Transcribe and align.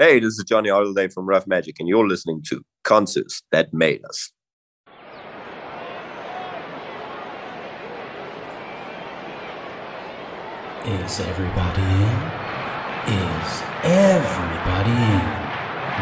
Hey, 0.00 0.20
this 0.20 0.38
is 0.38 0.44
Johnny 0.46 0.70
Holiday 0.70 1.08
from 1.08 1.26
Rough 1.26 1.48
Magic, 1.48 1.80
and 1.80 1.88
you're 1.88 2.06
listening 2.06 2.40
to 2.50 2.62
Concerts 2.84 3.42
That 3.50 3.74
Made 3.74 4.00
Us. 4.04 4.30
Is 10.86 11.18
everybody 11.18 11.82
in? 11.82 12.18
Is 13.10 13.62
everybody 13.82 14.92
in? 14.92 15.26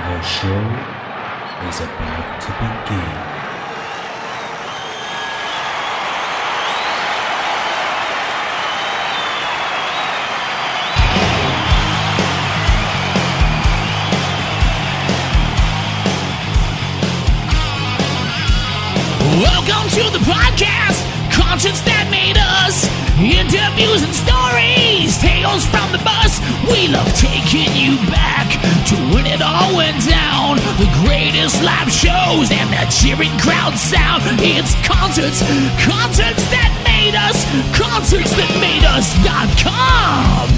The 0.05 0.21
show 0.21 0.61
is 1.67 1.81
about 1.81 2.43
to 2.43 2.53
begin. 2.61 3.36
The 20.17 20.25
podcast, 20.25 21.05
concerts 21.29 21.85
that 21.85 22.09
made 22.09 22.41
us. 22.41 22.89
Interviews 23.21 24.01
and 24.01 24.17
stories, 24.17 25.13
tales 25.21 25.69
from 25.69 25.93
the 25.93 26.01
bus. 26.01 26.41
We 26.73 26.89
love 26.89 27.09
taking 27.13 27.69
you 27.77 28.01
back 28.09 28.49
to 28.89 28.97
when 29.13 29.29
it 29.29 29.45
all 29.45 29.77
went 29.77 30.01
down. 30.09 30.57
The 30.81 30.89
greatest 31.05 31.61
live 31.61 31.93
shows 31.93 32.49
and 32.49 32.69
that 32.73 32.89
cheering 32.89 33.37
crowd 33.37 33.77
sound. 33.77 34.25
It's 34.41 34.73
concerts, 34.89 35.45
concerts 35.85 36.45
that 36.49 36.73
made 36.89 37.13
us, 37.13 37.37
concerts 37.77 38.33
that 38.41 38.53
made 38.57 38.85
us.com. 38.89 40.49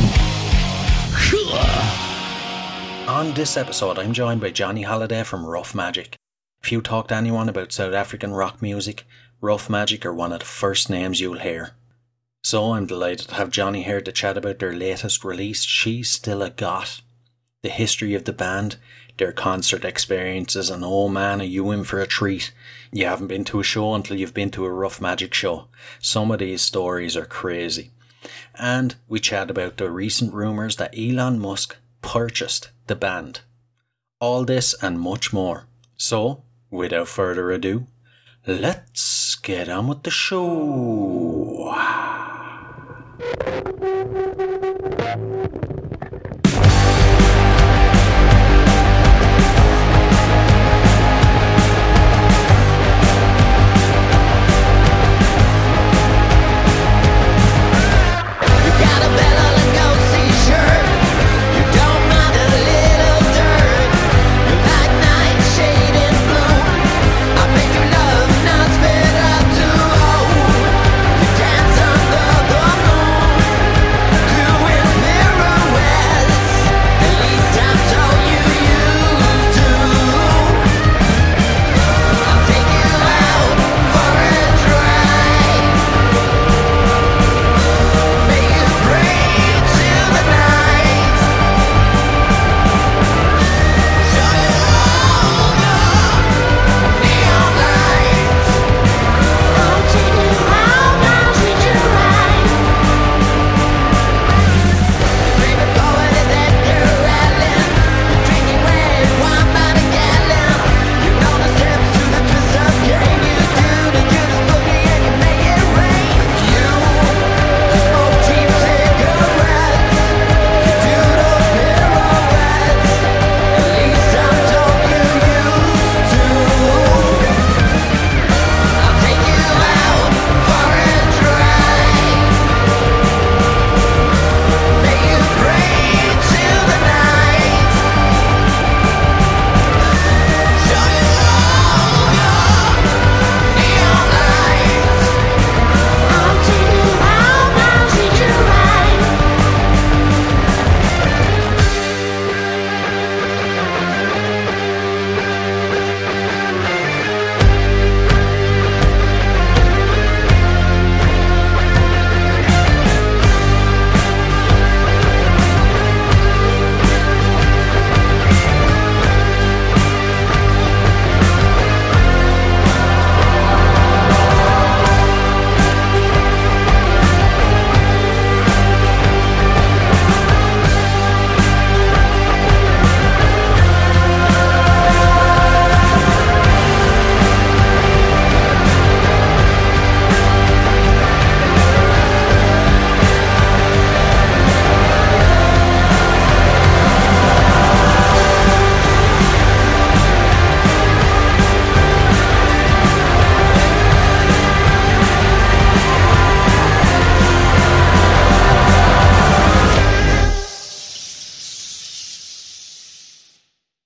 On 3.11 3.35
this 3.35 3.57
episode, 3.57 3.99
I'm 3.99 4.13
joined 4.13 4.41
by 4.41 4.51
Johnny 4.51 4.83
Holiday 4.83 5.25
from 5.25 5.45
Rough 5.45 5.75
Magic. 5.75 6.15
If 6.63 6.73
you 6.73 6.81
talk 6.81 7.09
to 7.09 7.15
anyone 7.15 7.49
about 7.49 7.73
South 7.73 7.95
African 7.95 8.33
rock 8.33 8.61
music, 8.61 9.07
Rough 9.41 9.71
Magic 9.71 10.05
are 10.05 10.13
one 10.13 10.33
of 10.33 10.41
the 10.41 10.45
first 10.45 10.91
names 10.91 11.21
you'll 11.21 11.39
hear. 11.39 11.71
So 12.43 12.73
I'm 12.73 12.87
delighted 12.87 13.29
to 13.29 13.35
have 13.37 13.51
Johnny 13.51 13.85
here 13.85 14.01
to 14.01 14.11
chat 14.11 14.37
about 14.37 14.59
their 14.59 14.73
latest 14.73 15.23
release, 15.23 15.63
She's 15.63 16.11
Still 16.11 16.43
a 16.43 16.51
Goth, 16.51 17.03
the 17.63 17.69
history 17.69 18.15
of 18.15 18.25
the 18.25 18.33
band, 18.33 18.79
their 19.17 19.31
concert 19.31 19.85
experiences, 19.85 20.71
and 20.71 20.85
oh 20.85 21.09
man, 21.09 21.41
are 21.41 21.45
you 21.45 21.71
in 21.71 21.85
for 21.85 22.01
a 22.01 22.07
treat. 22.07 22.53
You 22.93 23.07
haven't 23.07 23.29
been 23.29 23.45
to 23.45 23.61
a 23.61 23.65
show 23.65 23.95
until 23.95 24.17
you've 24.17 24.35
been 24.35 24.51
to 24.53 24.65
a 24.65 24.73
Rough 24.73 25.01
Magic 25.01 25.33
show. 25.35 25.69
Some 26.01 26.33
of 26.33 26.41
these 26.41 26.63
stories 26.63 27.17
are 27.17 27.25
crazy. 27.25 27.93
And 28.57 28.97
we 29.07 29.21
chat 29.21 29.51
about 29.51 29.77
the 29.77 29.89
recent 29.89 30.35
rumours 30.35 30.77
that 30.77 30.99
Elon 30.99 31.39
Musk 31.39 31.77
purchased 32.03 32.71
the 32.89 32.97
band. 32.97 33.43
All 34.21 34.45
this 34.45 34.75
and 34.83 34.99
much 34.99 35.33
more. 35.33 35.67
So, 35.97 36.43
without 36.71 37.07
further 37.07 37.53
ado, 37.53 37.87
let's 38.47 39.18
get 39.49 39.71
on 39.71 39.89
with 39.89 40.03
the 40.03 40.11
show. 40.11 41.75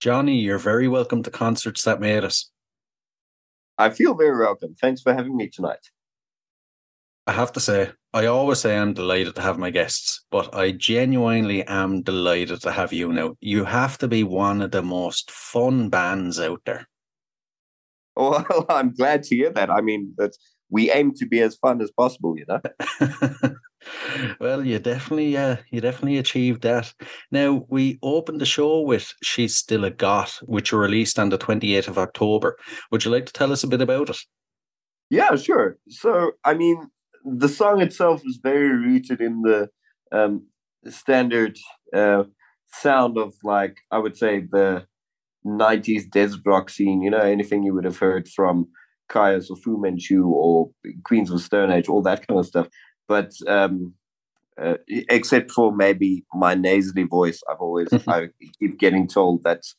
Johnny, 0.03 0.41
you're 0.41 0.59
very 0.59 0.89
welcome 0.89 1.23
to 1.23 1.31
Concerts 1.31 1.85
That 1.85 2.01
Made 2.01 2.25
Us. 2.25 2.51
I 3.79 3.91
feel 3.91 4.15
very 4.15 4.37
welcome. 4.37 4.75
Thanks 4.75 5.01
for 5.01 5.15
having 5.15 5.37
me 5.37 5.49
tonight. 5.49 5.91
I 7.29 7.31
have 7.31 7.53
to 7.53 7.61
say, 7.61 7.93
I 8.13 8.27
always 8.27 8.59
say 8.59 8.77
I'm 8.77 8.95
delighted 8.95 9.37
to 9.37 9.43
have 9.43 9.61
my 9.61 9.71
guests, 9.71 10.25
but 10.33 10.53
I 10.53 10.73
genuinely 10.73 11.63
am 11.69 12.03
delighted 12.03 12.63
to 12.63 12.73
have 12.73 12.93
you 12.93 13.13
now. 13.13 13.37
You 13.41 13.65
have 13.65 13.97
to 13.99 14.09
be 14.09 14.25
one 14.25 14.61
of 14.61 14.73
the 14.73 14.83
most 14.83 15.31
fun 15.31 15.89
bands 15.89 16.41
out 16.41 16.63
there. 16.67 16.89
Well, 18.17 18.67
I'm 18.69 18.93
glad 18.93 19.23
to 19.23 19.37
hear 19.37 19.53
that. 19.53 19.71
I 19.71 19.83
mean, 19.83 20.15
that's 20.19 20.37
we 20.69 20.91
aim 20.91 21.15
to 21.15 21.27
be 21.27 21.39
as 21.43 21.55
fun 21.55 21.81
as 21.81 21.93
possible, 21.93 22.37
you 22.37 22.45
know. 22.49 22.61
well, 24.40 24.64
you 24.64 24.79
definitely, 24.79 25.37
uh, 25.37 25.56
you 25.70 25.81
definitely 25.81 26.19
achieved 26.19 26.62
that. 26.62 26.93
Now 27.31 27.67
we 27.69 27.99
opened 28.02 28.40
the 28.40 28.46
show 28.46 28.81
with 28.81 29.12
"She's 29.23 29.56
Still 29.56 29.84
a 29.84 29.90
Goth," 29.90 30.38
which 30.46 30.73
released 30.73 31.19
on 31.19 31.31
the 31.31 31.38
twenty 31.38 31.75
eighth 31.75 31.88
of 31.88 31.99
October. 31.99 32.56
Would 32.90 33.05
you 33.05 33.11
like 33.11 33.26
to 33.26 33.32
tell 33.32 33.52
us 33.52 33.64
a 33.64 33.69
bit 33.69 33.82
about 33.82 34.11
it? 34.11 34.19
Yeah, 35.11 35.37
sure. 35.37 35.76
So, 35.88 36.32
I 36.43 36.55
mean, 36.55 36.88
the 37.23 37.49
song 37.49 37.82
itself 37.82 38.23
is 38.25 38.40
very 38.43 38.70
rooted 38.70 39.20
in 39.20 39.43
the 39.43 39.69
um, 40.11 40.46
standard 40.88 41.58
uh, 41.94 42.25
sound 42.69 43.19
of, 43.19 43.34
like, 43.44 43.76
I 43.90 43.99
would 43.99 44.17
say, 44.17 44.40
the 44.40 44.87
90s 45.44 46.11
desert 46.11 46.40
rock 46.46 46.70
scene. 46.70 47.02
You 47.02 47.11
know, 47.11 47.19
anything 47.19 47.62
you 47.62 47.75
would 47.75 47.84
have 47.84 47.99
heard 47.99 48.26
from 48.26 48.69
Kyuss 49.11 49.50
or 49.50 49.56
Fu 49.56 49.79
Manchu 49.79 50.26
or 50.26 50.70
Queens 51.05 51.31
of 51.31 51.37
the 51.37 51.43
Stone 51.43 51.70
Age, 51.70 51.88
all 51.88 52.02
that 52.02 52.26
kind 52.26 52.40
of 52.40 52.46
stuff. 52.46 52.69
But 53.09 53.33
um, 53.47 53.95
uh, 54.61 54.75
except 54.89 55.51
for 55.51 55.75
maybe 55.75 56.25
my 56.35 56.55
nasally 56.55 57.05
voice, 57.05 57.43
I've 57.51 57.61
always 57.61 57.89
I 58.09 58.29
keep 58.59 58.79
getting 58.79 59.09
told 59.09 59.43
that's 59.45 59.75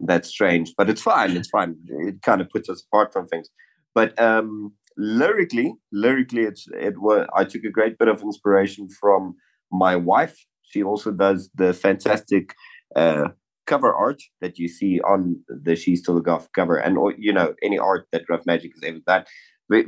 that's 0.00 0.28
strange, 0.28 0.74
but 0.76 0.88
it's 0.88 1.02
fine. 1.02 1.36
It's 1.36 1.48
fine. 1.48 1.76
It 1.86 2.22
kind 2.22 2.40
of 2.40 2.48
puts 2.50 2.68
us 2.68 2.84
apart 2.86 3.12
from 3.12 3.26
things. 3.26 3.48
But 3.94 4.18
um, 4.20 4.74
lyrically, 4.96 5.74
lyrically, 5.92 6.42
it's 6.42 6.66
it 6.72 7.00
was. 7.00 7.26
I 7.34 7.44
took 7.44 7.64
a 7.64 7.70
great 7.70 7.98
bit 7.98 8.08
of 8.08 8.22
inspiration 8.22 8.88
from 9.00 9.34
my 9.72 9.96
wife. 9.96 10.36
She 10.62 10.82
also 10.82 11.10
does 11.10 11.50
the 11.54 11.72
fantastic 11.72 12.54
uh, 12.94 13.28
cover 13.66 13.92
art 13.94 14.22
that 14.40 14.58
you 14.58 14.68
see 14.68 15.00
on 15.00 15.42
the 15.48 15.74
She's 15.74 16.00
Still 16.00 16.18
a 16.18 16.22
Goth 16.22 16.48
cover, 16.54 16.76
and 16.76 16.96
or, 16.98 17.14
you 17.18 17.32
know 17.32 17.54
any 17.62 17.78
art 17.78 18.06
that 18.12 18.24
Rough 18.28 18.46
Magic 18.46 18.72
has 18.74 18.82
ever 18.84 19.00
done, 19.06 19.24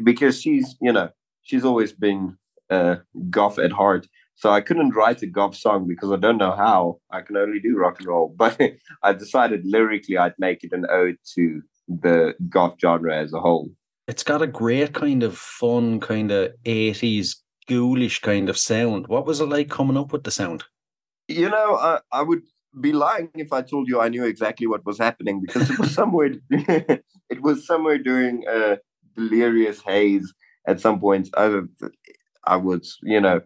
because 0.03 0.41
she's 0.41 0.77
you 0.81 0.93
know 0.93 1.11
she's 1.43 1.65
always 1.65 1.93
been 1.93 2.37
uh, 2.70 2.96
goth 3.28 3.58
at 3.58 3.72
heart. 3.72 4.06
So 4.37 4.50
I 4.50 4.62
couldn't 4.62 4.94
write 4.94 5.22
a 5.22 5.26
goth 5.26 5.55
song 5.55 5.87
because 5.87 6.11
I 6.11 6.17
don't 6.17 6.38
know 6.38 6.56
how. 6.56 6.99
I 7.11 7.20
can 7.20 7.37
only 7.37 7.61
do 7.61 7.76
rock 7.76 7.99
and 7.99 8.08
roll. 8.08 8.34
But 8.38 8.58
I 9.02 9.12
decided 9.12 9.62
lyrically 9.64 10.17
I'd 10.17 10.38
make 10.38 10.64
it 10.64 10.72
an 10.72 10.87
ode 10.90 11.19
to 11.34 11.62
the 11.88 12.34
goth 12.49 12.76
genre 12.81 13.14
as 13.14 13.32
a 13.32 13.40
whole. 13.40 13.70
It's 14.08 14.22
got 14.22 14.43
a 14.43 14.46
great 14.46 14.94
kind 14.94 15.22
of 15.22 15.37
fun, 15.37 16.00
kind 16.00 16.31
of 16.31 16.52
80s 16.64 17.37
ghoulish 17.69 18.20
kind 18.20 18.49
of 18.49 18.58
sound. 18.58 19.06
What 19.08 19.26
was 19.26 19.40
it 19.40 19.49
like 19.49 19.69
coming 19.69 19.96
up 19.96 20.12
with 20.12 20.25
the 20.25 20.31
sound? 20.31 20.64
You 21.28 21.49
know, 21.49 21.76
I, 21.76 22.00
I 22.11 22.22
would 22.22 22.43
be 22.81 22.93
lying 22.93 23.31
if 23.34 23.52
I 23.52 23.62
told 23.62 23.88
you 23.88 24.00
I 24.00 24.08
knew 24.08 24.25
exactly 24.25 24.67
what 24.67 24.84
was 24.84 24.99
happening 24.99 25.40
because 25.40 25.70
it 25.70 25.78
was 25.78 25.94
somewhere 26.00 26.31
it 26.50 27.43
was 27.43 27.67
somewhere 27.67 27.99
during 27.99 28.44
a 28.49 28.78
delirious 29.17 29.81
haze 29.82 30.32
at 30.67 30.81
some 30.81 30.99
point. 31.00 31.28
I, 31.37 31.61
I 32.45 32.57
was, 32.57 32.99
you 33.03 33.21
know, 33.21 33.41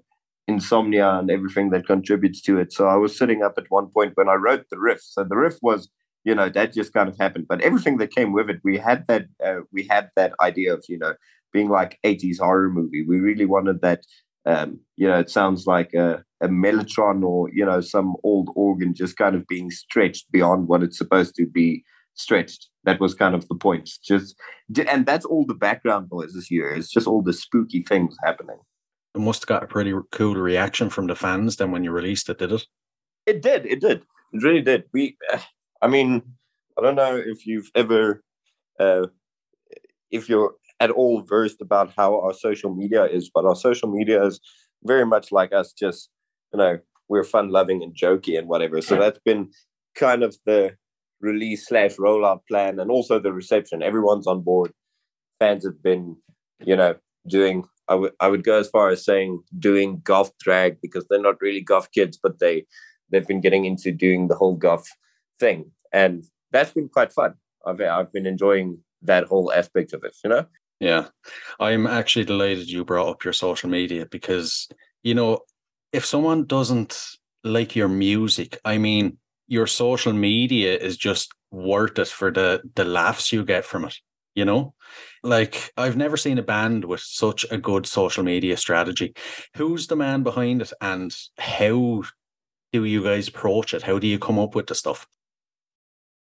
insomnia 0.47 1.11
and 1.19 1.31
everything 1.31 1.71
that 1.71 1.87
contributes 1.87 2.43
to 2.43 2.59
it. 2.59 2.73
So 2.73 2.87
I 2.87 2.97
was 2.97 3.17
sitting 3.17 3.43
up 3.43 3.55
at 3.57 3.71
one 3.71 3.89
point 3.89 4.13
when 4.15 4.29
I 4.29 4.35
wrote 4.35 4.67
the 4.71 4.79
riff. 4.79 5.01
So 5.03 5.25
the 5.25 5.37
riff 5.37 5.57
was, 5.63 5.89
you 6.25 6.35
know, 6.35 6.49
that 6.51 6.73
just 6.73 6.93
kind 6.93 7.09
of 7.09 7.17
happened. 7.19 7.47
But 7.49 7.63
everything 7.63 7.99
that 7.99 8.15
came 8.15 8.33
with 8.33 8.51
it, 8.51 8.61
we 8.63 8.79
had 8.79 9.07
that, 9.09 9.27
uh, 9.45 9.61
we 9.73 9.87
had 9.89 10.11
that 10.17 10.35
idea 10.41 10.75
of, 10.75 10.85
you 10.89 10.99
know, 10.99 11.15
being 11.53 11.69
like 11.69 11.99
80s 12.05 12.41
horror 12.41 12.71
movie. 12.71 13.05
We 13.07 13.21
really 13.21 13.47
wanted 13.47 13.81
that. 13.83 14.01
Um, 14.47 14.81
you 14.97 15.09
know, 15.09 15.19
it 15.19 15.31
sounds 15.31 15.67
like 15.67 15.95
a, 15.95 16.23
a 16.45 16.49
mellotron 16.49 17.25
or 17.25 17.49
you 17.53 17.65
know 17.65 17.81
some 17.81 18.15
old 18.23 18.51
organ 18.55 18.95
just 18.95 19.17
kind 19.17 19.35
of 19.35 19.47
being 19.47 19.71
stretched 19.71 20.31
beyond 20.31 20.69
what 20.69 20.83
it's 20.83 20.99
supposed 20.99 21.35
to 21.37 21.47
be 21.47 21.83
stretched. 22.13 22.69
That 22.85 23.01
was 23.01 23.15
kind 23.15 23.35
of 23.35 23.49
the 23.49 23.55
point. 23.55 23.91
Just 24.05 24.37
and 24.89 25.07
that's 25.07 25.25
all 25.25 25.47
the 25.47 25.55
background 25.55 26.09
noise 26.13 26.35
this 26.35 26.51
year. 26.51 26.71
It's 26.71 26.91
just 26.91 27.07
all 27.07 27.23
the 27.23 27.33
spooky 27.33 27.83
things 27.83 28.17
happening. 28.23 28.59
It 29.15 29.21
must 29.21 29.43
have 29.43 29.49
got 29.49 29.63
a 29.63 29.67
pretty 29.67 29.95
cool 30.11 30.35
reaction 30.35 30.91
from 30.91 31.07
the 31.07 31.15
fans 31.15 31.57
then 31.57 31.71
when 31.71 31.85
you 31.85 31.93
released 31.93 32.29
it, 32.29 32.39
did 32.39 32.53
it? 32.53 32.67
It 33.27 33.43
did. 33.43 33.65
It 33.67 33.81
did. 33.81 34.03
It 34.33 34.43
really 34.43 34.63
did. 34.63 34.85
We, 34.93 35.17
I 35.81 35.87
mean, 35.87 36.23
I 36.77 36.83
don't 36.83 36.97
know 36.97 37.17
if 37.17 37.47
you've 37.47 37.71
ever, 37.75 38.23
uh, 38.81 39.07
if 40.11 40.29
you're 40.29 40.55
at 40.81 40.91
all 40.91 41.23
versed 41.23 41.61
about 41.61 41.93
how 41.97 42.21
our 42.21 42.35
social 42.35 42.75
media 42.75 43.05
is, 43.05 43.31
but 43.33 43.45
our 43.45 43.55
social 43.55 43.89
media 43.89 44.25
is 44.25 44.41
very 44.83 45.07
much 45.07 45.31
like 45.31 45.53
us. 45.53 45.73
Just 45.73 46.11
you 46.53 46.59
know, 46.59 46.79
we're 47.09 47.25
fun 47.25 47.51
loving 47.51 47.83
and 47.83 47.95
jokey 47.95 48.39
and 48.39 48.49
whatever. 48.49 48.81
So 48.83 48.97
that's 48.97 49.21
been 49.25 49.51
kind 49.95 50.23
of 50.23 50.37
the 50.47 50.77
release 51.21 51.69
slash 51.69 51.97
rollout 51.97 52.41
plan, 52.49 52.81
and 52.81 52.91
also 52.91 53.19
the 53.19 53.33
reception. 53.33 53.83
Everyone's 53.83 54.27
on 54.27 54.43
board. 54.43 54.73
Fans 55.39 55.65
have 55.65 55.83
been, 55.83 56.17
you 56.65 56.77
know, 56.77 56.97
doing 57.27 57.65
I 57.89 57.95
would 57.95 58.13
I 58.21 58.29
would 58.29 58.45
go 58.45 58.59
as 58.59 58.69
far 58.69 58.89
as 58.89 59.05
saying 59.05 59.43
doing 59.59 60.01
goth 60.05 60.33
drag 60.39 60.81
because 60.81 61.07
they're 61.09 61.21
not 61.21 61.41
really 61.41 61.61
goth 61.61 61.91
kids, 61.93 62.19
but 62.23 62.39
they 62.39 62.67
they've 63.11 63.27
been 63.27 63.41
getting 63.41 63.65
into 63.65 63.93
doing 63.93 64.29
the 64.29 64.35
whole 64.35 64.55
goth 64.57 64.89
thing, 65.39 65.71
and 65.93 66.25
that's 66.51 66.73
been 66.73 66.89
quite 66.89 67.13
fun. 67.13 67.35
I've 67.67 67.81
I've 67.81 68.13
been 68.13 68.27
enjoying 68.27 68.79
that 69.03 69.25
whole 69.25 69.53
aspect 69.53 69.93
of 69.93 70.05
it, 70.05 70.17
you 70.25 70.31
know. 70.31 70.47
Yeah, 70.81 71.09
I'm 71.61 71.87
actually 71.87 72.25
delighted 72.25 72.71
you 72.71 72.85
brought 72.85 73.09
up 73.09 73.25
your 73.25 73.33
social 73.33 73.69
media 73.69 74.07
because 74.07 74.69
you 75.03 75.15
know 75.15 75.41
if 75.93 76.05
someone 76.07 76.47
doesn't 76.47 76.99
like 77.45 77.77
your 77.77 77.89
music, 77.89 78.59
I 78.65 78.79
mean, 78.79 79.19
your 79.47 79.67
social 79.67 80.13
media 80.15 80.77
is 80.77 80.97
just 80.97 81.33
worth 81.51 81.99
it 81.99 82.09
for 82.09 82.31
the 82.31 82.63
the 82.75 82.85
laughs 82.85 83.33
you 83.33 83.45
get 83.45 83.65
from 83.65 83.85
it 83.85 83.95
you 84.35 84.45
know? 84.45 84.75
Like 85.23 85.73
i've 85.77 85.97
never 85.97 86.17
seen 86.17 86.39
a 86.39 86.43
band 86.43 86.85
with 86.85 87.01
such 87.01 87.47
a 87.51 87.59
good 87.59 87.87
social 87.87 88.25
media 88.25 88.57
strategy. 88.57 89.15
Who's 89.57 89.87
the 89.87 89.97
man 89.97 90.23
behind 90.23 90.63
it 90.63 90.73
and 90.81 91.15
how 91.39 92.03
do 92.73 92.85
you 92.85 93.03
guys 93.03 93.29
approach 93.29 93.75
it? 93.75 93.83
How 93.83 93.99
do 93.99 94.07
you 94.07 94.19
come 94.19 94.39
up 94.39 94.55
with 94.55 94.67
the 94.67 94.75
stuff? 94.75 95.07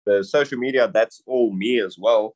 The 0.05 0.23
social 0.23 0.57
media 0.57 0.89
that's 0.91 1.21
all 1.27 1.53
me 1.53 1.79
as 1.79 1.97
well. 1.99 2.35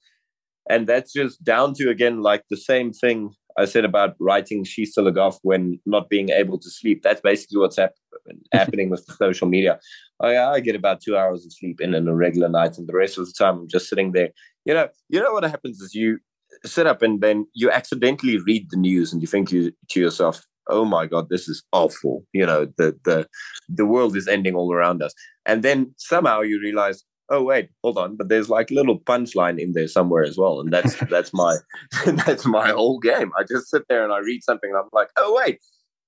And 0.69 0.87
that's 0.87 1.13
just 1.13 1.43
down 1.43 1.73
to 1.75 1.89
again 1.89 2.21
like 2.21 2.43
the 2.49 2.57
same 2.57 2.93
thing 2.93 3.33
i 3.55 3.65
said 3.65 3.85
about 3.85 4.15
writing 4.19 4.63
she's 4.63 4.91
still 4.91 5.05
a 5.05 5.11
goth 5.11 5.37
when 5.43 5.79
not 5.85 6.09
being 6.09 6.29
able 6.29 6.57
to 6.59 6.69
sleep. 6.69 7.01
That's 7.03 7.21
basically 7.21 7.59
what's 7.59 7.77
hap- 7.77 7.93
happening 8.53 8.89
with 8.89 9.05
social 9.17 9.47
media 9.47 9.79
Oh, 10.23 10.29
I, 10.29 10.53
I 10.53 10.59
get 10.61 10.75
about 10.75 11.01
two 11.01 11.17
hours 11.17 11.45
of 11.45 11.51
sleep 11.51 11.81
in, 11.81 11.93
in 11.93 12.07
a 12.07 12.15
regular 12.15 12.47
night 12.47 12.77
and 12.77 12.87
the 12.87 12.95
rest 12.95 13.17
of 13.17 13.25
the 13.25 13.33
time 13.33 13.57
i'm 13.57 13.67
just 13.67 13.89
sitting 13.89 14.13
there. 14.13 14.29
You 14.65 14.73
know 14.73 14.87
you 15.09 15.19
know 15.19 15.33
what 15.33 15.43
happens 15.43 15.81
is 15.81 15.93
you 15.93 16.19
sit 16.65 16.87
up 16.87 17.01
and 17.01 17.21
then 17.21 17.45
you 17.53 17.69
accidentally 17.69 18.37
read 18.37 18.67
the 18.69 18.77
news 18.77 19.11
and 19.11 19.21
you 19.21 19.27
think 19.27 19.51
you, 19.51 19.73
to 19.89 19.99
yourself 19.99 20.45
oh 20.69 20.85
my 20.85 21.05
god 21.05 21.27
this 21.29 21.49
is 21.49 21.61
awful. 21.73 22.25
You 22.31 22.45
know 22.45 22.65
the 22.77 22.97
the 23.03 23.27
the 23.67 23.85
world 23.85 24.15
is 24.15 24.27
ending 24.27 24.55
all 24.55 24.73
around 24.73 25.03
us. 25.03 25.13
And 25.45 25.61
then 25.61 25.93
somehow 25.97 26.39
you 26.41 26.59
realize 26.61 27.03
oh 27.29 27.43
wait 27.43 27.69
hold 27.83 27.97
on 27.97 28.15
but 28.15 28.29
there's 28.29 28.49
like 28.49 28.71
a 28.71 28.73
little 28.73 28.99
punchline 28.99 29.59
in 29.59 29.73
there 29.73 29.87
somewhere 29.87 30.23
as 30.23 30.37
well 30.37 30.61
and 30.61 30.71
that's 30.71 30.95
that's 31.09 31.33
my 31.33 31.57
that's 32.25 32.45
my 32.45 32.69
whole 32.69 32.99
game. 32.99 33.31
I 33.37 33.43
just 33.43 33.69
sit 33.69 33.83
there 33.89 34.03
and 34.03 34.13
i 34.13 34.19
read 34.19 34.43
something 34.43 34.69
and 34.69 34.77
i'm 34.77 34.89
like 34.93 35.09
oh 35.17 35.33
wait 35.35 35.59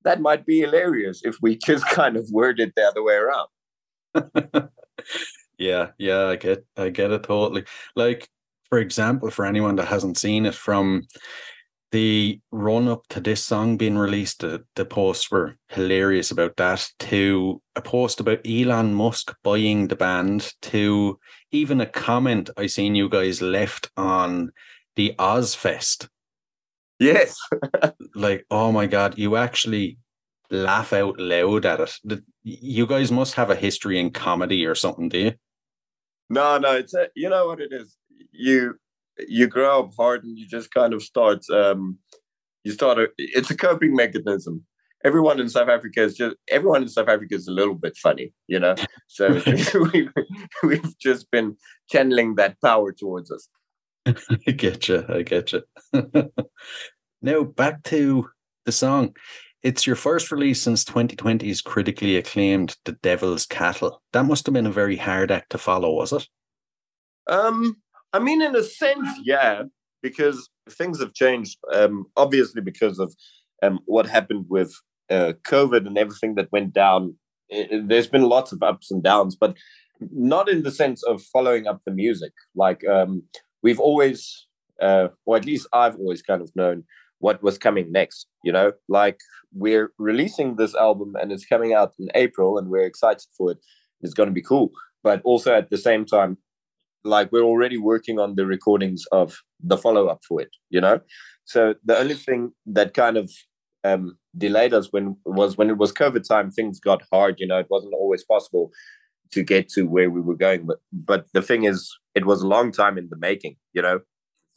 that 0.03 0.21
might 0.21 0.45
be 0.45 0.61
hilarious 0.61 1.21
if 1.23 1.35
we 1.41 1.57
just 1.65 1.85
kind 1.87 2.15
of 2.15 2.29
word 2.31 2.59
it 2.59 2.73
the 2.75 2.83
other 2.83 3.03
way 3.03 3.15
around 3.15 3.47
yeah 5.57 5.91
yeah 5.97 6.27
i 6.27 6.35
get 6.35 6.65
i 6.77 6.89
get 6.89 7.11
it 7.11 7.23
totally 7.23 7.63
like 7.95 8.29
for 8.69 8.79
example, 8.79 9.29
for 9.31 9.45
anyone 9.45 9.75
that 9.77 9.87
hasn't 9.87 10.17
seen 10.17 10.45
it, 10.45 10.55
from 10.55 11.03
the 11.91 12.41
run 12.51 12.87
up 12.87 13.07
to 13.09 13.21
this 13.21 13.43
song 13.43 13.77
being 13.77 13.97
released, 13.97 14.41
the, 14.41 14.65
the 14.75 14.85
posts 14.85 15.31
were 15.31 15.55
hilarious 15.69 16.31
about 16.31 16.57
that, 16.57 16.89
to 16.99 17.61
a 17.75 17.81
post 17.81 18.19
about 18.19 18.45
Elon 18.45 18.93
Musk 18.93 19.33
buying 19.43 19.87
the 19.87 19.95
band, 19.95 20.51
to 20.63 21.19
even 21.51 21.79
a 21.79 21.85
comment 21.85 22.49
I 22.57 22.67
seen 22.67 22.95
you 22.95 23.07
guys 23.07 23.41
left 23.41 23.89
on 23.95 24.51
the 24.95 25.13
Ozzfest. 25.17 26.09
Yes. 26.99 27.37
like, 28.15 28.45
oh 28.49 28.71
my 28.71 28.87
God, 28.87 29.17
you 29.17 29.35
actually 29.35 29.97
laugh 30.49 30.93
out 30.93 31.19
loud 31.19 31.65
at 31.65 31.79
it. 31.79 32.23
You 32.43 32.87
guys 32.87 33.11
must 33.11 33.35
have 33.35 33.49
a 33.49 33.55
history 33.55 33.99
in 33.99 34.11
comedy 34.11 34.65
or 34.65 34.75
something, 34.75 35.09
do 35.09 35.19
you? 35.19 35.33
No, 36.29 36.57
no, 36.57 36.75
it's 36.75 36.93
a, 36.93 37.07
you 37.15 37.29
know 37.29 37.47
what 37.47 37.61
it 37.61 37.71
is? 37.71 37.97
You 38.31 38.75
you 39.17 39.47
grow 39.47 39.79
up 39.79 39.91
hard 39.97 40.23
and 40.23 40.37
you 40.37 40.45
just 40.45 40.71
kind 40.71 40.93
of 40.93 41.01
start 41.01 41.39
um 41.49 41.97
you 42.63 42.71
start 42.71 42.99
a, 42.99 43.07
it's 43.17 43.49
a 43.49 43.57
coping 43.57 43.95
mechanism. 43.95 44.65
Everyone 45.03 45.39
in 45.39 45.49
south 45.49 45.69
africa 45.69 46.03
is 46.03 46.15
just 46.15 46.35
everyone 46.49 46.81
in 46.81 46.89
south 46.89 47.07
africa 47.07 47.35
is 47.35 47.47
a 47.47 47.51
little 47.51 47.75
bit 47.75 47.95
funny 47.95 48.33
you 48.47 48.59
know? 48.59 48.75
So 49.07 49.29
we've, 49.93 50.11
we've 50.63 50.97
just 50.99 51.29
been 51.31 51.55
channeling 51.89 52.35
that 52.35 52.57
power 52.61 52.91
towards 52.91 53.31
us. 53.31 53.47
I 54.47 54.51
get 54.51 54.87
you 54.87 55.05
i 55.09 55.21
get 55.21 55.51
you 55.53 55.63
now 57.21 57.43
back 57.43 57.83
to 57.83 58.29
the 58.65 58.71
song 58.71 59.15
it's 59.65 59.87
your 59.87 59.95
first 59.95 60.31
release 60.31 60.61
since 60.61 60.85
2020's 60.85 61.61
critically 61.61 62.15
acclaimed 62.15 62.77
the 62.85 62.93
devil's 63.03 63.45
cattle 63.45 64.01
that 64.13 64.25
must 64.25 64.45
have 64.45 64.53
been 64.53 64.67
a 64.67 64.71
very 64.71 64.97
hard 64.97 65.31
act 65.31 65.49
to 65.49 65.57
follow 65.57 65.91
was 65.91 66.13
it 66.13 66.27
um 67.27 67.75
I 68.15 68.19
mean, 68.19 68.41
in 68.41 68.55
a 68.55 68.63
sense, 68.63 69.09
yeah, 69.25 69.63
because 70.01 70.49
things 70.69 71.01
have 71.01 71.13
changed. 71.13 71.57
Um, 71.73 72.05
obviously, 72.15 72.61
because 72.61 72.97
of 72.97 73.13
um, 73.61 73.81
what 73.87 74.07
happened 74.07 74.45
with 74.47 74.73
uh, 75.09 75.33
COVID 75.43 75.85
and 75.85 75.97
everything 75.97 76.35
that 76.35 76.49
went 76.53 76.71
down, 76.71 77.17
it, 77.49 77.89
there's 77.89 78.07
been 78.07 78.23
lots 78.23 78.53
of 78.53 78.63
ups 78.63 78.89
and 78.89 79.03
downs, 79.03 79.35
but 79.35 79.57
not 79.99 80.47
in 80.47 80.63
the 80.63 80.71
sense 80.71 81.03
of 81.03 81.23
following 81.23 81.67
up 81.67 81.81
the 81.83 81.91
music. 81.91 82.31
Like 82.55 82.87
um, 82.87 83.23
we've 83.61 83.81
always, 83.81 84.47
uh, 84.81 85.09
or 85.25 85.35
at 85.35 85.45
least 85.45 85.67
I've 85.73 85.97
always 85.97 86.21
kind 86.21 86.41
of 86.41 86.55
known 86.55 86.85
what 87.19 87.41
was 87.41 87.57
coming 87.57 87.91
next. 87.91 88.27
You 88.43 88.51
know, 88.51 88.73
like 88.87 89.19
we're 89.53 89.91
releasing 89.97 90.55
this 90.55 90.75
album 90.75 91.13
and 91.19 91.31
it's 91.31 91.45
coming 91.45 91.73
out 91.73 91.93
in 91.99 92.09
April, 92.15 92.57
and 92.57 92.69
we're 92.69 92.85
excited 92.85 93.27
for 93.37 93.51
it. 93.51 93.57
It's 94.01 94.13
going 94.13 94.29
to 94.29 94.33
be 94.33 94.41
cool, 94.41 94.71
but 95.03 95.21
also 95.23 95.53
at 95.53 95.69
the 95.69 95.77
same 95.77 96.05
time, 96.05 96.37
like 97.03 97.31
we're 97.31 97.43
already 97.43 97.77
working 97.77 98.19
on 98.19 98.35
the 98.35 98.45
recordings 98.45 99.05
of 99.11 99.37
the 99.61 99.77
follow 99.77 100.07
up 100.07 100.21
for 100.27 100.41
it. 100.41 100.49
You 100.69 100.81
know, 100.81 100.99
so 101.45 101.75
the 101.83 101.97
only 101.97 102.15
thing 102.15 102.51
that 102.65 102.93
kind 102.93 103.17
of 103.17 103.31
um, 103.85 104.17
delayed 104.37 104.73
us 104.73 104.87
when 104.91 105.15
was 105.25 105.57
when 105.57 105.69
it 105.69 105.77
was 105.77 105.93
COVID 105.93 106.27
time. 106.27 106.51
Things 106.51 106.79
got 106.79 107.03
hard. 107.11 107.39
You 107.39 107.47
know, 107.47 107.59
it 107.59 107.67
wasn't 107.69 107.93
always 107.93 108.23
possible 108.23 108.71
to 109.31 109.43
get 109.43 109.69
to 109.69 109.83
where 109.83 110.09
we 110.09 110.21
were 110.21 110.35
going. 110.35 110.65
But 110.65 110.79
but 110.91 111.25
the 111.33 111.41
thing 111.41 111.63
is, 111.63 111.95
it 112.15 112.25
was 112.25 112.41
a 112.41 112.47
long 112.47 112.71
time 112.71 112.97
in 112.97 113.07
the 113.09 113.17
making. 113.17 113.55
You 113.73 113.81
know, 113.81 113.99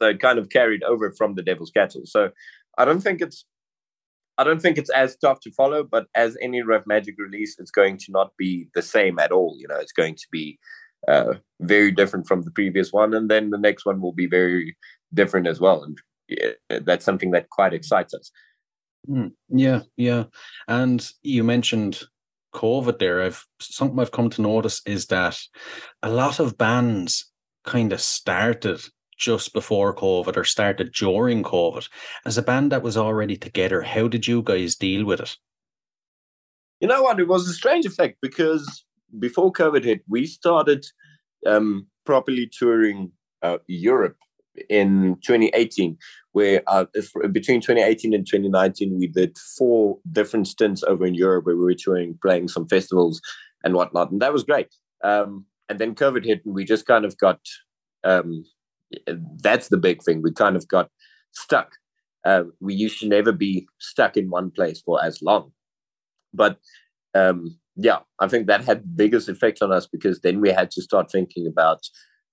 so 0.01 0.09
it 0.09 0.19
kind 0.19 0.39
of 0.39 0.49
carried 0.49 0.83
over 0.83 1.11
from 1.11 1.35
the 1.35 1.43
Devil's 1.43 1.71
Cattle. 1.71 2.03
So 2.05 2.31
I 2.77 2.85
don't 2.85 3.01
think 3.01 3.21
it's 3.21 3.45
I 4.37 4.45
don't 4.45 4.61
think 4.61 4.77
it's 4.77 4.89
as 4.91 5.17
tough 5.17 5.41
to 5.41 5.51
follow. 5.51 5.83
But 5.83 6.07
as 6.15 6.37
any 6.41 6.61
Rough 6.61 6.87
Magic 6.87 7.15
release, 7.17 7.57
it's 7.59 7.71
going 7.71 7.97
to 7.97 8.11
not 8.11 8.31
be 8.37 8.69
the 8.73 8.81
same 8.81 9.19
at 9.19 9.33
all. 9.33 9.57
You 9.59 9.67
know, 9.67 9.75
it's 9.75 9.91
going 9.91 10.15
to 10.15 10.27
be 10.31 10.57
uh, 11.07 11.33
very 11.59 11.91
different 11.91 12.27
from 12.27 12.43
the 12.43 12.51
previous 12.51 12.93
one, 12.93 13.13
and 13.13 13.29
then 13.29 13.49
the 13.49 13.57
next 13.57 13.85
one 13.85 13.99
will 14.01 14.13
be 14.13 14.27
very 14.27 14.77
different 15.13 15.47
as 15.47 15.59
well. 15.59 15.83
And 15.83 15.97
yeah, 16.29 16.79
that's 16.81 17.03
something 17.03 17.31
that 17.31 17.49
quite 17.49 17.73
excites 17.73 18.13
us. 18.13 18.31
Mm, 19.09 19.33
yeah, 19.49 19.81
yeah. 19.97 20.25
And 20.67 21.05
you 21.21 21.43
mentioned 21.43 22.01
COVID 22.53 22.99
there. 22.99 23.21
I've 23.23 23.45
something 23.59 23.99
I've 23.99 24.11
come 24.11 24.29
to 24.31 24.41
notice 24.41 24.81
is 24.85 25.07
that 25.07 25.37
a 26.01 26.09
lot 26.09 26.39
of 26.39 26.57
bands 26.57 27.29
kind 27.65 27.91
of 27.91 28.01
started 28.01 28.81
just 29.19 29.53
before 29.53 29.93
COVID 29.93 30.37
or 30.37 30.43
started 30.43 30.93
during 30.93 31.43
COVID. 31.43 31.87
As 32.25 32.37
a 32.37 32.41
band 32.41 32.71
that 32.71 32.81
was 32.81 32.97
already 32.97 33.37
together, 33.37 33.81
how 33.81 34.07
did 34.07 34.27
you 34.27 34.41
guys 34.41 34.75
deal 34.75 35.05
with 35.05 35.19
it? 35.19 35.35
You 36.79 36.87
know 36.87 37.03
what? 37.03 37.19
It 37.19 37.27
was 37.27 37.47
a 37.47 37.53
strange 37.53 37.85
effect 37.85 38.17
because 38.21 38.85
before 39.19 39.51
COVID 39.51 39.83
hit, 39.83 40.01
we 40.07 40.25
started 40.25 40.85
um, 41.45 41.87
properly 42.05 42.49
touring 42.51 43.11
uh, 43.41 43.57
Europe 43.67 44.15
in 44.69 45.15
2018 45.23 45.97
where 46.31 46.61
uh, 46.67 46.85
between 47.31 47.61
2018 47.61 48.13
and 48.13 48.25
2019 48.25 48.97
we 48.99 49.07
did 49.07 49.37
four 49.57 49.97
different 50.11 50.47
stints 50.47 50.83
over 50.83 51.05
in 51.05 51.13
europe 51.13 51.45
where 51.45 51.55
we 51.55 51.63
were 51.63 51.73
touring 51.73 52.17
playing 52.21 52.47
some 52.47 52.67
festivals 52.67 53.21
and 53.63 53.73
whatnot 53.73 54.11
and 54.11 54.21
that 54.21 54.33
was 54.33 54.43
great 54.43 54.67
um, 55.03 55.45
and 55.69 55.79
then 55.79 55.95
covid 55.95 56.25
hit 56.25 56.41
and 56.45 56.53
we 56.53 56.65
just 56.65 56.85
kind 56.85 57.05
of 57.05 57.17
got 57.17 57.39
um, 58.03 58.43
that's 59.41 59.69
the 59.69 59.77
big 59.77 60.03
thing. 60.03 60.21
We 60.21 60.31
kind 60.31 60.55
of 60.55 60.67
got 60.67 60.89
stuck. 61.31 61.71
Uh, 62.25 62.43
we 62.59 62.73
used 62.73 62.99
to 62.99 63.07
never 63.07 63.31
be 63.31 63.67
stuck 63.79 64.17
in 64.17 64.29
one 64.29 64.51
place 64.51 64.81
for 64.81 65.03
as 65.03 65.21
long. 65.21 65.51
But 66.33 66.57
um, 67.15 67.57
yeah 67.79 67.99
i 68.19 68.27
think 68.27 68.45
that 68.45 68.65
had 68.65 68.83
the 68.83 68.95
biggest 68.95 69.29
effect 69.29 69.61
on 69.61 69.71
us 69.71 69.87
because 69.87 70.19
then 70.19 70.41
we 70.41 70.49
had 70.49 70.69
to 70.69 70.81
start 70.81 71.09
thinking 71.09 71.47
about 71.47 71.81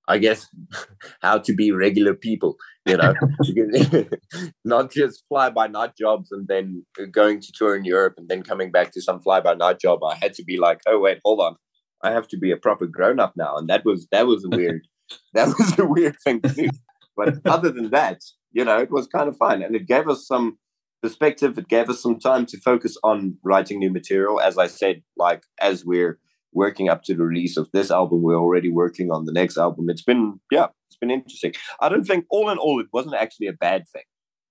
I 0.09 0.19
guess 0.19 0.47
how 1.21 1.39
to 1.39 1.53
be 1.53 1.73
regular 1.73 2.15
people, 2.15 2.55
you 2.87 2.97
know, 2.97 3.13
not 4.65 4.93
just 4.93 5.25
fly 5.29 5.51
by 5.51 5.67
night 5.67 5.97
jobs 5.99 6.31
and 6.31 6.47
then 6.47 6.87
going 7.11 7.41
to 7.41 7.53
tour 7.53 7.75
in 7.75 7.85
Europe 7.85 8.15
and 8.17 8.29
then 8.29 8.45
coming 8.45 8.71
back 8.71 8.93
to 8.93 9.03
some 9.03 9.19
fly 9.19 9.41
by 9.41 9.55
night 9.55 9.81
job. 9.81 10.05
I 10.05 10.15
had 10.15 10.33
to 10.35 10.45
be 10.45 10.59
like, 10.59 10.81
oh 10.87 11.01
wait, 11.01 11.19
hold 11.25 11.41
on, 11.41 11.57
I 12.05 12.13
have 12.13 12.29
to 12.29 12.39
be 12.39 12.53
a 12.53 12.57
proper 12.57 12.87
grown 12.87 13.19
up 13.19 13.33
now, 13.37 13.57
and 13.57 13.69
that 13.69 13.85
was 13.85 14.07
that 14.13 14.29
was 14.29 14.45
a 14.45 14.57
weird 14.57 14.87
that 15.35 15.49
was 15.59 15.79
a 15.79 15.85
weird 15.87 16.17
thing 16.25 16.41
to 16.43 16.49
do. 16.49 16.69
But 17.17 17.39
other 17.47 17.71
than 17.71 17.91
that, 17.91 18.21
you 18.53 18.65
know, 18.65 18.79
it 18.79 18.91
was 18.91 19.07
kind 19.07 19.29
of 19.29 19.37
fun, 19.37 19.63
and 19.63 19.75
it 19.75 19.87
gave 19.87 20.09
us 20.09 20.27
some 20.27 20.59
perspective. 21.03 21.57
It 21.59 21.69
gave 21.69 21.89
us 21.89 22.03
some 22.03 22.19
time 22.19 22.47
to 22.47 22.59
focus 22.61 22.97
on 23.03 23.39
writing 23.43 23.79
new 23.79 23.91
material. 23.91 24.41
As 24.41 24.59
I 24.59 24.67
said, 24.67 25.03
like 25.17 25.43
as 25.61 25.85
we're 25.85 26.19
working 26.57 26.89
up 26.89 27.03
to 27.05 27.15
the 27.15 27.23
release 27.23 27.57
of 27.57 27.71
this 27.73 27.91
album. 27.91 28.23
We're 28.23 28.41
already 28.41 28.71
working 28.71 29.11
on 29.11 29.27
the 29.27 29.33
next 29.33 29.59
album. 29.59 29.91
It's 29.91 30.03
been, 30.03 30.41
yeah, 30.51 30.69
it's 30.89 30.97
been 30.97 31.11
interesting. 31.11 31.53
I 31.81 31.91
don't 31.91 32.05
think, 32.05 32.25
all 32.31 32.49
in 32.49 32.59
all, 32.59 32.81
it 32.81 32.87
wasn't 32.93 33.15
actually 33.15 33.49
a 33.49 33.53
bad 33.53 33.85
thing. 33.93 34.03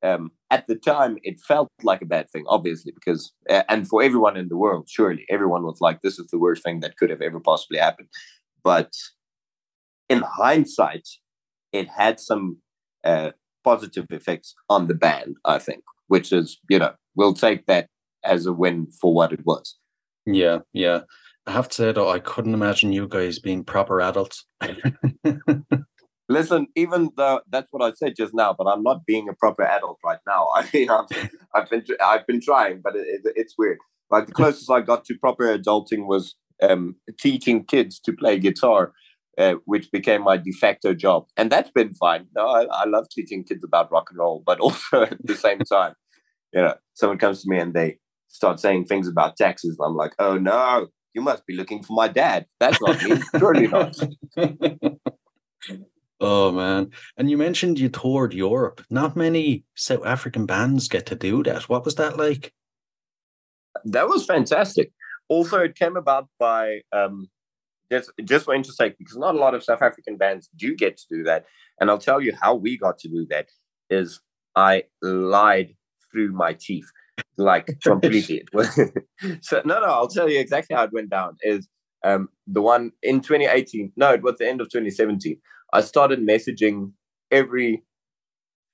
Um, 0.03 0.31
at 0.51 0.67
the 0.67 0.75
time, 0.75 1.17
it 1.23 1.39
felt 1.39 1.69
like 1.81 2.03
a 2.03 2.05
bad 2.05 2.29
thing, 2.29 2.45
obviously, 2.47 2.93
because, 2.93 3.33
uh, 3.49 3.63
and 3.67 3.87
for 3.87 4.03
everyone 4.03 4.37
in 4.37 4.49
the 4.49 4.57
world, 4.57 4.87
surely 4.87 5.25
everyone 5.31 5.63
was 5.63 5.81
like, 5.81 6.01
this 6.01 6.19
is 6.19 6.27
the 6.27 6.37
worst 6.37 6.63
thing 6.63 6.81
that 6.81 6.95
could 6.95 7.09
have 7.09 7.23
ever 7.23 7.39
possibly 7.39 7.79
happened. 7.79 8.09
But 8.63 8.93
in 10.09 10.21
hindsight, 10.21 11.07
it 11.71 11.87
had 11.89 12.19
some 12.19 12.57
uh, 13.03 13.31
positive 13.63 14.05
effects 14.09 14.55
on 14.69 14.87
the 14.87 14.93
band, 14.93 15.37
I 15.45 15.59
think, 15.59 15.83
which 16.07 16.31
is, 16.31 16.59
you 16.69 16.79
know, 16.79 16.93
we'll 17.15 17.33
take 17.33 17.65
that 17.67 17.87
as 18.23 18.45
a 18.45 18.53
win 18.53 18.87
for 19.01 19.13
what 19.13 19.31
it 19.31 19.45
was. 19.45 19.77
Yeah, 20.25 20.59
yeah. 20.73 21.01
I 21.47 21.51
have 21.51 21.69
to 21.69 21.75
say 21.75 21.91
though, 21.91 22.09
I 22.09 22.19
couldn't 22.19 22.53
imagine 22.53 22.91
you 22.91 23.07
guys 23.07 23.39
being 23.39 23.63
proper 23.63 24.01
adults. 24.01 24.45
Listen, 26.27 26.67
even 26.75 27.11
though 27.17 27.41
that's 27.51 27.67
what 27.69 27.83
I 27.83 27.93
said 27.93 28.15
just 28.17 28.33
now, 28.33 28.55
but 28.57 28.65
I'm 28.65 28.81
not 28.81 29.05
being 29.05 29.29
a 29.29 29.33
proper 29.33 29.61
adult 29.63 29.99
right 30.03 30.17
now. 30.27 30.49
I 30.55 30.67
mean, 30.73 30.89
i 30.89 31.03
have 31.53 31.69
been 31.69 31.83
I've 32.03 32.25
been 32.25 32.41
trying, 32.41 32.81
but 32.83 32.95
it, 32.95 33.05
it, 33.07 33.33
it's 33.35 33.55
weird. 33.57 33.77
Like 34.09 34.25
the 34.25 34.33
closest 34.33 34.71
I 34.71 34.81
got 34.81 35.05
to 35.05 35.15
proper 35.19 35.45
adulting 35.55 36.07
was 36.07 36.35
um, 36.63 36.95
teaching 37.19 37.63
kids 37.65 37.99
to 38.01 38.13
play 38.13 38.39
guitar, 38.39 38.93
uh, 39.37 39.55
which 39.65 39.91
became 39.91 40.23
my 40.23 40.37
de 40.37 40.51
facto 40.51 40.93
job, 40.93 41.25
and 41.37 41.51
that's 41.51 41.71
been 41.71 41.93
fine. 41.93 42.27
No, 42.35 42.47
I, 42.47 42.65
I 42.71 42.85
love 42.85 43.07
teaching 43.09 43.43
kids 43.43 43.63
about 43.63 43.91
rock 43.91 44.09
and 44.09 44.19
roll, 44.19 44.43
but 44.45 44.59
also 44.65 45.03
at 45.03 45.17
the 45.23 45.35
same 45.35 45.59
time, 45.59 45.93
you 46.53 46.61
know, 46.61 46.75
someone 46.93 47.17
comes 47.17 47.43
to 47.43 47.49
me 47.49 47.59
and 47.59 47.73
they 47.73 47.97
start 48.27 48.59
saying 48.59 48.85
things 48.85 49.07
about 49.07 49.37
taxes, 49.37 49.77
and 49.79 49.85
I'm 49.85 49.95
like, 49.95 50.13
oh 50.19 50.37
no, 50.37 50.87
you 51.15 51.21
must 51.21 51.45
be 51.47 51.55
looking 51.55 51.81
for 51.81 51.93
my 51.93 52.07
dad. 52.07 52.45
That's 52.59 52.79
not 52.81 53.01
me. 53.03 53.21
Surely 53.39 53.67
not. 53.67 53.95
oh 56.19 56.51
man. 56.51 56.91
And 57.17 57.29
you 57.29 57.37
mentioned 57.37 57.79
you 57.79 57.89
toured 57.89 58.33
Europe. 58.33 58.83
Not 58.89 59.15
many 59.15 59.63
South 59.75 60.05
African 60.05 60.45
bands 60.45 60.89
get 60.89 61.05
to 61.07 61.15
do 61.15 61.41
that. 61.43 61.69
What 61.69 61.85
was 61.85 61.95
that 61.95 62.17
like? 62.17 62.53
That 63.85 64.07
was 64.07 64.25
fantastic. 64.25 64.91
Also, 65.29 65.59
it 65.59 65.75
came 65.75 65.95
about 65.95 66.27
by 66.37 66.81
um, 66.91 67.29
just 67.91 68.11
just 68.23 68.45
for 68.45 68.53
interest 68.53 68.77
sake, 68.77 68.95
because 68.97 69.17
not 69.17 69.35
a 69.35 69.39
lot 69.39 69.53
of 69.53 69.63
South 69.63 69.81
African 69.81 70.17
bands 70.17 70.49
do 70.55 70.75
get 70.75 70.97
to 70.97 71.05
do 71.09 71.23
that. 71.23 71.45
And 71.79 71.89
I'll 71.89 71.97
tell 71.97 72.21
you 72.21 72.33
how 72.41 72.55
we 72.55 72.77
got 72.77 72.97
to 72.99 73.09
do 73.09 73.25
that 73.29 73.47
is 73.89 74.21
I 74.55 74.83
lied 75.01 75.75
through 76.11 76.31
my 76.31 76.55
teeth 76.59 76.89
like 77.37 77.67
completely. 77.83 78.43
so 79.41 79.61
no, 79.65 79.79
no, 79.79 79.85
I'll 79.85 80.07
tell 80.07 80.29
you 80.29 80.39
exactly 80.39 80.75
how 80.75 80.83
it 80.83 80.93
went 80.93 81.09
down. 81.09 81.37
Is 81.41 81.67
um, 82.03 82.29
the 82.47 82.61
one 82.61 82.91
in 83.03 83.21
2018? 83.21 83.93
No, 83.95 84.13
it 84.13 84.21
was 84.21 84.35
the 84.37 84.47
end 84.47 84.61
of 84.61 84.69
2017. 84.69 85.37
I 85.73 85.81
started 85.81 86.25
messaging 86.25 86.91
every 87.31 87.83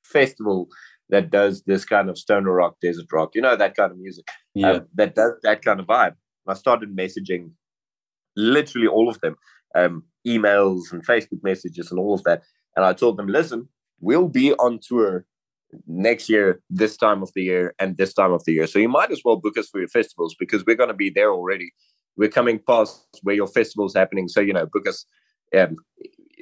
festival 0.03 0.67
that 1.09 1.29
does 1.29 1.63
this 1.65 1.85
kind 1.85 2.09
of 2.09 2.17
stoner 2.17 2.53
rock, 2.53 2.77
desert 2.81 3.07
rock, 3.11 3.31
you 3.35 3.41
know, 3.41 3.55
that 3.55 3.75
kind 3.75 3.91
of 3.91 3.97
music. 3.97 4.27
Yeah. 4.53 4.71
Um, 4.71 4.87
that 4.95 5.15
does 5.15 5.33
that 5.43 5.63
kind 5.63 5.79
of 5.79 5.87
vibe. 5.87 6.15
I 6.47 6.53
started 6.53 6.95
messaging 6.95 7.51
literally 8.35 8.87
all 8.87 9.09
of 9.09 9.19
them, 9.21 9.35
um, 9.75 10.03
emails 10.27 10.91
and 10.91 11.05
Facebook 11.05 11.43
messages 11.43 11.91
and 11.91 11.99
all 11.99 12.13
of 12.13 12.23
that. 12.23 12.41
And 12.75 12.85
I 12.85 12.93
told 12.93 13.17
them, 13.17 13.27
listen, 13.27 13.67
we'll 13.99 14.27
be 14.27 14.53
on 14.53 14.79
tour 14.81 15.25
next 15.87 16.29
year, 16.29 16.61
this 16.69 16.97
time 16.97 17.21
of 17.21 17.31
the 17.35 17.43
year, 17.43 17.73
and 17.79 17.97
this 17.97 18.13
time 18.13 18.31
of 18.31 18.43
the 18.45 18.53
year. 18.53 18.67
So 18.67 18.79
you 18.79 18.89
might 18.89 19.11
as 19.11 19.21
well 19.23 19.37
book 19.37 19.57
us 19.57 19.69
for 19.69 19.79
your 19.79 19.87
festivals 19.87 20.35
because 20.37 20.65
we're 20.65 20.75
going 20.75 20.89
to 20.89 20.95
be 20.95 21.09
there 21.09 21.31
already. 21.31 21.71
We're 22.17 22.29
coming 22.29 22.59
past 22.59 23.07
where 23.23 23.35
your 23.35 23.47
festival's 23.47 23.95
happening. 23.95 24.27
So, 24.27 24.41
you 24.41 24.53
know, 24.53 24.65
book 24.65 24.87
us. 24.87 25.05
Um, 25.57 25.75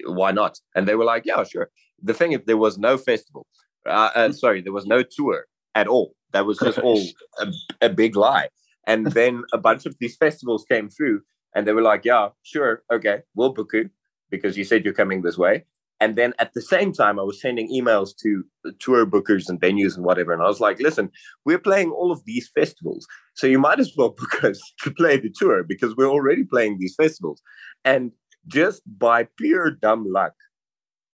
why 0.05 0.31
not? 0.31 0.59
And 0.75 0.87
they 0.87 0.95
were 0.95 1.05
like, 1.05 1.25
yeah, 1.25 1.43
sure. 1.43 1.69
The 2.01 2.13
thing 2.13 2.31
is, 2.31 2.41
there 2.45 2.57
was 2.57 2.77
no 2.77 2.97
festival. 2.97 3.45
Uh, 3.85 4.09
uh, 4.15 4.31
sorry, 4.31 4.61
there 4.61 4.73
was 4.73 4.85
no 4.85 5.03
tour 5.03 5.45
at 5.75 5.87
all. 5.87 6.13
That 6.31 6.45
was 6.45 6.57
just 6.59 6.79
all 6.79 7.01
a, 7.39 7.51
a 7.81 7.89
big 7.89 8.15
lie. 8.15 8.49
And 8.87 9.07
then 9.07 9.43
a 9.53 9.57
bunch 9.57 9.85
of 9.85 9.95
these 9.99 10.15
festivals 10.15 10.65
came 10.69 10.89
through 10.89 11.21
and 11.55 11.67
they 11.67 11.73
were 11.73 11.81
like, 11.81 12.05
yeah, 12.05 12.29
sure. 12.43 12.83
Okay, 12.91 13.19
we'll 13.35 13.53
book 13.53 13.71
you 13.73 13.89
because 14.29 14.57
you 14.57 14.63
said 14.63 14.85
you're 14.85 14.93
coming 14.93 15.21
this 15.21 15.37
way. 15.37 15.65
And 16.01 16.15
then 16.15 16.33
at 16.39 16.53
the 16.53 16.61
same 16.61 16.93
time, 16.93 17.19
I 17.19 17.23
was 17.23 17.41
sending 17.41 17.69
emails 17.69 18.15
to 18.21 18.45
tour 18.79 19.05
bookers 19.05 19.49
and 19.49 19.59
venues 19.59 19.95
and 19.95 20.05
whatever. 20.05 20.31
And 20.31 20.41
I 20.41 20.47
was 20.47 20.61
like, 20.61 20.79
listen, 20.79 21.11
we're 21.45 21.59
playing 21.59 21.91
all 21.91 22.11
of 22.11 22.23
these 22.25 22.49
festivals. 22.55 23.05
So 23.33 23.47
you 23.47 23.59
might 23.59 23.79
as 23.79 23.91
well 23.97 24.09
book 24.17 24.43
us 24.43 24.59
to 24.83 24.91
play 24.91 25.17
the 25.17 25.29
tour 25.29 25.63
because 25.63 25.95
we're 25.95 26.09
already 26.09 26.45
playing 26.45 26.77
these 26.79 26.95
festivals. 26.95 27.41
And 27.83 28.11
just 28.47 28.81
by 28.85 29.27
pure 29.37 29.71
dumb 29.71 30.05
luck, 30.07 30.33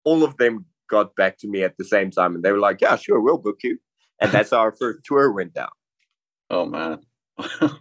all 0.04 0.22
of 0.22 0.36
them 0.36 0.66
got 0.90 1.16
back 1.16 1.38
to 1.38 1.48
me 1.48 1.62
at 1.62 1.78
the 1.78 1.84
same 1.84 2.10
time. 2.10 2.34
And 2.34 2.44
they 2.44 2.52
were 2.52 2.58
like, 2.58 2.82
yeah, 2.82 2.96
sure, 2.96 3.20
we'll 3.20 3.38
book 3.38 3.60
you. 3.62 3.78
And 4.20 4.30
that's 4.30 4.50
how 4.50 4.58
our 4.58 4.72
first 4.72 5.00
tour 5.04 5.32
went 5.32 5.54
down. 5.54 5.70
Oh, 6.50 6.66
man. 6.66 7.00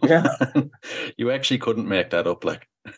Yeah. 0.02 0.36
you 1.16 1.30
actually 1.30 1.58
couldn't 1.58 1.88
make 1.88 2.10
that 2.10 2.26
up, 2.26 2.44
like. 2.44 2.66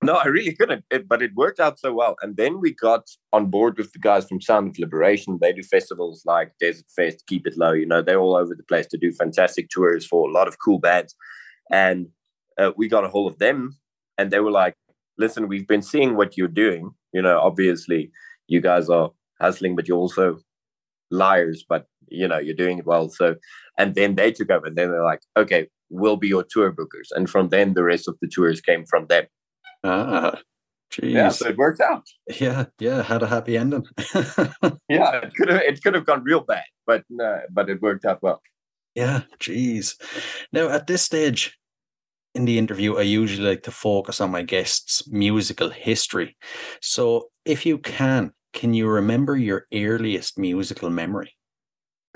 No, 0.00 0.14
I 0.14 0.26
really 0.26 0.54
couldn't. 0.54 0.84
It, 0.90 1.08
but 1.08 1.22
it 1.22 1.34
worked 1.34 1.58
out 1.58 1.80
so 1.80 1.92
well. 1.92 2.14
And 2.22 2.36
then 2.36 2.60
we 2.60 2.72
got 2.72 3.08
on 3.32 3.46
board 3.50 3.76
with 3.76 3.92
the 3.92 3.98
guys 3.98 4.28
from 4.28 4.40
Sound 4.40 4.68
of 4.68 4.78
Liberation. 4.78 5.38
They 5.40 5.52
do 5.52 5.62
festivals 5.62 6.22
like 6.24 6.52
Desert 6.60 6.86
Fest, 6.94 7.24
Keep 7.26 7.48
It 7.48 7.58
Low. 7.58 7.72
You 7.72 7.84
know, 7.84 8.00
they're 8.00 8.20
all 8.20 8.36
over 8.36 8.54
the 8.54 8.62
place 8.62 8.86
to 8.88 8.96
do 8.96 9.12
fantastic 9.12 9.68
tours 9.70 10.06
for 10.06 10.28
a 10.28 10.32
lot 10.32 10.46
of 10.46 10.56
cool 10.64 10.78
bands. 10.78 11.16
And 11.70 12.06
uh, 12.58 12.70
we 12.76 12.88
got 12.88 13.04
a 13.04 13.08
hold 13.08 13.32
of 13.32 13.38
them, 13.40 13.76
and 14.16 14.30
they 14.30 14.38
were 14.38 14.52
like, 14.52 14.74
"Listen, 15.18 15.48
we've 15.48 15.66
been 15.66 15.82
seeing 15.82 16.16
what 16.16 16.36
you're 16.36 16.48
doing. 16.48 16.92
You 17.12 17.22
know, 17.22 17.38
obviously, 17.40 18.12
you 18.46 18.60
guys 18.60 18.88
are 18.88 19.10
hustling, 19.40 19.74
but 19.74 19.88
you're 19.88 19.98
also 19.98 20.38
liars. 21.10 21.64
But 21.68 21.86
you 22.08 22.26
know, 22.28 22.38
you're 22.38 22.54
doing 22.54 22.78
it 22.78 22.86
well. 22.86 23.08
So, 23.08 23.36
and 23.78 23.94
then 23.94 24.14
they 24.14 24.32
took 24.32 24.50
over, 24.50 24.66
and 24.66 24.76
then 24.76 24.90
they're 24.90 25.04
like, 25.04 25.20
"Okay, 25.36 25.68
we'll 25.90 26.16
be 26.16 26.28
your 26.28 26.44
tour 26.48 26.72
bookers." 26.72 27.10
And 27.14 27.28
from 27.28 27.48
then, 27.50 27.74
the 27.74 27.84
rest 27.84 28.08
of 28.08 28.16
the 28.20 28.28
tours 28.28 28.60
came 28.60 28.84
from 28.86 29.06
them. 29.06 29.26
Ah, 29.84 30.38
jeez. 30.92 31.12
Yeah, 31.12 31.28
so 31.28 31.48
it 31.48 31.56
worked 31.56 31.80
out. 31.80 32.04
yeah, 32.40 32.66
yeah, 32.78 33.02
had 33.02 33.22
a 33.22 33.26
happy 33.26 33.56
ending. 33.56 33.84
Yeah, 34.88 35.20
it 35.22 35.34
could 35.34 35.48
have 35.50 35.62
it 35.62 35.82
could 35.82 35.94
have 35.94 36.06
gone 36.06 36.22
real 36.24 36.40
bad, 36.40 36.64
but 36.86 37.04
uh, 37.22 37.40
but 37.50 37.68
it 37.70 37.82
worked 37.82 38.04
out 38.04 38.22
well. 38.22 38.40
yeah, 38.94 39.22
jeez. 39.38 39.94
Now, 40.52 40.68
at 40.70 40.86
this 40.86 41.02
stage 41.02 41.58
in 42.34 42.44
the 42.46 42.58
interview, 42.58 42.96
I 42.96 43.02
usually 43.02 43.46
like 43.48 43.62
to 43.64 43.70
focus 43.70 44.20
on 44.20 44.30
my 44.30 44.42
guests' 44.42 45.06
musical 45.08 45.70
history. 45.70 46.36
So, 46.80 47.28
if 47.44 47.64
you 47.66 47.78
can, 47.78 48.32
can 48.58 48.74
you 48.74 48.88
remember 48.88 49.36
your 49.36 49.66
earliest 49.72 50.36
musical 50.36 50.90
memory? 50.90 51.34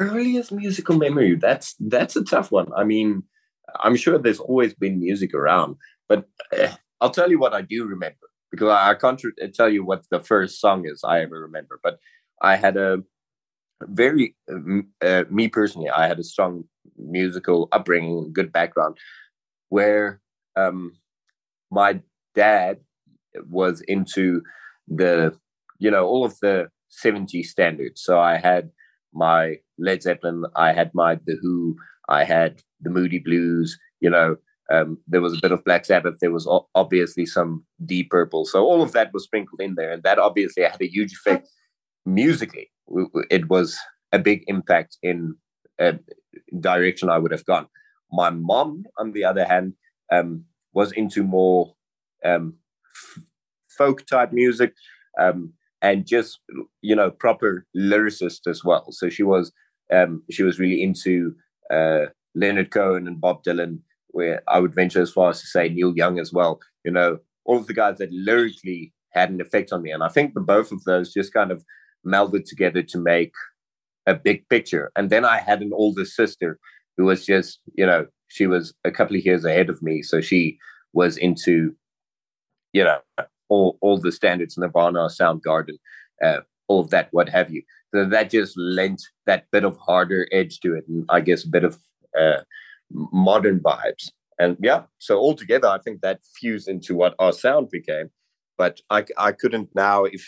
Earliest 0.00 0.50
musical 0.50 0.96
memory 0.98 1.36
that's 1.36 1.76
that's 1.78 2.16
a 2.16 2.24
tough 2.24 2.50
one. 2.50 2.68
I 2.76 2.82
mean, 2.82 3.22
I'm 3.78 3.94
sure 3.94 4.18
there's 4.18 4.40
always 4.40 4.74
been 4.74 4.98
music 4.98 5.34
around, 5.34 5.76
but 6.08 6.24
uh, 6.58 6.74
I'll 7.00 7.10
tell 7.10 7.30
you 7.30 7.38
what 7.38 7.54
I 7.54 7.62
do 7.62 7.84
remember 7.84 8.26
because 8.50 8.68
I, 8.70 8.90
I 8.90 8.94
can't 8.94 9.20
tr- 9.20 9.28
tell 9.54 9.68
you 9.68 9.84
what 9.84 10.02
the 10.10 10.18
first 10.18 10.60
song 10.60 10.84
is 10.84 11.04
I 11.04 11.20
ever 11.20 11.40
remember. 11.40 11.78
But 11.80 12.00
I 12.42 12.56
had 12.56 12.76
a 12.76 13.04
very 13.82 14.34
uh, 14.50 15.24
me 15.30 15.46
personally, 15.46 15.90
I 15.90 16.08
had 16.08 16.18
a 16.18 16.24
strong 16.24 16.64
musical 16.98 17.68
upbringing, 17.70 18.32
good 18.32 18.50
background, 18.50 18.98
where 19.68 20.20
um, 20.56 20.94
my 21.70 22.00
dad 22.34 22.78
was 23.48 23.80
into 23.86 24.42
the 24.88 25.38
you 25.82 25.90
know 25.90 26.06
all 26.06 26.24
of 26.24 26.38
the 26.40 26.68
70s 27.04 27.46
standards. 27.46 28.02
So 28.02 28.20
I 28.20 28.36
had 28.36 28.70
my 29.12 29.56
Led 29.78 30.02
Zeppelin, 30.02 30.44
I 30.54 30.72
had 30.72 30.90
my 30.94 31.16
The 31.26 31.36
Who, 31.42 31.76
I 32.08 32.24
had 32.24 32.62
the 32.80 32.90
Moody 32.90 33.18
Blues. 33.18 33.78
You 34.00 34.10
know, 34.10 34.36
um, 34.72 34.98
there 35.08 35.20
was 35.20 35.34
a 35.34 35.40
bit 35.40 35.52
of 35.52 35.64
Black 35.64 35.84
Sabbath. 35.84 36.18
There 36.20 36.30
was 36.30 36.48
obviously 36.74 37.26
some 37.26 37.64
Deep 37.84 38.10
Purple. 38.10 38.44
So 38.44 38.64
all 38.64 38.82
of 38.82 38.92
that 38.92 39.12
was 39.12 39.24
sprinkled 39.24 39.60
in 39.60 39.74
there, 39.74 39.90
and 39.92 40.02
that 40.04 40.18
obviously 40.18 40.62
had 40.62 40.80
a 40.80 40.88
huge 40.88 41.12
effect 41.12 41.48
musically. 42.06 42.70
It 43.30 43.48
was 43.48 43.76
a 44.12 44.18
big 44.18 44.44
impact 44.46 44.98
in 45.02 45.34
a 45.80 45.98
direction 46.60 47.08
I 47.08 47.18
would 47.18 47.32
have 47.32 47.46
gone. 47.46 47.66
My 48.12 48.30
mom, 48.30 48.84
on 48.98 49.12
the 49.12 49.24
other 49.24 49.44
hand, 49.44 49.74
um, 50.12 50.44
was 50.74 50.92
into 50.92 51.22
more 51.24 51.74
um, 52.24 52.54
folk 53.76 54.06
type 54.06 54.32
music 54.32 54.74
um, 55.18 55.54
and 55.82 56.06
just 56.06 56.40
you 56.80 56.96
know 56.96 57.10
proper 57.10 57.66
lyricist 57.76 58.46
as 58.46 58.64
well. 58.64 58.86
So 58.92 59.10
she 59.10 59.22
was 59.22 59.52
um, 59.92 60.22
she 60.30 60.42
was 60.42 60.58
really 60.58 60.82
into 60.82 61.34
uh, 61.70 62.06
Leonard 62.34 62.70
Cohen 62.70 63.06
and 63.06 63.20
Bob 63.20 63.44
Dylan. 63.44 63.80
Where 64.08 64.42
I 64.46 64.60
would 64.60 64.74
venture 64.74 65.00
as 65.00 65.10
far 65.10 65.30
as 65.30 65.40
to 65.40 65.46
say 65.46 65.70
Neil 65.70 65.94
Young 65.96 66.18
as 66.18 66.32
well. 66.32 66.60
You 66.84 66.92
know, 66.92 67.18
all 67.46 67.56
of 67.56 67.66
the 67.66 67.74
guys 67.74 67.98
that 67.98 68.12
lyrically 68.12 68.92
had 69.12 69.30
an 69.30 69.40
effect 69.40 69.72
on 69.72 69.82
me, 69.82 69.90
and 69.90 70.02
I 70.02 70.08
think 70.08 70.34
the 70.34 70.40
both 70.40 70.70
of 70.70 70.84
those 70.84 71.12
just 71.12 71.32
kind 71.32 71.50
of 71.50 71.64
melded 72.06 72.44
together 72.44 72.82
to 72.82 72.98
make 72.98 73.32
a 74.06 74.14
big 74.14 74.48
picture. 74.48 74.90
And 74.96 75.10
then 75.10 75.24
I 75.24 75.38
had 75.38 75.62
an 75.62 75.72
older 75.72 76.04
sister 76.04 76.58
who 76.96 77.04
was 77.04 77.24
just, 77.24 77.60
you 77.74 77.86
know, 77.86 78.06
she 78.28 78.46
was 78.46 78.74
a 78.84 78.90
couple 78.90 79.16
of 79.16 79.24
years 79.24 79.44
ahead 79.44 79.70
of 79.70 79.82
me. 79.82 80.02
So 80.02 80.20
she 80.20 80.58
was 80.92 81.16
into, 81.16 81.74
you 82.72 82.84
know, 82.84 82.98
all, 83.52 83.78
all 83.82 83.98
the 83.98 84.12
standards, 84.12 84.56
Nirvana, 84.56 85.08
Soundgarden, 85.18 85.78
uh, 86.24 86.40
all 86.68 86.80
of 86.80 86.90
that, 86.90 87.08
what 87.10 87.28
have 87.28 87.50
you. 87.50 87.62
So 87.94 88.06
that 88.06 88.30
just 88.30 88.56
lent 88.56 89.02
that 89.26 89.50
bit 89.52 89.64
of 89.64 89.76
harder 89.76 90.26
edge 90.32 90.60
to 90.60 90.74
it. 90.74 90.84
And 90.88 91.04
I 91.10 91.20
guess 91.20 91.44
a 91.44 91.48
bit 91.48 91.64
of 91.64 91.78
uh, 92.18 92.40
modern 92.90 93.60
vibes. 93.60 94.10
And 94.38 94.56
yeah, 94.60 94.84
so 94.98 95.18
altogether, 95.18 95.68
I 95.68 95.78
think 95.78 96.00
that 96.00 96.20
fused 96.40 96.68
into 96.68 96.94
what 96.94 97.14
our 97.18 97.32
sound 97.32 97.68
became. 97.70 98.08
But 98.56 98.80
I, 98.88 99.04
I 99.18 99.32
couldn't 99.32 99.68
now, 99.74 100.04
if 100.04 100.26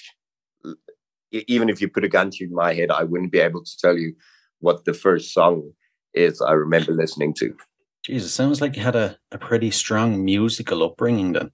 even 1.32 1.68
if 1.68 1.80
you 1.80 1.88
put 1.88 2.04
a 2.04 2.08
gun 2.08 2.30
to 2.30 2.48
my 2.50 2.74
head, 2.74 2.90
I 2.90 3.04
wouldn't 3.04 3.32
be 3.32 3.40
able 3.40 3.64
to 3.64 3.78
tell 3.78 3.96
you 3.98 4.14
what 4.60 4.84
the 4.84 4.94
first 4.94 5.32
song 5.32 5.72
is 6.12 6.40
I 6.40 6.52
remember 6.52 6.92
listening 6.92 7.34
to. 7.34 7.56
Jesus, 8.04 8.34
sounds 8.34 8.60
like 8.60 8.76
you 8.76 8.82
had 8.82 8.96
a, 8.96 9.16
a 9.32 9.38
pretty 9.38 9.70
strong 9.70 10.24
musical 10.24 10.82
upbringing 10.82 11.32
then. 11.32 11.50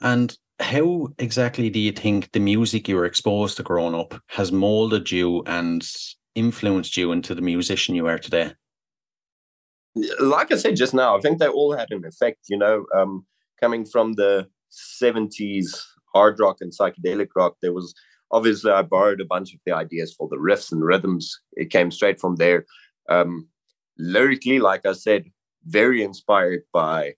And 0.00 0.36
how 0.60 1.08
exactly 1.18 1.70
do 1.70 1.80
you 1.80 1.92
think 1.92 2.32
the 2.32 2.40
music 2.40 2.88
you 2.88 2.96
were 2.96 3.04
exposed 3.04 3.56
to 3.56 3.62
growing 3.62 3.94
up 3.94 4.14
has 4.28 4.52
molded 4.52 5.10
you 5.10 5.42
and 5.46 5.86
influenced 6.34 6.96
you 6.96 7.12
into 7.12 7.34
the 7.34 7.42
musician 7.42 7.94
you 7.94 8.06
are 8.06 8.18
today? 8.18 8.52
Like 10.18 10.52
I 10.52 10.56
said 10.56 10.76
just 10.76 10.94
now, 10.94 11.16
I 11.16 11.20
think 11.20 11.38
they 11.38 11.48
all 11.48 11.76
had 11.76 11.90
an 11.90 12.04
effect, 12.04 12.46
you 12.48 12.58
know, 12.58 12.84
um, 12.94 13.26
coming 13.60 13.84
from 13.84 14.14
the 14.14 14.48
70s 15.00 15.84
hard 16.14 16.38
rock 16.38 16.58
and 16.60 16.72
psychedelic 16.72 17.28
rock, 17.36 17.56
there 17.60 17.72
was 17.72 17.94
obviously 18.30 18.70
I 18.70 18.82
borrowed 18.82 19.20
a 19.20 19.26
bunch 19.26 19.52
of 19.52 19.60
the 19.66 19.72
ideas 19.72 20.14
for 20.16 20.28
the 20.28 20.36
riffs 20.36 20.72
and 20.72 20.82
rhythms. 20.82 21.40
It 21.52 21.70
came 21.70 21.90
straight 21.90 22.20
from 22.20 22.36
there. 22.36 22.64
Um, 23.08 23.48
lyrically, 23.98 24.60
like 24.60 24.86
I 24.86 24.92
said, 24.92 25.24
very 25.66 26.02
inspired 26.02 26.62
by 26.72 27.14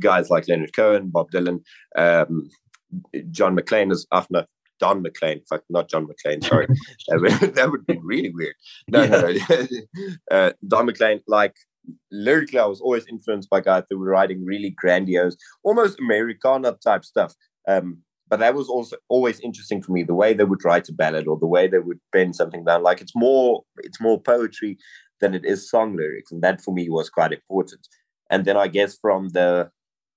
guys 0.00 0.30
like 0.30 0.48
Leonard 0.48 0.74
Cohen, 0.74 1.10
Bob 1.10 1.30
Dylan, 1.30 1.60
um, 1.96 2.48
John 3.30 3.54
McLean 3.54 3.90
is 3.90 4.06
no, 4.30 4.44
Don 4.78 5.02
McLean, 5.02 5.42
fuck, 5.48 5.62
not 5.68 5.88
John 5.88 6.06
McLean, 6.06 6.42
sorry. 6.42 6.66
that, 7.08 7.20
would, 7.20 7.32
that 7.54 7.70
would 7.70 7.86
be 7.86 7.98
really 8.02 8.30
weird. 8.30 8.54
No, 8.88 9.06
no, 9.06 9.32
no. 9.32 9.66
uh, 10.30 10.52
Don 10.66 10.86
McLean, 10.86 11.20
like 11.26 11.54
lyrically, 12.10 12.58
I 12.58 12.66
was 12.66 12.80
always 12.80 13.06
influenced 13.06 13.50
by 13.50 13.60
guys 13.60 13.84
who 13.90 13.98
were 13.98 14.10
writing 14.10 14.44
really 14.44 14.70
grandiose, 14.70 15.36
almost 15.62 15.98
Americana 15.98 16.76
type 16.84 17.04
stuff. 17.04 17.34
Um, 17.66 17.98
but 18.28 18.40
that 18.40 18.54
was 18.54 18.68
also 18.68 18.96
always 19.08 19.40
interesting 19.40 19.82
for 19.82 19.92
me 19.92 20.02
the 20.02 20.14
way 20.14 20.34
they 20.34 20.44
would 20.44 20.64
write 20.64 20.88
a 20.88 20.92
ballad 20.92 21.26
or 21.26 21.38
the 21.38 21.46
way 21.46 21.66
they 21.66 21.78
would 21.78 22.00
bend 22.12 22.36
something 22.36 22.62
down 22.62 22.82
like 22.82 23.00
it's 23.00 23.16
more 23.16 23.62
it's 23.78 24.02
more 24.02 24.20
poetry 24.20 24.76
than 25.20 25.34
it 25.34 25.46
is 25.46 25.70
song 25.70 25.96
lyrics 25.96 26.30
and 26.30 26.42
that 26.42 26.60
for 26.60 26.74
me 26.74 26.90
was 26.90 27.08
quite 27.08 27.32
important 27.32 27.88
and 28.30 28.44
then 28.44 28.56
i 28.56 28.68
guess 28.68 28.96
from 29.00 29.28
the 29.30 29.70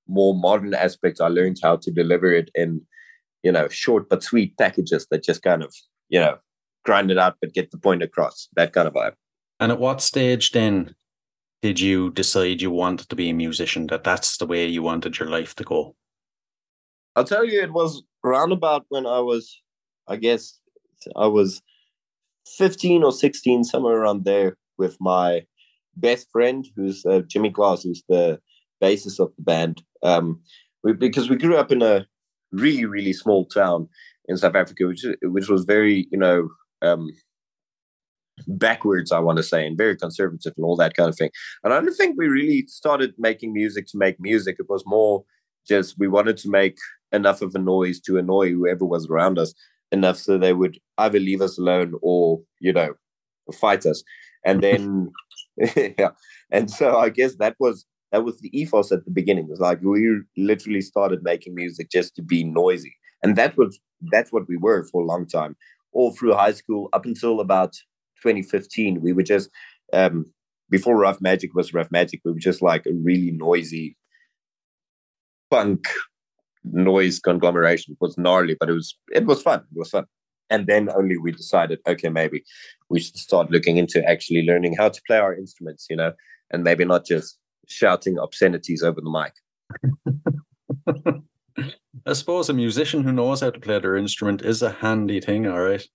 more 0.07 0.35
modern 0.35 0.73
aspects 0.73 1.21
i 1.21 1.27
learned 1.27 1.57
how 1.63 1.75
to 1.75 1.91
deliver 1.91 2.31
it 2.31 2.49
in 2.55 2.81
you 3.43 3.51
know 3.51 3.67
short 3.67 4.09
but 4.09 4.23
sweet 4.23 4.57
packages 4.57 5.07
that 5.09 5.23
just 5.23 5.41
kind 5.41 5.63
of 5.63 5.73
you 6.09 6.19
know 6.19 6.37
grind 6.83 7.11
it 7.11 7.17
out 7.17 7.35
but 7.41 7.53
get 7.53 7.71
the 7.71 7.77
point 7.77 8.03
across 8.03 8.47
that 8.55 8.73
kind 8.73 8.87
of 8.87 8.93
vibe 8.93 9.13
And 9.59 9.71
at 9.71 9.79
what 9.79 10.01
stage 10.01 10.51
then 10.51 10.95
did 11.61 11.79
you 11.79 12.11
decide 12.11 12.61
you 12.61 12.71
wanted 12.71 13.07
to 13.09 13.15
be 13.15 13.29
a 13.29 13.33
musician, 13.33 13.87
that 13.87 14.03
that's 14.03 14.37
the 14.37 14.47
way 14.47 14.65
you 14.65 14.81
wanted 14.81 15.19
your 15.19 15.29
life 15.29 15.55
to 15.55 15.63
go? 15.63 15.95
I'll 17.15 17.23
tell 17.23 17.45
you, 17.45 17.61
it 17.61 17.71
was 17.71 18.03
around 18.23 18.51
about 18.51 18.85
when 18.89 19.05
I 19.05 19.19
was, 19.19 19.61
I 20.07 20.15
guess, 20.15 20.59
I 21.15 21.27
was 21.27 21.61
15 22.57 23.03
or 23.03 23.11
16, 23.11 23.63
somewhere 23.63 23.97
around 23.97 24.25
there, 24.25 24.57
with 24.77 24.97
my 24.99 25.45
best 25.95 26.27
friend, 26.31 26.67
who's 26.75 27.05
uh, 27.05 27.21
Jimmy 27.27 27.49
Glass, 27.49 27.83
who's 27.83 28.03
the 28.07 28.39
bassist 28.81 29.19
of 29.19 29.31
the 29.37 29.43
band. 29.43 29.81
Um, 30.03 30.41
we, 30.83 30.93
because 30.93 31.29
we 31.29 31.35
grew 31.35 31.57
up 31.57 31.71
in 31.71 31.81
a 31.81 32.05
really, 32.51 32.85
really 32.85 33.13
small 33.13 33.45
town 33.45 33.87
in 34.27 34.37
South 34.37 34.55
Africa, 34.55 34.87
which 34.87 35.05
which 35.23 35.49
was 35.49 35.65
very, 35.65 36.07
you 36.11 36.17
know, 36.17 36.49
um, 36.81 37.09
backwards, 38.47 39.11
I 39.11 39.19
want 39.19 39.37
to 39.37 39.43
say, 39.43 39.65
and 39.65 39.77
very 39.77 39.95
conservative 39.95 40.53
and 40.57 40.65
all 40.65 40.75
that 40.77 40.95
kind 40.95 41.09
of 41.09 41.17
thing. 41.17 41.31
And 41.63 41.73
I 41.73 41.79
don't 41.79 41.93
think 41.93 42.15
we 42.17 42.27
really 42.27 42.65
started 42.67 43.13
making 43.17 43.53
music 43.53 43.87
to 43.87 43.97
make 43.97 44.19
music. 44.19 44.57
It 44.59 44.69
was 44.69 44.83
more 44.85 45.23
just 45.67 45.97
we 45.99 46.07
wanted 46.07 46.37
to 46.37 46.49
make 46.49 46.77
enough 47.11 47.41
of 47.41 47.53
a 47.55 47.59
noise 47.59 47.99
to 48.01 48.17
annoy 48.17 48.51
whoever 48.51 48.85
was 48.85 49.07
around 49.07 49.37
us 49.37 49.53
enough 49.91 50.17
so 50.17 50.37
they 50.37 50.53
would 50.53 50.79
either 50.97 51.19
leave 51.19 51.41
us 51.41 51.57
alone 51.57 51.93
or 52.01 52.41
you 52.59 52.71
know 52.71 52.93
fight 53.53 53.85
us 53.85 54.03
and 54.45 54.63
then 54.63 55.11
yeah 55.99 56.11
and 56.51 56.69
so 56.69 56.97
i 56.97 57.09
guess 57.09 57.35
that 57.35 57.55
was 57.59 57.85
that 58.11 58.23
was 58.23 58.39
the 58.39 58.49
ethos 58.59 58.91
at 58.91 59.05
the 59.05 59.11
beginning 59.11 59.45
it 59.45 59.49
was 59.49 59.59
like 59.59 59.81
we 59.81 60.21
literally 60.37 60.81
started 60.81 61.23
making 61.23 61.55
music 61.55 61.89
just 61.91 62.15
to 62.15 62.21
be 62.21 62.43
noisy 62.43 62.93
and 63.23 63.35
that 63.35 63.55
was 63.57 63.79
that's 64.11 64.31
what 64.31 64.47
we 64.47 64.57
were 64.57 64.83
for 64.85 65.01
a 65.01 65.05
long 65.05 65.27
time 65.27 65.55
all 65.93 66.11
through 66.11 66.33
high 66.33 66.53
school 66.53 66.89
up 66.93 67.05
until 67.05 67.39
about 67.39 67.73
2015 68.21 69.01
we 69.01 69.13
were 69.13 69.23
just 69.23 69.49
um 69.93 70.25
before 70.71 70.97
Rough 70.97 71.21
Magic 71.21 71.53
was 71.53 71.73
Rough 71.73 71.91
Magic, 71.91 72.21
we 72.25 72.31
were 72.31 72.39
just 72.39 72.61
like 72.63 72.85
a 72.87 72.93
really 72.93 73.31
noisy 73.31 73.97
punk 75.51 75.85
noise 76.63 77.19
conglomeration. 77.19 77.93
It 77.93 77.97
was 78.01 78.17
gnarly, 78.17 78.55
but 78.59 78.69
it 78.69 78.73
was 78.73 78.97
it 79.11 79.25
was 79.25 79.41
fun. 79.41 79.59
It 79.59 79.77
was 79.77 79.89
fun. 79.89 80.05
And 80.51 80.67
then 80.67 80.89
only 80.95 81.17
we 81.17 81.31
decided, 81.31 81.79
okay, 81.87 82.09
maybe 82.09 82.43
we 82.89 82.99
should 82.99 83.17
start 83.17 83.49
looking 83.49 83.77
into 83.77 84.07
actually 84.07 84.43
learning 84.43 84.75
how 84.77 84.89
to 84.89 85.01
play 85.07 85.17
our 85.17 85.33
instruments, 85.33 85.87
you 85.89 85.95
know, 85.95 86.13
and 86.51 86.63
maybe 86.63 86.85
not 86.85 87.05
just 87.05 87.39
shouting 87.67 88.19
obscenities 88.19 88.83
over 88.83 89.01
the 89.01 89.09
mic. 89.09 89.33
I 92.05 92.13
suppose 92.13 92.49
a 92.49 92.53
musician 92.53 93.03
who 93.03 93.11
knows 93.11 93.41
how 93.41 93.49
to 93.49 93.59
play 93.59 93.79
their 93.79 93.95
instrument 93.95 94.41
is 94.41 94.61
a 94.61 94.71
handy 94.71 95.21
thing, 95.21 95.47
all 95.47 95.61
right. 95.61 95.85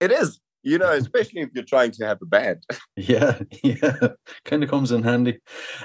It 0.00 0.12
is, 0.12 0.40
you 0.62 0.78
know, 0.78 0.90
especially 0.90 1.42
if 1.42 1.50
you're 1.54 1.64
trying 1.64 1.92
to 1.92 2.06
have 2.06 2.18
a 2.22 2.26
band. 2.26 2.64
Yeah, 2.96 3.40
yeah, 3.62 4.08
kind 4.44 4.62
of 4.62 4.70
comes 4.70 4.92
in 4.92 5.02
handy. 5.02 5.40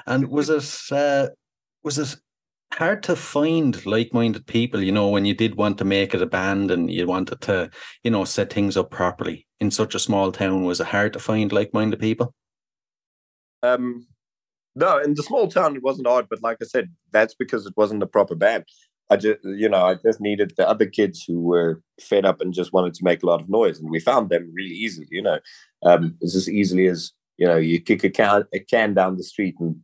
And 0.06 0.30
was 0.30 0.50
it 0.50 0.96
uh, 0.96 1.30
was 1.84 1.98
it 1.98 2.16
hard 2.74 3.04
to 3.04 3.16
find 3.16 3.86
like-minded 3.86 4.46
people? 4.48 4.82
You 4.82 4.92
know, 4.92 5.10
when 5.10 5.26
you 5.26 5.34
did 5.34 5.56
want 5.56 5.78
to 5.80 5.86
make 5.86 6.14
it 6.14 6.22
a 6.22 6.26
band 6.26 6.72
and 6.72 6.92
you 6.92 7.08
wanted 7.08 7.42
to, 7.42 7.70
you 8.04 8.12
know, 8.12 8.26
set 8.26 8.52
things 8.52 8.78
up 8.78 8.92
properly 8.92 9.48
in 9.60 9.72
such 9.72 9.96
a 9.96 10.00
small 10.00 10.32
town, 10.32 10.64
was 10.64 10.80
it 10.80 10.88
hard 10.88 11.14
to 11.14 11.20
find 11.20 11.52
like-minded 11.52 12.00
people? 12.00 12.34
Um, 13.64 14.08
no, 14.76 15.00
in 15.00 15.16
the 15.16 15.24
small 15.24 15.48
town 15.48 15.76
it 15.76 15.84
wasn't 15.84 16.08
hard, 16.08 16.28
but 16.30 16.42
like 16.42 16.58
I 16.62 16.66
said, 16.66 16.90
that's 17.12 17.36
because 17.36 17.66
it 17.66 17.74
wasn't 17.76 18.04
a 18.04 18.08
proper 18.08 18.36
band. 18.36 18.66
I 19.10 19.18
just, 19.18 19.40
you 19.44 19.68
know, 19.68 19.86
I 19.86 19.96
just 19.96 20.22
needed 20.22 20.54
the 20.56 20.70
other 20.70 20.86
kids 20.86 21.24
who 21.28 21.42
were 21.42 21.82
fed 22.00 22.26
up 22.26 22.42
and 22.42 22.54
just 22.54 22.74
wanted 22.74 22.94
to 22.94 23.04
make 23.04 23.24
a 23.24 23.26
lot 23.26 23.42
of 23.42 23.50
noise, 23.50 23.80
and 23.80 23.90
we 23.90 24.00
found 24.00 24.30
them 24.30 24.52
really 24.54 24.70
easily. 24.70 25.08
You 25.10 25.24
know, 25.24 25.40
um, 25.84 26.16
it's 26.22 26.36
as 26.36 26.48
easily 26.48 26.88
as 26.88 27.12
you 27.38 27.48
know, 27.48 27.58
you 27.58 27.82
kick 27.82 28.04
a 28.04 28.10
can, 28.10 28.44
a 28.54 28.60
can 28.60 28.94
down 28.94 29.18
the 29.18 29.24
street, 29.24 29.56
and 29.60 29.78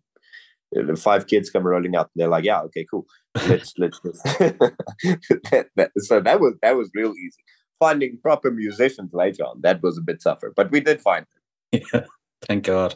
five 0.97 1.27
kids 1.27 1.49
come 1.49 1.65
rolling 1.65 1.95
up. 1.95 2.09
And 2.13 2.21
they're 2.21 2.29
like, 2.29 2.43
"Yeah, 2.43 2.61
okay, 2.61 2.85
cool. 2.89 3.05
Let's 3.47 3.73
let's." 3.77 3.99
let's. 4.03 4.21
that, 4.23 5.67
that, 5.75 5.91
so 5.97 6.19
that 6.19 6.39
was 6.39 6.53
that 6.61 6.75
was 6.75 6.89
real 6.93 7.13
easy. 7.13 7.43
Finding 7.79 8.17
proper 8.21 8.51
musicians 8.51 9.11
later 9.13 9.43
on 9.43 9.59
that 9.61 9.83
was 9.83 9.97
a 9.97 10.01
bit 10.01 10.21
tougher, 10.23 10.53
but 10.55 10.71
we 10.71 10.79
did 10.79 11.01
find 11.01 11.25
Yeah, 11.71 12.05
thank 12.47 12.65
God. 12.65 12.95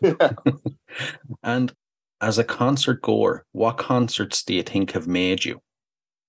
them. 0.00 0.16
And 1.42 1.72
as 2.20 2.38
a 2.38 2.44
concert 2.44 3.02
goer, 3.02 3.44
what 3.52 3.76
concerts 3.76 4.42
do 4.42 4.54
you 4.54 4.62
think 4.62 4.92
have 4.92 5.06
made 5.06 5.44
you? 5.44 5.60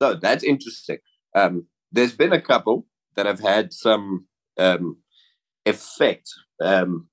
So 0.02 0.16
that's 0.16 0.44
interesting. 0.44 0.98
Um, 1.36 1.66
there's 1.92 2.14
been 2.14 2.34
a 2.34 2.42
couple 2.42 2.86
that 3.16 3.26
have 3.26 3.40
had 3.40 3.74
some 3.74 4.28
um, 4.58 4.98
effect, 5.66 6.30
um, 6.62 7.08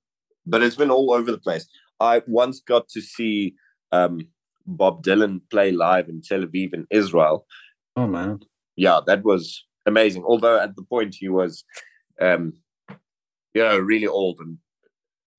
but 0.46 0.62
it's 0.62 0.76
been 0.76 0.90
all 0.90 1.12
over 1.12 1.30
the 1.30 1.38
place. 1.38 1.66
I 2.04 2.22
once 2.26 2.60
got 2.60 2.88
to 2.90 3.00
see 3.00 3.54
um, 3.92 4.28
Bob 4.66 5.02
Dylan 5.02 5.40
play 5.50 5.72
live 5.72 6.08
in 6.08 6.20
Tel 6.20 6.42
Aviv 6.42 6.74
in 6.74 6.86
Israel. 6.90 7.46
Oh 7.96 8.06
man, 8.06 8.40
Yeah, 8.76 9.00
that 9.06 9.24
was 9.24 9.64
amazing. 9.86 10.24
Although 10.24 10.60
at 10.60 10.76
the 10.76 10.82
point 10.82 11.16
he 11.18 11.28
was, 11.28 11.64
um, 12.20 12.54
you 13.54 13.62
know, 13.62 13.78
really 13.78 14.06
old 14.06 14.38
and. 14.40 14.58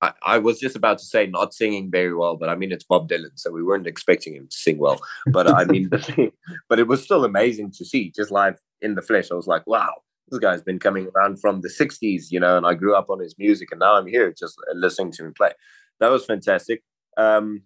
I, 0.02 0.12
I 0.34 0.38
was 0.38 0.60
just 0.60 0.76
about 0.76 0.98
to 0.98 1.06
say 1.06 1.26
not 1.26 1.54
singing 1.54 1.90
very 1.90 2.14
well, 2.14 2.36
but 2.36 2.50
I 2.50 2.54
mean 2.54 2.70
it's 2.70 2.84
Bob 2.84 3.08
Dylan, 3.08 3.34
so 3.36 3.50
we 3.50 3.62
weren't 3.62 3.86
expecting 3.86 4.34
him 4.34 4.46
to 4.46 4.56
sing 4.64 4.76
well. 4.76 5.00
But 5.28 5.50
I 5.50 5.64
mean, 5.64 5.88
but 6.68 6.78
it 6.78 6.86
was 6.86 7.02
still 7.02 7.24
amazing 7.24 7.70
to 7.78 7.84
see 7.86 8.12
just 8.14 8.30
live 8.30 8.60
in 8.82 8.94
the 8.94 9.00
flesh. 9.00 9.30
I 9.30 9.34
was 9.34 9.46
like, 9.46 9.66
wow, 9.66 9.94
this 10.28 10.38
guy's 10.38 10.62
been 10.62 10.78
coming 10.78 11.08
around 11.14 11.40
from 11.40 11.60
the 11.60 11.68
60s, 11.68 12.26
you 12.30 12.40
know, 12.40 12.56
and 12.56 12.66
I 12.66 12.74
grew 12.74 12.94
up 12.94 13.10
on 13.10 13.20
his 13.20 13.36
music 13.38 13.68
and 13.70 13.80
now 13.80 13.94
I'm 13.94 14.06
here 14.06 14.32
just 14.36 14.56
listening 14.74 15.12
to 15.12 15.24
him 15.24 15.34
play. 15.34 15.52
That 16.00 16.10
was 16.10 16.24
fantastic. 16.24 16.82
Um, 17.16 17.62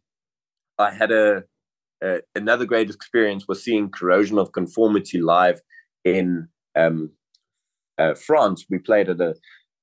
I 0.79 0.93
had 0.93 1.11
a, 1.11 1.45
a 2.03 2.21
another 2.35 2.65
great 2.65 2.91
experience 2.91 3.47
was 3.49 3.63
seeing 3.63 3.91
Corrosion 3.91 4.39
of 4.39 4.53
Conformity 4.53 5.21
live 5.21 5.61
in 6.05 6.49
um, 6.77 7.11
uh, 7.99 8.15
France. 8.15 8.65
We 8.71 8.79
played 8.79 9.09
at 9.09 9.21
a 9.21 9.35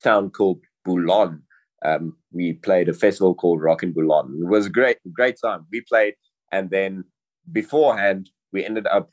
town 0.03 0.31
called 0.31 0.61
Bourlon. 0.87 1.41
Um, 1.85 2.17
we 2.31 2.53
played 2.53 2.89
a 2.89 2.93
festival 2.93 3.35
called 3.35 3.61
Rock 3.61 3.83
in 3.83 3.93
Bourlon. 3.93 4.41
It 4.41 4.47
was 4.47 4.65
a 4.65 4.71
great, 4.71 4.97
great 5.13 5.35
time. 5.41 5.65
We 5.71 5.81
played, 5.81 6.15
and 6.51 6.69
then 6.69 7.03
beforehand, 7.51 8.29
we 8.51 8.65
ended 8.65 8.87
up 8.87 9.09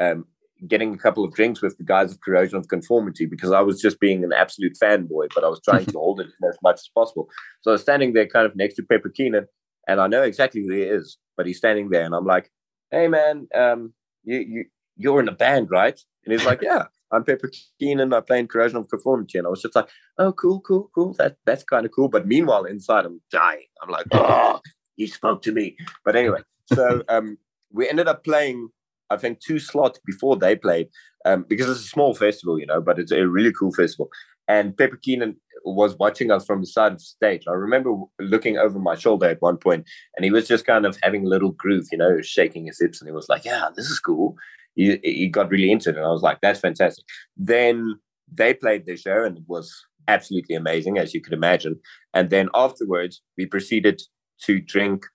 um, 0.00 0.26
getting 0.66 0.94
a 0.94 0.98
couple 0.98 1.24
of 1.24 1.34
drinks 1.34 1.62
with 1.62 1.76
the 1.78 1.84
guys 1.84 2.12
of 2.12 2.20
Corrosion 2.20 2.58
of 2.58 2.68
Conformity 2.68 3.26
because 3.26 3.52
I 3.52 3.60
was 3.60 3.80
just 3.80 4.00
being 4.00 4.24
an 4.24 4.32
absolute 4.32 4.76
fanboy, 4.82 5.28
but 5.34 5.44
I 5.44 5.48
was 5.48 5.60
trying 5.64 5.86
to 5.86 5.98
hold 5.98 6.20
it 6.20 6.28
as 6.48 6.56
much 6.62 6.76
as 6.76 6.90
possible. 6.94 7.28
So 7.62 7.70
I 7.70 7.72
was 7.72 7.82
standing 7.82 8.12
there 8.12 8.26
kind 8.26 8.46
of 8.46 8.56
next 8.56 8.74
to 8.76 8.82
Pepper 8.82 9.08
Keenan, 9.08 9.46
and 9.88 10.00
I 10.00 10.06
know 10.06 10.22
exactly 10.22 10.62
who 10.62 10.72
he 10.72 10.82
is, 10.82 11.18
but 11.36 11.46
he's 11.46 11.58
standing 11.58 11.90
there, 11.90 12.04
and 12.04 12.14
I'm 12.14 12.26
like, 12.26 12.50
hey, 12.90 13.08
man, 13.08 13.48
um, 13.54 13.92
you, 14.22 14.38
you, 14.38 14.64
you're 14.96 15.20
in 15.20 15.28
a 15.28 15.32
band, 15.32 15.70
right? 15.70 15.98
And 16.24 16.32
he's 16.32 16.46
like, 16.46 16.62
yeah. 16.62 16.84
I'm 17.12 17.22
Pepper 17.22 17.50
Keenan. 17.78 18.12
I 18.12 18.20
play 18.20 18.40
in 18.40 18.48
Corrosion 18.48 18.78
of 18.78 18.88
Conformity, 18.88 19.38
and 19.38 19.46
I 19.46 19.50
was 19.50 19.62
just 19.62 19.76
like, 19.76 19.88
"Oh, 20.18 20.32
cool, 20.32 20.60
cool, 20.60 20.90
cool. 20.94 21.14
That 21.14 21.36
that's 21.46 21.62
kind 21.62 21.86
of 21.86 21.92
cool." 21.92 22.08
But 22.08 22.26
meanwhile, 22.26 22.64
inside, 22.64 23.06
I'm 23.06 23.20
dying. 23.30 23.66
I'm 23.80 23.88
like, 23.88 24.06
"Oh, 24.12 24.60
he 24.96 25.06
spoke 25.06 25.40
to 25.42 25.52
me." 25.52 25.76
But 26.04 26.16
anyway, 26.16 26.40
so 26.72 27.02
um, 27.08 27.38
we 27.72 27.88
ended 27.88 28.08
up 28.08 28.24
playing, 28.24 28.70
I 29.10 29.16
think, 29.16 29.40
two 29.40 29.58
slots 29.58 30.00
before 30.04 30.36
they 30.36 30.56
played 30.56 30.88
um, 31.24 31.44
because 31.48 31.68
it's 31.68 31.86
a 31.86 31.88
small 31.88 32.14
festival, 32.14 32.58
you 32.58 32.66
know, 32.66 32.80
but 32.80 32.98
it's 32.98 33.12
a 33.12 33.26
really 33.26 33.52
cool 33.52 33.72
festival. 33.72 34.08
And 34.48 34.76
Pepper 34.76 34.98
Keenan 35.02 35.36
was 35.64 35.96
watching 35.98 36.30
us 36.30 36.44
from 36.44 36.60
the 36.60 36.66
side 36.66 36.92
of 36.92 36.98
the 36.98 37.04
stage. 37.04 37.44
I 37.48 37.52
remember 37.52 37.94
looking 38.20 38.58
over 38.58 38.78
my 38.78 38.94
shoulder 38.94 39.26
at 39.26 39.40
one 39.40 39.56
point, 39.56 39.86
and 40.16 40.24
he 40.24 40.30
was 40.30 40.46
just 40.46 40.66
kind 40.66 40.84
of 40.84 40.98
having 41.02 41.24
a 41.24 41.28
little 41.28 41.52
groove, 41.52 41.86
you 41.90 41.98
know, 41.98 42.20
shaking 42.20 42.66
his 42.66 42.78
hips, 42.80 43.00
and 43.00 43.08
he 43.08 43.12
was 43.12 43.28
like, 43.28 43.44
"Yeah, 43.44 43.68
this 43.74 43.86
is 43.86 43.98
cool." 43.98 44.36
He, 44.74 44.98
he 45.02 45.28
got 45.28 45.50
really 45.50 45.70
into 45.70 45.90
it, 45.90 45.96
and 45.96 46.04
I 46.04 46.10
was 46.10 46.22
like, 46.22 46.38
"That's 46.42 46.60
fantastic." 46.60 47.04
Then 47.36 47.94
they 48.30 48.52
played 48.52 48.84
their 48.84 48.96
show, 48.96 49.24
and 49.24 49.38
it 49.38 49.44
was 49.46 49.72
absolutely 50.08 50.54
amazing, 50.54 50.98
as 50.98 51.14
you 51.14 51.20
could 51.22 51.32
imagine. 51.32 51.80
And 52.12 52.30
then 52.30 52.48
afterwards, 52.54 53.22
we 53.38 53.46
proceeded 53.46 54.02
to 54.42 54.60
drink 54.60 55.06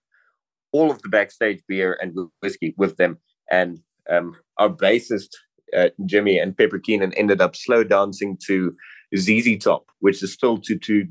all 0.71 0.91
of 0.91 1.01
the 1.01 1.09
backstage 1.09 1.61
beer 1.67 1.97
and 2.01 2.15
whiskey 2.41 2.73
with 2.77 2.97
them. 2.97 3.19
And 3.51 3.79
um, 4.09 4.35
our 4.57 4.69
bassist, 4.69 5.29
uh, 5.75 5.89
Jimmy 6.05 6.37
and 6.37 6.57
Pepper 6.57 6.79
Keenan, 6.79 7.13
ended 7.13 7.41
up 7.41 7.55
slow 7.55 7.83
dancing 7.83 8.37
to 8.47 8.75
ZZ 9.17 9.57
Top, 9.57 9.85
which 9.99 10.21
is 10.21 10.33
still 10.33 10.57
to, 10.59 10.77
to 10.77 11.07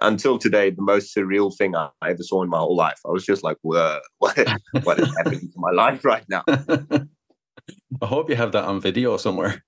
until 0.00 0.38
today 0.38 0.70
the 0.70 0.82
most 0.82 1.14
surreal 1.14 1.56
thing 1.56 1.74
I 1.74 1.90
ever 2.04 2.22
saw 2.22 2.42
in 2.42 2.48
my 2.48 2.58
whole 2.58 2.76
life. 2.76 3.00
I 3.06 3.10
was 3.10 3.24
just 3.24 3.42
like, 3.42 3.58
Whoa, 3.62 4.00
what, 4.18 4.38
what 4.82 5.00
is 5.00 5.14
happening 5.16 5.40
to 5.40 5.54
my 5.56 5.70
life 5.70 6.04
right 6.04 6.24
now? 6.28 6.44
I 6.48 8.06
hope 8.06 8.30
you 8.30 8.36
have 8.36 8.52
that 8.52 8.64
on 8.64 8.80
video 8.80 9.16
somewhere. 9.16 9.64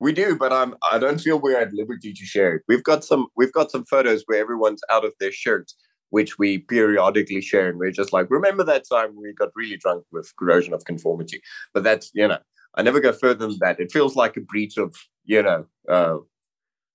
We 0.00 0.12
do, 0.12 0.36
but 0.36 0.52
I'm 0.52 0.74
I 0.90 0.98
don't 0.98 1.20
feel 1.20 1.40
we're 1.40 1.58
at 1.58 1.72
liberty 1.72 2.12
to 2.12 2.24
share 2.24 2.56
it. 2.56 2.62
We've 2.68 2.82
got 2.82 3.04
some 3.04 3.28
we've 3.36 3.52
got 3.52 3.70
some 3.70 3.84
photos 3.84 4.24
where 4.26 4.40
everyone's 4.40 4.82
out 4.90 5.04
of 5.04 5.12
their 5.20 5.32
shirts, 5.32 5.76
which 6.14 6.38
we 6.38 6.58
periodically 6.58 7.40
share, 7.40 7.68
and 7.68 7.76
we're 7.76 7.90
just 7.90 8.12
like, 8.12 8.30
remember 8.30 8.62
that 8.62 8.88
time 8.88 9.16
we 9.16 9.32
got 9.32 9.50
really 9.56 9.76
drunk 9.76 10.04
with 10.12 10.32
corrosion 10.38 10.72
of 10.72 10.84
conformity. 10.84 11.40
But 11.72 11.82
that's 11.82 12.12
you 12.14 12.28
know, 12.28 12.38
I 12.76 12.82
never 12.82 13.00
go 13.00 13.12
further 13.12 13.48
than 13.48 13.58
that. 13.60 13.80
It 13.80 13.90
feels 13.90 14.14
like 14.14 14.36
a 14.36 14.40
breach 14.40 14.76
of, 14.76 14.94
you 15.24 15.42
know, 15.42 15.66
uh 15.88 16.18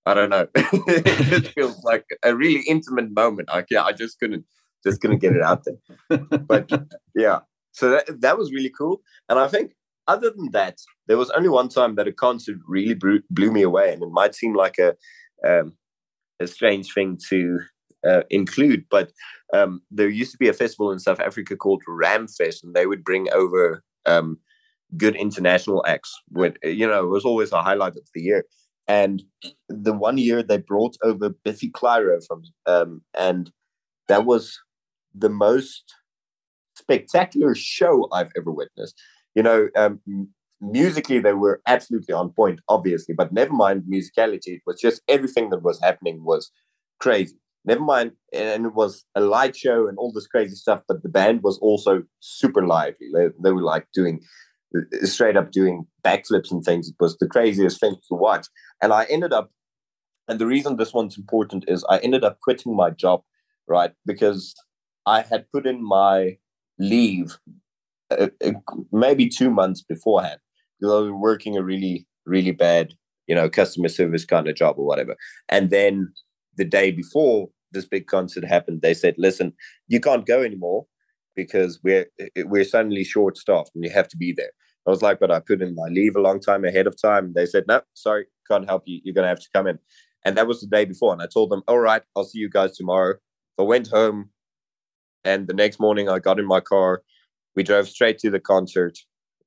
I 0.05 0.13
don't 0.13 0.29
know. 0.29 0.47
it 0.55 1.47
feels 1.49 1.83
like 1.83 2.05
a 2.23 2.33
really 2.33 2.63
intimate 2.65 3.11
moment. 3.11 3.49
Like, 3.49 3.67
yeah, 3.69 3.83
I 3.83 3.91
just 3.91 4.17
couldn't 4.19 4.45
just 4.85 5.01
couldn't 5.01 5.19
get 5.19 5.35
it 5.35 5.43
out 5.43 5.65
there. 5.65 6.17
But 6.51 6.71
yeah. 7.13 7.39
So 7.73 7.89
that 7.89 8.21
that 8.21 8.37
was 8.37 8.53
really 8.53 8.71
cool. 8.79 9.01
And 9.27 9.37
I 9.37 9.49
think 9.49 9.73
other 10.07 10.31
than 10.35 10.49
that, 10.53 10.77
there 11.07 11.17
was 11.17 11.29
only 11.31 11.49
one 11.49 11.67
time 11.67 11.95
that 11.95 12.07
a 12.07 12.13
concert 12.13 12.57
really 12.65 12.95
blew, 12.95 13.19
blew 13.29 13.51
me 13.51 13.63
away, 13.63 13.91
and 13.91 14.01
it 14.01 14.11
might 14.11 14.33
seem 14.33 14.55
like 14.55 14.77
a 14.79 14.95
um, 15.45 15.73
a 16.39 16.47
strange 16.47 16.93
thing 16.93 17.17
to 17.29 17.59
uh, 18.07 18.21
include, 18.29 18.85
but 18.89 19.11
um, 19.53 19.81
there 19.91 20.09
used 20.09 20.31
to 20.31 20.37
be 20.37 20.47
a 20.47 20.53
festival 20.53 20.91
in 20.91 20.99
South 20.99 21.19
Africa 21.19 21.55
called 21.55 21.83
Ramfest, 21.87 22.63
and 22.63 22.73
they 22.73 22.85
would 22.85 23.03
bring 23.03 23.27
over 23.33 23.83
um, 24.05 24.37
good 24.97 25.15
international 25.15 25.83
acts. 25.87 26.13
With 26.31 26.55
you 26.63 26.87
know, 26.87 27.03
it 27.03 27.09
was 27.09 27.25
always 27.25 27.51
a 27.51 27.61
highlight 27.61 27.95
of 27.95 28.07
the 28.13 28.21
year. 28.21 28.45
And 28.87 29.21
the 29.67 29.93
one 29.93 30.17
year 30.17 30.41
they 30.41 30.57
brought 30.57 30.95
over 31.03 31.29
Biffy 31.29 31.69
Clyro 31.69 32.25
from, 32.25 32.41
um, 32.65 33.01
and 33.15 33.51
that 34.07 34.25
was 34.25 34.59
the 35.13 35.29
most 35.29 35.83
spectacular 36.75 37.53
show 37.53 38.07
I've 38.11 38.31
ever 38.35 38.51
witnessed 38.51 38.99
you 39.35 39.43
know, 39.43 39.69
um, 39.75 39.99
musically 40.61 41.19
they 41.19 41.33
were 41.33 41.61
absolutely 41.67 42.13
on 42.13 42.31
point, 42.31 42.59
obviously, 42.67 43.15
but 43.15 43.31
never 43.31 43.53
mind 43.53 43.83
musicality. 43.91 44.55
It 44.55 44.61
was 44.65 44.79
just 44.81 45.01
everything 45.07 45.49
that 45.51 45.63
was 45.63 45.79
happening 45.81 46.23
was 46.23 46.51
crazy. 46.99 47.37
Never 47.65 47.81
mind, 47.81 48.11
and 48.33 48.65
it 48.65 48.73
was 48.73 49.05
a 49.15 49.21
light 49.21 49.55
show 49.55 49.87
and 49.87 49.97
all 49.97 50.11
this 50.11 50.27
crazy 50.27 50.55
stuff. 50.55 50.81
But 50.87 51.03
the 51.03 51.09
band 51.09 51.43
was 51.43 51.57
also 51.59 52.03
super 52.19 52.65
lively. 52.65 53.07
They, 53.13 53.27
they 53.43 53.51
were 53.51 53.61
like 53.61 53.87
doing 53.93 54.21
straight 55.01 55.35
up 55.35 55.51
doing 55.51 55.85
backflips 56.05 56.51
and 56.51 56.63
things. 56.63 56.89
It 56.89 56.95
was 56.99 57.17
the 57.17 57.27
craziest 57.27 57.79
thing 57.79 57.95
to 58.07 58.15
watch. 58.15 58.47
And 58.81 58.93
I 58.93 59.05
ended 59.05 59.33
up, 59.33 59.51
and 60.27 60.39
the 60.39 60.47
reason 60.47 60.77
this 60.77 60.93
one's 60.93 61.17
important 61.17 61.65
is 61.67 61.83
I 61.89 61.97
ended 61.99 62.23
up 62.23 62.39
quitting 62.39 62.75
my 62.75 62.91
job 62.91 63.21
right? 63.69 63.91
Because 64.05 64.53
I 65.05 65.21
had 65.21 65.49
put 65.53 65.65
in 65.65 65.81
my 65.81 66.37
leave 66.77 67.37
uh, 68.11 68.27
uh, 68.43 68.51
maybe 68.91 69.29
two 69.29 69.49
months 69.49 69.81
beforehand 69.81 70.39
because 70.79 70.93
I 70.93 70.99
was 70.99 71.11
working 71.11 71.55
a 71.55 71.63
really, 71.63 72.07
really 72.25 72.51
bad, 72.51 72.93
you 73.27 73.35
know, 73.35 73.49
customer 73.49 73.87
service 73.87 74.25
kind 74.25 74.47
of 74.47 74.55
job 74.55 74.75
or 74.77 74.85
whatever. 74.85 75.15
And 75.47 75.69
then 75.69 76.11
the 76.57 76.65
day 76.65 76.91
before 76.91 77.49
this 77.71 77.85
big 77.85 78.07
concert 78.07 78.43
happened, 78.45 78.81
they 78.81 78.93
said, 78.93 79.15
"Listen, 79.17 79.53
you 79.87 79.99
can't 79.99 80.25
go 80.25 80.41
anymore 80.41 80.87
because 81.35 81.79
we're 81.83 82.07
we're 82.45 82.63
suddenly 82.63 83.03
short 83.03 83.37
staffed 83.37 83.71
and 83.75 83.83
you 83.83 83.91
have 83.91 84.07
to 84.09 84.17
be 84.17 84.33
there." 84.33 84.51
I 84.87 84.89
was 84.89 85.01
like, 85.01 85.19
"But 85.19 85.31
I 85.31 85.39
put 85.39 85.61
in 85.61 85.75
my 85.75 85.87
leave 85.89 86.15
a 86.15 86.21
long 86.21 86.39
time 86.39 86.65
ahead 86.65 86.87
of 86.87 86.99
time." 87.01 87.33
They 87.35 87.45
said, 87.45 87.65
"No, 87.67 87.81
sorry, 87.93 88.25
can't 88.49 88.65
help 88.65 88.83
you. 88.85 89.01
You're 89.03 89.15
gonna 89.15 89.27
have 89.27 89.39
to 89.41 89.49
come 89.53 89.67
in." 89.67 89.79
And 90.25 90.35
that 90.37 90.47
was 90.47 90.61
the 90.61 90.67
day 90.67 90.85
before, 90.85 91.13
and 91.13 91.21
I 91.21 91.27
told 91.27 91.49
them, 91.49 91.63
"All 91.67 91.79
right, 91.79 92.01
I'll 92.15 92.25
see 92.25 92.39
you 92.39 92.49
guys 92.49 92.75
tomorrow." 92.75 93.15
I 93.57 93.63
went 93.63 93.89
home, 93.89 94.31
and 95.23 95.47
the 95.47 95.53
next 95.53 95.79
morning 95.79 96.09
I 96.09 96.19
got 96.19 96.39
in 96.39 96.45
my 96.45 96.59
car. 96.59 97.03
We 97.55 97.63
drove 97.63 97.89
straight 97.89 98.19
to 98.19 98.29
the 98.29 98.39
concert. 98.39 98.99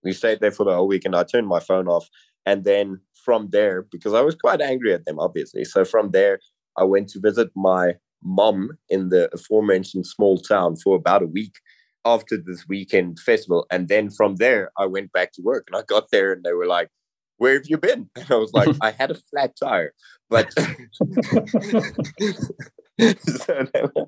We 0.05 0.13
stayed 0.13 0.41
there 0.41 0.51
for 0.51 0.65
the 0.65 0.75
whole 0.75 0.89
week, 0.89 1.05
and 1.05 1.17
I 1.17 1.25
turned 1.25 1.47
my 1.47 1.61
phone 1.61 1.89
off. 1.89 2.09
And 2.45 2.65
then 2.65 3.01
from 3.25 3.51
there, 3.51 3.83
because 3.91 4.15
I 4.15 4.21
was 4.21 4.35
quite 4.35 4.61
angry 4.61 4.93
at 4.93 5.05
them, 5.05 5.19
obviously. 5.19 5.65
So 5.65 5.85
from 5.85 6.11
there, 6.11 6.41
I 6.77 6.85
went 6.85 7.09
to 7.11 7.21
visit 7.21 7.51
my 7.55 7.95
mom 8.23 8.79
in 8.89 9.09
the 9.09 9.29
aforementioned 9.35 10.07
small 10.07 10.39
town 10.39 10.77
for 10.77 10.97
about 10.97 11.23
a 11.23 11.27
week 11.27 11.55
after 12.05 12.37
this 12.37 12.67
weekend 12.69 13.19
festival. 13.19 13.67
And 13.71 13.89
then 13.89 14.11
from 14.11 14.37
there, 14.37 14.71
I 14.79 14.87
went 14.87 15.13
back 15.13 15.33
to 15.33 15.43
work 15.43 15.69
and 15.69 15.77
I 15.77 15.83
got 15.87 16.11
there 16.11 16.33
and 16.33 16.45
they 16.45 16.53
were 16.53 16.67
like, 16.67 16.89
Where 17.37 17.55
have 17.55 17.67
you 17.67 17.79
been? 17.79 18.11
And 18.17 18.31
I 18.31 18.37
was 18.37 18.53
like, 18.53 18.69
I 18.81 18.91
had 18.91 19.11
a 19.11 19.15
flat 19.15 19.55
tire. 19.57 19.95
But 20.29 20.53
so 20.55 20.67
they 23.73 23.83
were, 23.95 24.07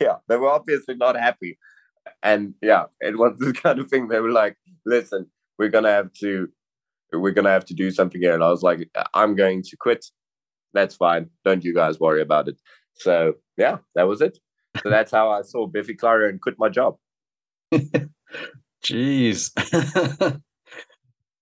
yeah, 0.00 0.16
they 0.28 0.36
were 0.36 0.50
obviously 0.50 0.94
not 0.94 1.16
happy. 1.16 1.58
And 2.22 2.54
yeah, 2.60 2.84
it 3.00 3.18
was 3.18 3.38
this 3.38 3.52
kind 3.52 3.78
of 3.78 3.88
thing. 3.88 4.08
They 4.08 4.20
were 4.20 4.32
like, 4.32 4.56
Listen, 4.84 5.26
we're 5.58 5.68
gonna 5.68 5.90
have 5.90 6.12
to 6.20 6.48
we're 7.12 7.32
gonna 7.32 7.50
have 7.50 7.64
to 7.66 7.74
do 7.74 7.90
something 7.90 8.20
here. 8.20 8.34
And 8.34 8.42
I 8.44 8.48
was 8.50 8.62
like, 8.62 8.88
I'm 9.14 9.34
going 9.34 9.62
to 9.62 9.76
quit. 9.76 10.06
That's 10.72 10.94
fine. 10.94 11.30
Don't 11.44 11.64
you 11.64 11.74
guys 11.74 12.00
worry 12.00 12.22
about 12.22 12.48
it. 12.48 12.56
So 12.94 13.34
yeah, 13.56 13.78
that 13.94 14.08
was 14.08 14.20
it. 14.20 14.38
So 14.82 14.90
that's 14.90 15.10
how 15.10 15.30
I 15.30 15.42
saw 15.42 15.66
Biffy 15.66 15.94
Clyro 15.94 16.28
and 16.28 16.40
quit 16.40 16.56
my 16.58 16.68
job. 16.68 16.96
Jeez. 18.84 19.50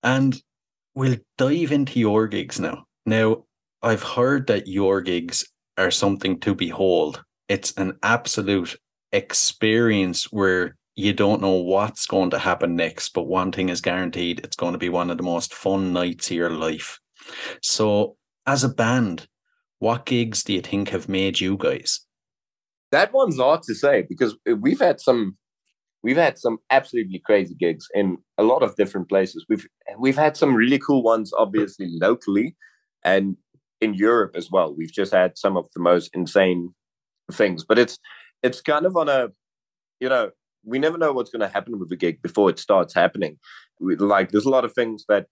and 0.03 0.43
we'll 0.95 1.17
dive 1.39 1.73
into 1.73 2.01
your 2.01 2.27
gigs 2.27 2.61
now. 2.61 2.85
Now, 3.07 3.45
I've 3.83 4.03
heard 4.03 4.47
that 4.49 4.67
your 4.67 5.01
gigs 5.01 5.45
are 5.79 5.91
something 5.91 6.39
to 6.41 6.55
behold. 6.55 7.23
It's 7.49 7.73
an 7.73 7.99
absolute 8.03 8.77
experience 9.13 10.31
where 10.31 10.77
you 10.97 11.13
don't 11.13 11.41
know 11.41 11.55
what's 11.55 12.07
going 12.07 12.31
to 12.31 12.39
happen 12.39 12.77
next, 12.77 13.11
but 13.15 13.23
one 13.23 13.53
thing 13.53 13.71
is 13.71 13.81
guaranteed 13.81 14.41
it's 14.41 14.57
going 14.57 14.73
to 14.73 14.79
be 14.79 14.89
one 14.89 15.11
of 15.11 15.17
the 15.17 15.23
most 15.23 15.55
fun 15.55 15.93
nights 15.93 16.31
of 16.31 16.37
your 16.37 16.51
life. 16.51 17.01
So, 17.63 18.17
as 18.47 18.65
a 18.65 18.69
band, 18.69 19.29
what 19.79 20.07
gigs 20.07 20.45
do 20.45 20.53
you 20.53 20.61
think 20.61 20.91
have 20.91 21.09
made 21.09 21.41
you 21.41 21.57
guys? 21.57 22.01
That 22.93 23.13
one's 23.13 23.39
hard 23.39 23.63
to 23.65 23.75
say 23.75 24.05
because 24.09 24.37
we've 24.61 24.81
had 24.81 25.01
some 25.01 25.37
we've 26.03 26.17
had 26.17 26.39
some 26.39 26.59
absolutely 26.71 27.21
crazy 27.25 27.55
gigs 27.55 27.87
in 27.95 28.19
a 28.39 28.43
lot 28.43 28.63
of 28.63 28.75
different 28.77 29.09
places. 29.09 29.45
We've 29.49 29.67
we've 29.99 30.17
had 30.17 30.37
some 30.37 30.55
really 30.55 30.79
cool 30.79 31.03
ones, 31.03 31.33
obviously 31.37 31.89
locally, 32.01 32.57
and 33.05 33.37
in 33.81 33.95
Europe 33.95 34.33
as 34.35 34.51
well. 34.51 34.75
We've 34.75 34.93
just 34.93 35.13
had 35.13 35.39
some 35.39 35.57
of 35.57 35.67
the 35.75 35.81
most 35.81 36.11
insane 36.15 36.75
things, 37.33 37.65
but 37.65 37.79
it's 37.79 37.99
it's 38.43 38.61
kind 38.61 38.87
of 38.87 38.97
on 38.97 39.09
a 39.09 39.29
you 40.01 40.09
know 40.09 40.31
we 40.65 40.79
never 40.79 40.99
know 40.99 41.13
what's 41.13 41.31
going 41.31 41.41
to 41.41 41.49
happen 41.49 41.79
with 41.79 41.91
a 41.91 41.97
gig 41.97 42.21
before 42.23 42.51
it 42.51 42.59
starts 42.59 42.95
happening. 42.95 43.39
We, 43.81 43.97
like 43.97 44.31
there's 44.31 44.45
a 44.45 44.51
lot 44.51 44.65
of 44.65 44.75
things 44.75 45.05
that 45.09 45.27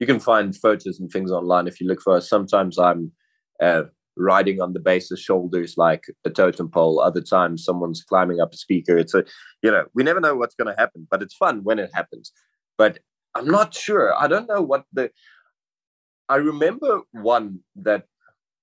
you 0.00 0.06
can 0.06 0.20
find 0.20 0.56
photos 0.56 0.98
and 0.98 1.10
things 1.10 1.30
online 1.30 1.66
if 1.66 1.80
you 1.80 1.86
look 1.86 2.00
for 2.00 2.16
us. 2.16 2.28
Sometimes 2.28 2.78
I'm 2.78 3.12
uh, 3.60 3.84
riding 4.16 4.60
on 4.60 4.72
the 4.72 4.80
bass's 4.80 5.20
shoulders 5.20 5.74
like 5.76 6.04
a 6.24 6.30
totem 6.30 6.68
pole. 6.68 7.00
Other 7.00 7.20
times, 7.20 7.64
someone's 7.64 8.02
climbing 8.02 8.40
up 8.40 8.52
a 8.52 8.56
speaker. 8.56 8.96
It's 8.96 9.14
a, 9.14 9.24
you 9.62 9.70
know, 9.70 9.84
we 9.94 10.02
never 10.02 10.20
know 10.20 10.34
what's 10.34 10.54
going 10.54 10.72
to 10.74 10.80
happen, 10.80 11.06
but 11.10 11.22
it's 11.22 11.34
fun 11.34 11.64
when 11.64 11.78
it 11.78 11.90
happens. 11.94 12.32
But 12.76 12.98
I'm 13.34 13.46
not 13.46 13.74
sure. 13.74 14.14
I 14.14 14.28
don't 14.28 14.48
know 14.48 14.62
what 14.62 14.84
the. 14.92 15.10
I 16.28 16.36
remember 16.36 17.02
one 17.12 17.60
that 17.76 18.04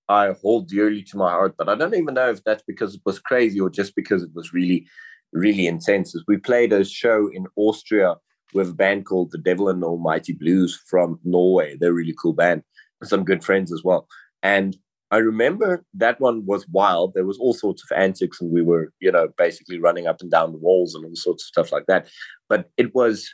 I 0.09 0.33
hold 0.41 0.67
dearly 0.67 1.03
to 1.03 1.17
my 1.17 1.29
heart, 1.29 1.55
but 1.57 1.69
I 1.69 1.75
don't 1.75 1.95
even 1.95 2.15
know 2.15 2.29
if 2.29 2.43
that's 2.43 2.63
because 2.63 2.95
it 2.95 3.01
was 3.05 3.19
crazy 3.19 3.59
or 3.59 3.69
just 3.69 3.95
because 3.95 4.23
it 4.23 4.31
was 4.33 4.51
really, 4.51 4.87
really 5.31 5.67
intense. 5.67 6.15
As 6.15 6.23
we 6.27 6.37
played 6.37 6.73
a 6.73 6.83
show 6.83 7.29
in 7.31 7.45
Austria 7.55 8.15
with 8.53 8.69
a 8.69 8.73
band 8.73 9.05
called 9.05 9.31
the 9.31 9.37
Devil 9.37 9.69
and 9.69 9.83
Almighty 9.83 10.33
Blues 10.33 10.79
from 10.87 11.19
Norway. 11.23 11.77
They're 11.79 11.91
a 11.91 11.93
really 11.93 12.15
cool 12.21 12.33
band. 12.33 12.63
Some 13.03 13.23
good 13.23 13.43
friends 13.43 13.71
as 13.71 13.83
well. 13.83 14.07
And 14.43 14.77
I 15.11 15.17
remember 15.17 15.83
that 15.95 16.21
one 16.21 16.45
was 16.45 16.67
wild. 16.69 17.13
There 17.13 17.25
was 17.25 17.37
all 17.37 17.53
sorts 17.53 17.83
of 17.83 17.95
antics, 17.95 18.39
and 18.39 18.51
we 18.51 18.61
were, 18.61 18.93
you 18.99 19.11
know, 19.11 19.27
basically 19.37 19.77
running 19.77 20.07
up 20.07 20.21
and 20.21 20.31
down 20.31 20.53
the 20.53 20.57
walls 20.57 20.95
and 20.95 21.03
all 21.03 21.15
sorts 21.15 21.43
of 21.43 21.47
stuff 21.47 21.71
like 21.71 21.85
that. 21.87 22.09
But 22.47 22.69
it 22.77 22.95
was 22.95 23.33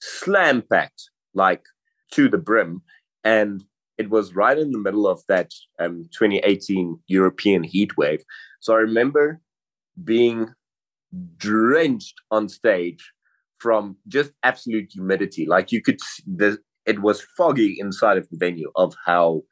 slam 0.00 0.62
packed, 0.62 1.10
like 1.32 1.64
to 2.12 2.28
the 2.28 2.38
brim, 2.38 2.82
and 3.24 3.64
it 3.96 4.10
was 4.10 4.34
right 4.34 4.58
in 4.58 4.72
the 4.72 4.78
middle 4.78 5.06
of 5.06 5.22
that 5.28 5.52
um, 5.78 6.04
2018 6.12 7.00
European 7.06 7.62
heat 7.62 7.96
wave. 7.96 8.22
So 8.60 8.74
I 8.74 8.78
remember 8.78 9.40
being 10.04 10.50
drenched 11.38 12.20
on 12.30 12.48
stage 12.50 13.12
from 13.58 13.96
just 14.08 14.32
absolute 14.42 14.90
humidity. 14.92 15.46
Like 15.46 15.72
you 15.72 15.82
could, 15.82 16.00
see 16.00 16.22
the, 16.26 16.58
it 16.84 17.02
was 17.02 17.26
foggy 17.36 17.76
inside 17.78 18.18
of 18.18 18.28
the 18.30 18.36
venue 18.36 18.70
of 18.76 18.94
how 19.04 19.42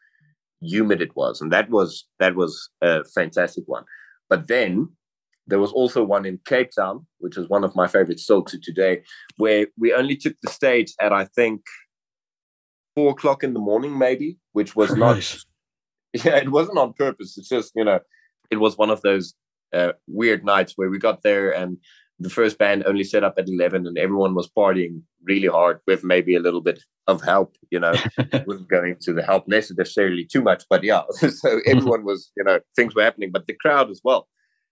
humid 0.60 1.02
it 1.02 1.14
was, 1.16 1.40
and 1.40 1.52
that 1.52 1.70
was 1.70 2.06
that 2.20 2.36
was 2.36 2.70
a 2.80 3.04
fantastic 3.04 3.64
one. 3.66 3.84
But 4.28 4.48
then 4.48 4.88
there 5.46 5.58
was 5.58 5.72
also 5.72 6.02
one 6.02 6.24
in 6.24 6.38
Cape 6.46 6.70
Town, 6.76 7.06
which 7.18 7.36
is 7.36 7.48
one 7.48 7.64
of 7.64 7.76
my 7.76 7.86
favorite 7.86 8.20
still 8.20 8.42
to 8.44 8.58
today, 8.58 9.02
where 9.36 9.66
we 9.78 9.92
only 9.92 10.16
took 10.16 10.36
the 10.42 10.50
stage 10.50 10.92
at 11.00 11.12
I 11.12 11.24
think 11.24 11.62
four 12.94 13.10
o'clock 13.10 13.42
in 13.42 13.54
the 13.54 13.60
morning, 13.60 13.98
maybe, 13.98 14.38
which 14.52 14.76
was 14.76 14.94
not. 14.96 15.36
Yeah, 16.24 16.36
it 16.36 16.52
wasn't 16.52 16.78
on 16.78 16.92
purpose. 16.92 17.36
It's 17.36 17.48
just 17.48 17.72
you 17.74 17.82
know, 17.84 17.98
it 18.48 18.58
was 18.58 18.78
one 18.78 18.88
of 18.88 19.02
those 19.02 19.34
uh, 19.72 19.94
weird 20.06 20.44
nights 20.44 20.74
where 20.76 20.88
we 20.88 20.96
got 20.96 21.24
there 21.24 21.50
and 21.50 21.78
the 22.24 22.30
first 22.30 22.56
band 22.56 22.82
only 22.86 23.04
set 23.04 23.22
up 23.22 23.34
at 23.36 23.48
11 23.48 23.86
and 23.86 23.98
everyone 23.98 24.34
was 24.34 24.50
partying 24.56 25.02
really 25.22 25.46
hard 25.46 25.78
with 25.86 26.02
maybe 26.02 26.34
a 26.34 26.40
little 26.40 26.62
bit 26.62 26.82
of 27.06 27.22
help 27.22 27.54
you 27.70 27.78
know. 27.78 27.92
Wasn't 28.46 28.68
going 28.68 28.96
to 29.02 29.12
the 29.12 29.22
help 29.22 29.46
necessarily 29.46 30.24
too 30.24 30.40
much 30.40 30.64
but 30.70 30.82
yeah 30.82 31.02
so 31.12 31.28
mm-hmm. 31.28 31.58
everyone 31.66 32.04
was 32.04 32.32
you 32.36 32.42
know 32.42 32.60
things 32.74 32.94
were 32.94 33.02
happening 33.02 33.30
but 33.30 33.46
the 33.46 33.54
crowd 33.54 33.90
as 33.90 34.00
well. 34.02 34.26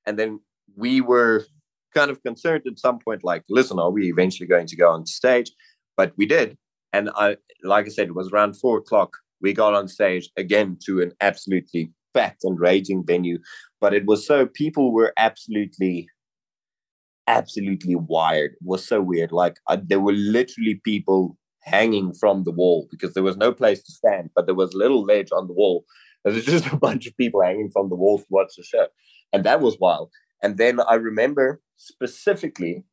And 0.07 0.19
then 0.19 0.41
we 0.77 1.01
were 1.01 1.45
kind 1.95 2.11
of 2.11 2.23
concerned 2.23 2.63
at 2.67 2.79
some 2.79 2.99
point 2.99 3.23
like 3.23 3.45
listen 3.51 3.79
are 3.79 3.91
we 3.91 4.07
eventually 4.07 4.47
going 4.47 4.67
to 4.69 4.77
go 4.77 4.91
on 4.91 5.05
stage? 5.05 5.53
But 5.97 6.15
we 6.17 6.25
did. 6.25 6.57
And 6.95 7.11
i 7.17 7.37
like 7.63 7.87
i 7.87 7.91
said 7.91 8.09
it 8.09 8.15
was 8.15 8.31
around 8.33 8.55
four 8.55 8.79
o'clock. 8.79 9.19
We 9.43 9.53
got 9.53 9.75
on 9.75 9.89
stage 9.89 10.31
again 10.39 10.79
to 10.87 11.03
an 11.03 11.13
absolutely 11.21 11.93
packed 12.15 12.45
and 12.45 12.59
raging 12.59 13.05
venue 13.07 13.39
but 13.81 13.95
it 13.95 14.05
was 14.07 14.27
so 14.27 14.47
people 14.47 14.93
were 14.93 15.13
absolutely 15.17 16.07
absolutely 17.27 17.97
wired. 17.97 18.53
It 18.53 18.59
was 18.63 18.87
so 18.87 19.01
weird. 19.01 19.33
Like 19.33 19.57
uh, 19.69 19.79
there 19.83 20.01
were 20.01 20.13
literally 20.13 20.81
people 20.85 21.37
hanging 21.63 22.13
from 22.13 22.45
the 22.45 22.51
wall 22.51 22.89
because 22.91 23.15
there 23.15 23.23
was 23.23 23.37
no 23.37 23.53
place 23.53 23.83
to 23.83 23.93
stand, 23.93 24.31
but 24.35 24.47
there 24.47 24.55
was 24.55 24.75
a 24.75 24.79
little 24.79 25.05
ledge 25.05 25.29
on 25.33 25.47
the 25.47 25.53
wall. 25.55 25.85
There 26.25 26.35
was 26.35 26.45
just 26.55 26.67
a 26.67 26.77
bunch 26.77 27.07
of 27.07 27.17
people 27.17 27.43
hanging 27.43 27.71
from 27.73 27.89
the 27.89 27.97
wall 27.97 28.19
to 28.19 28.27
watch 28.31 28.55
the 28.57 28.65
show, 28.65 28.87
and 29.33 29.45
that 29.45 29.61
was 29.61 29.79
wild. 29.81 30.11
And 30.43 30.59
then 30.59 30.81
I 30.81 30.95
remember 30.95 31.61
specifically, 31.77 32.85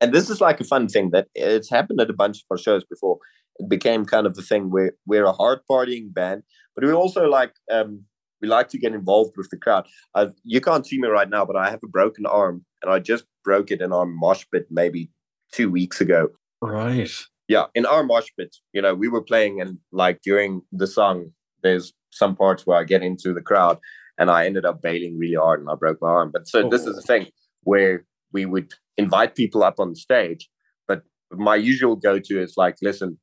and 0.00 0.12
this 0.12 0.28
is 0.28 0.40
like 0.40 0.60
a 0.60 0.64
fun 0.64 0.88
thing 0.88 1.10
that 1.12 1.28
it's 1.34 1.70
happened 1.70 2.00
at 2.00 2.10
a 2.10 2.14
bunch 2.14 2.38
of 2.38 2.44
our 2.50 2.58
shows 2.58 2.84
before. 2.84 3.18
It 3.58 3.70
became 3.70 4.04
kind 4.04 4.26
of 4.26 4.34
the 4.34 4.42
thing 4.42 4.70
where 4.70 4.92
we're 5.06 5.24
a 5.24 5.32
hard 5.32 5.60
partying 5.70 6.12
band, 6.12 6.42
but 6.74 6.84
we 6.84 6.92
also 6.92 7.26
like 7.26 7.54
um, 7.72 8.04
we 8.40 8.48
like 8.48 8.68
to 8.70 8.78
get 8.78 8.92
involved 8.92 9.34
with 9.36 9.48
the 9.50 9.56
crowd. 9.56 9.86
I've, 10.14 10.34
you 10.44 10.60
can't 10.60 10.86
see 10.86 10.98
me 10.98 11.08
right 11.08 11.28
now, 11.28 11.44
but 11.44 11.56
I 11.56 11.70
have 11.70 11.80
a 11.82 11.88
broken 11.88 12.26
arm, 12.26 12.64
and 12.82 12.92
I 12.92 12.98
just 12.98 13.24
broke 13.44 13.70
it 13.70 13.80
in 13.80 13.92
our 13.92 14.06
mosh 14.06 14.44
pit 14.52 14.66
maybe 14.70 15.10
two 15.52 15.70
weeks 15.70 16.00
ago. 16.00 16.28
Right. 16.60 17.10
Yeah, 17.48 17.66
in 17.74 17.86
our 17.86 18.02
mosh 18.02 18.28
pit, 18.38 18.56
you 18.72 18.82
know, 18.82 18.94
we 18.94 19.08
were 19.08 19.22
playing 19.22 19.60
and 19.60 19.78
like 19.92 20.20
during 20.22 20.62
the 20.72 20.86
song, 20.86 21.30
there's 21.62 21.92
some 22.10 22.34
parts 22.34 22.66
where 22.66 22.78
I 22.78 22.84
get 22.84 23.02
into 23.02 23.32
the 23.32 23.42
crowd 23.42 23.78
and 24.18 24.30
I 24.30 24.46
ended 24.46 24.64
up 24.64 24.82
bailing 24.82 25.16
really 25.18 25.36
hard 25.36 25.60
and 25.60 25.68
I 25.70 25.74
broke 25.74 25.98
my 26.00 26.08
arm. 26.08 26.30
But 26.32 26.48
so 26.48 26.66
oh. 26.66 26.70
this 26.70 26.86
is 26.86 26.96
the 26.96 27.02
thing 27.02 27.28
where 27.62 28.04
we 28.32 28.46
would 28.46 28.72
invite 28.96 29.36
people 29.36 29.62
up 29.62 29.78
on 29.78 29.94
stage, 29.94 30.48
but 30.88 31.02
my 31.30 31.54
usual 31.54 31.94
go-to 31.94 32.42
is 32.42 32.54
like, 32.56 32.76
listen, 32.82 33.18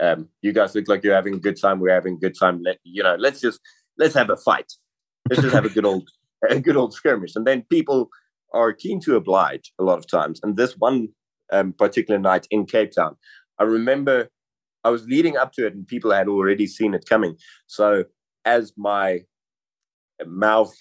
um, 0.00 0.28
you 0.42 0.52
guys 0.52 0.74
look 0.74 0.88
like 0.88 1.02
you're 1.02 1.14
having 1.14 1.34
a 1.34 1.40
good 1.40 1.60
time. 1.60 1.80
We're 1.80 1.94
having 1.94 2.14
a 2.14 2.18
good 2.18 2.38
time. 2.38 2.62
Let 2.62 2.78
you 2.84 3.02
know, 3.02 3.16
let's 3.18 3.40
just 3.40 3.60
let's 3.98 4.14
have 4.14 4.30
a 4.30 4.36
fight. 4.36 4.72
Let's 5.28 5.42
just 5.42 5.54
have 5.54 5.64
a 5.64 5.70
good 5.70 5.84
old 5.84 6.08
a 6.48 6.60
good 6.60 6.76
old 6.76 6.92
skirmish. 6.94 7.34
And 7.34 7.46
then 7.46 7.62
people 7.70 8.08
are 8.54 8.72
keen 8.72 9.00
to 9.00 9.16
oblige 9.16 9.72
a 9.78 9.84
lot 9.84 9.98
of 9.98 10.06
times. 10.06 10.40
And 10.42 10.56
this 10.56 10.74
one 10.78 11.08
um, 11.52 11.72
particular 11.72 12.18
night 12.20 12.46
in 12.50 12.66
Cape 12.66 12.92
Town, 12.92 13.16
I 13.58 13.64
remember 13.64 14.28
I 14.84 14.90
was 14.90 15.04
leading 15.06 15.36
up 15.36 15.52
to 15.54 15.66
it 15.66 15.74
and 15.74 15.86
people 15.86 16.12
had 16.12 16.28
already 16.28 16.66
seen 16.66 16.94
it 16.94 17.06
coming. 17.08 17.36
So 17.66 18.04
as 18.44 18.72
my 18.76 19.20
mouth 20.24 20.72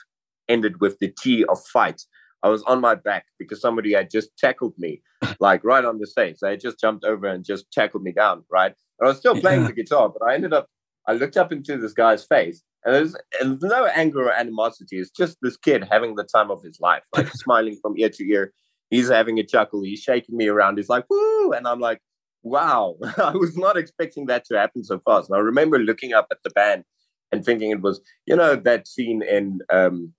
ended 0.48 0.80
with 0.80 1.00
the 1.00 1.12
T 1.22 1.44
of 1.46 1.60
fight, 1.74 2.02
I 2.44 2.50
was 2.50 2.62
on 2.64 2.80
my 2.80 2.94
back 2.96 3.26
because 3.40 3.60
somebody 3.60 3.94
had 3.94 4.12
just 4.12 4.30
tackled 4.38 4.74
me, 4.78 5.02
like 5.40 5.64
right 5.64 5.84
on 5.84 5.98
the 6.00 6.06
stage. 6.08 6.38
They 6.42 6.52
had 6.52 6.60
just 6.62 6.80
jumped 6.80 7.04
over 7.04 7.26
and 7.28 7.44
just 7.44 7.72
tackled 7.72 8.04
me 8.04 8.12
down, 8.12 8.44
right? 8.52 8.74
And 9.00 9.08
I 9.08 9.10
was 9.10 9.18
still 9.18 9.36
playing 9.40 9.62
Yeah. 9.62 9.68
the 9.68 9.74
guitar, 9.74 10.10
but 10.10 10.24
I 10.28 10.36
ended 10.36 10.54
up, 10.54 10.68
I 11.08 11.14
looked 11.14 11.38
up 11.38 11.52
into 11.52 11.78
this 11.78 11.94
guy's 11.94 12.26
face 12.26 12.64
and 12.84 12.96
there's, 12.96 13.16
there's 13.40 13.62
no 13.62 13.86
anger 13.88 14.24
or 14.24 14.32
animosity. 14.32 15.00
It's 15.00 15.10
just 15.10 15.38
this 15.42 15.58
kid 15.58 15.88
having 15.92 16.16
the 16.16 16.24
time 16.24 16.52
of 16.52 16.64
his 16.64 16.80
life, 16.80 17.04
like 17.16 17.28
smiling 17.34 17.78
from 17.82 17.98
ear 17.98 18.10
to 18.10 18.32
ear. 18.32 18.54
He's 18.90 19.10
having 19.10 19.40
a 19.40 19.44
chuckle. 19.44 19.84
He's 19.84 20.02
shaking 20.02 20.38
me 20.38 20.48
around. 20.48 20.78
He's 20.78 20.90
like, 20.90 21.06
woo. 21.10 21.52
And 21.52 21.68
I'm 21.68 21.80
like, 21.80 22.00
wow, 22.44 22.96
I 23.18 23.32
was 23.32 23.58
not 23.58 23.78
expecting 23.78 24.28
that 24.28 24.46
to 24.46 24.58
happen 24.58 24.84
so 24.84 25.00
fast. 25.00 25.30
And 25.30 25.38
I 25.38 25.42
remember 25.42 25.80
looking 25.80 26.14
up 26.14 26.28
at 26.32 26.38
the 26.44 26.52
band 26.52 26.84
and 27.32 27.44
thinking 27.44 27.72
it 27.72 27.82
was, 27.82 28.02
you 28.28 28.36
know, 28.36 28.56
that 28.56 28.88
scene 28.88 29.24
in, 29.24 29.60
um, 29.74 30.14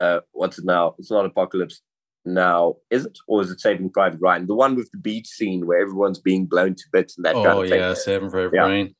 uh, 0.00 0.20
what's 0.32 0.58
it 0.58 0.64
now? 0.64 0.96
It's 0.98 1.12
not 1.12 1.24
Apocalypse 1.24 1.80
now, 2.24 2.76
is 2.90 3.06
it? 3.06 3.18
Or 3.28 3.40
is 3.42 3.50
it 3.52 3.60
Saving 3.60 3.90
Private 3.90 4.20
Ryan? 4.20 4.48
The 4.48 4.54
one 4.56 4.74
with 4.74 4.90
the 4.90 4.98
beach 4.98 5.28
scene 5.28 5.66
where 5.66 5.80
everyone's 5.80 6.18
being 6.18 6.46
blown 6.46 6.74
to 6.74 6.84
bits 6.92 7.16
and 7.16 7.24
that 7.24 7.34
kind 7.34 7.46
oh 7.46 7.62
of 7.62 7.68
thing. 7.68 7.80
Oh, 7.80 7.88
yeah, 7.88 7.94
Saving 7.94 8.30
Private 8.30 8.54
Yeah. 8.54 8.62
Ryan. 8.62 8.94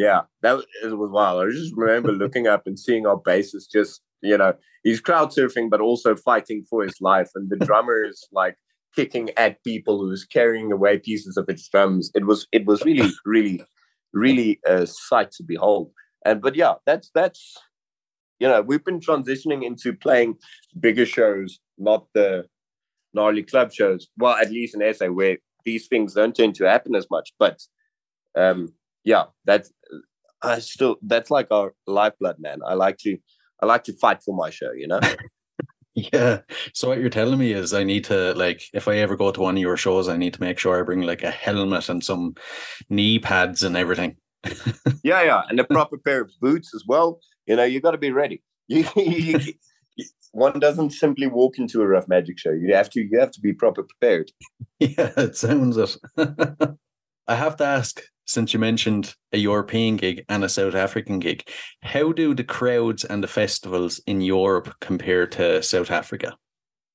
Yeah, 0.00 0.22
that 0.40 0.52
was, 0.56 0.66
it 0.82 0.96
was 0.96 1.10
wild. 1.10 1.42
I 1.42 1.50
just 1.50 1.76
remember 1.76 2.12
looking 2.12 2.46
up 2.46 2.62
and 2.64 2.78
seeing 2.78 3.06
our 3.06 3.20
bassist 3.20 3.70
just, 3.70 4.00
you 4.22 4.38
know, 4.38 4.54
he's 4.82 4.98
crowd 4.98 5.28
surfing, 5.30 5.68
but 5.68 5.82
also 5.82 6.16
fighting 6.16 6.64
for 6.70 6.82
his 6.82 6.98
life. 7.02 7.28
And 7.34 7.50
the 7.50 7.62
drummer 7.66 8.02
is 8.02 8.26
like 8.32 8.56
kicking 8.96 9.28
at 9.36 9.62
people 9.62 9.98
who's 9.98 10.24
carrying 10.24 10.72
away 10.72 10.98
pieces 10.98 11.36
of 11.36 11.46
his 11.46 11.68
drums. 11.68 12.10
It 12.14 12.24
was, 12.24 12.46
it 12.50 12.64
was 12.64 12.82
really, 12.82 13.10
really, 13.26 13.62
really 14.14 14.58
a 14.66 14.86
sight 14.86 15.32
to 15.32 15.44
behold. 15.46 15.90
And, 16.24 16.40
but 16.40 16.56
yeah, 16.56 16.76
that's, 16.86 17.10
that's, 17.14 17.58
you 18.38 18.48
know, 18.48 18.62
we've 18.62 18.84
been 18.86 19.00
transitioning 19.00 19.62
into 19.62 19.92
playing 19.92 20.36
bigger 20.78 21.04
shows, 21.04 21.60
not 21.76 22.06
the 22.14 22.46
gnarly 23.12 23.42
club 23.42 23.70
shows. 23.70 24.08
Well, 24.16 24.36
at 24.36 24.50
least 24.50 24.74
in 24.74 24.94
SA 24.94 25.08
where 25.08 25.36
these 25.66 25.88
things 25.88 26.14
don't 26.14 26.34
tend 26.34 26.54
to 26.54 26.64
happen 26.64 26.94
as 26.94 27.06
much. 27.10 27.34
But, 27.38 27.58
um, 28.34 28.72
yeah, 29.04 29.24
that's 29.44 29.72
I 30.42 30.58
still 30.60 30.96
that's 31.02 31.30
like 31.30 31.48
our 31.50 31.74
lifeblood, 31.86 32.36
man. 32.38 32.60
I 32.66 32.74
like 32.74 32.98
to 32.98 33.16
I 33.62 33.66
like 33.66 33.84
to 33.84 33.92
fight 33.98 34.22
for 34.22 34.34
my 34.34 34.50
show, 34.50 34.72
you 34.72 34.86
know. 34.88 35.00
Yeah. 35.94 36.42
So 36.72 36.88
what 36.88 36.98
you're 36.98 37.10
telling 37.10 37.38
me 37.38 37.52
is 37.52 37.74
I 37.74 37.82
need 37.82 38.04
to 38.04 38.32
like 38.34 38.62
if 38.72 38.86
I 38.86 38.98
ever 38.98 39.16
go 39.16 39.32
to 39.32 39.40
one 39.40 39.56
of 39.56 39.60
your 39.60 39.76
shows, 39.76 40.08
I 40.08 40.16
need 40.16 40.34
to 40.34 40.40
make 40.40 40.58
sure 40.58 40.78
I 40.78 40.82
bring 40.82 41.02
like 41.02 41.24
a 41.24 41.30
helmet 41.32 41.88
and 41.88 42.02
some 42.02 42.36
knee 42.88 43.18
pads 43.18 43.64
and 43.64 43.76
everything. 43.76 44.16
yeah, 45.02 45.22
yeah, 45.22 45.42
and 45.48 45.58
a 45.58 45.64
proper 45.64 45.98
pair 45.98 46.22
of 46.22 46.30
boots 46.40 46.72
as 46.74 46.84
well. 46.86 47.18
You 47.46 47.56
know, 47.56 47.64
you 47.64 47.80
got 47.80 47.90
to 47.90 47.98
be 47.98 48.12
ready. 48.12 48.42
You, 48.68 48.86
you, 48.94 49.38
you- 49.40 49.54
one 50.32 50.60
doesn't 50.60 50.90
simply 50.90 51.26
walk 51.26 51.58
into 51.58 51.82
a 51.82 51.88
rough 51.88 52.06
magic 52.06 52.38
show. 52.38 52.52
You 52.52 52.72
have 52.72 52.88
to 52.90 53.00
you 53.00 53.18
have 53.18 53.32
to 53.32 53.40
be 53.40 53.52
proper 53.52 53.82
prepared. 53.82 54.30
Yeah, 54.78 55.10
it 55.16 55.36
sounds 55.36 55.76
it. 55.76 55.96
I 57.26 57.34
have 57.34 57.56
to 57.56 57.64
ask, 57.64 58.00
since 58.30 58.54
you 58.54 58.60
mentioned 58.60 59.14
a 59.32 59.38
European 59.38 59.96
gig 59.96 60.24
and 60.28 60.44
a 60.44 60.48
South 60.48 60.74
African 60.74 61.18
gig, 61.18 61.48
how 61.82 62.12
do 62.12 62.34
the 62.34 62.44
crowds 62.44 63.04
and 63.04 63.22
the 63.22 63.28
festivals 63.28 64.00
in 64.06 64.20
Europe 64.20 64.74
compare 64.80 65.26
to 65.28 65.62
South 65.62 65.90
Africa? 65.90 66.36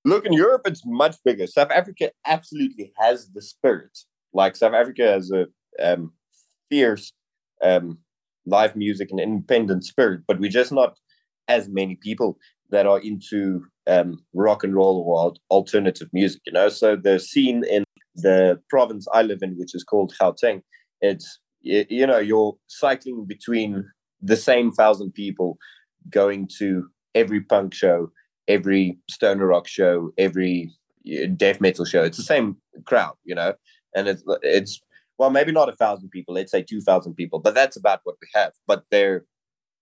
Look, 0.05 0.25
in 0.25 0.33
Europe, 0.33 0.61
it's 0.65 0.83
much 0.85 1.15
bigger. 1.25 1.47
South 1.47 1.71
Africa 1.71 2.11
absolutely 2.25 2.93
has 2.97 3.29
the 3.33 3.41
spirit. 3.41 3.97
Like 4.33 4.55
South 4.55 4.73
Africa 4.73 5.03
has 5.07 5.31
a 5.31 5.47
um, 5.83 6.13
fierce 6.69 7.11
um, 7.61 7.97
live 8.45 8.75
music 8.75 9.09
and 9.11 9.19
independent 9.19 9.83
spirit, 9.83 10.21
but 10.27 10.39
we're 10.39 10.49
just 10.49 10.71
not 10.71 10.97
as 11.47 11.67
many 11.67 11.95
people 11.95 12.37
that 12.69 12.85
are 12.85 12.99
into 12.99 13.65
um, 13.87 14.19
rock 14.33 14.63
and 14.63 14.75
roll 14.75 15.03
or 15.07 15.33
alternative 15.49 16.09
music. 16.13 16.41
You 16.45 16.53
know, 16.53 16.69
so 16.69 16.95
the 16.95 17.19
scene 17.19 17.63
in 17.63 17.83
the 18.15 18.59
province 18.69 19.07
I 19.13 19.23
live 19.23 19.39
in, 19.41 19.55
which 19.57 19.75
is 19.75 19.83
called 19.83 20.13
Gauteng, 20.19 20.61
it's 21.01 21.39
you 21.61 22.05
know 22.05 22.19
you're 22.19 22.55
cycling 22.67 23.25
between 23.25 23.85
the 24.21 24.37
same 24.37 24.71
thousand 24.71 25.13
people 25.13 25.57
going 26.09 26.47
to 26.59 26.87
every 27.15 27.41
punk 27.41 27.73
show 27.73 28.11
every 28.47 28.97
stoner 29.09 29.47
rock 29.47 29.67
show, 29.67 30.11
every 30.17 30.71
death 31.35 31.61
metal 31.61 31.85
show. 31.85 32.03
It's 32.03 32.17
the 32.17 32.23
same 32.23 32.57
crowd, 32.85 33.15
you 33.23 33.35
know, 33.35 33.53
and 33.95 34.07
it's 34.07 34.23
it's 34.41 34.79
well, 35.17 35.29
maybe 35.29 35.51
not 35.51 35.69
a 35.69 35.75
thousand 35.75 36.09
people. 36.09 36.33
Let's 36.33 36.51
say 36.51 36.61
two 36.61 36.81
thousand 36.81 37.15
people, 37.15 37.39
but 37.39 37.55
that's 37.55 37.77
about 37.77 38.01
what 38.03 38.15
we 38.21 38.27
have. 38.33 38.53
But 38.67 38.83
they're 38.91 39.25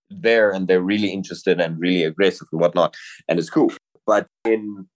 there 0.09 0.51
and 0.51 0.67
they're 0.67 0.81
really 0.81 1.09
interested 1.09 1.59
and 1.59 1.79
really 1.79 2.03
aggressive 2.03 2.47
and 2.51 2.61
whatnot, 2.61 2.95
and 3.27 3.39
it's 3.39 3.49
cool. 3.49 3.71
But 4.05 4.27
in 4.45 4.87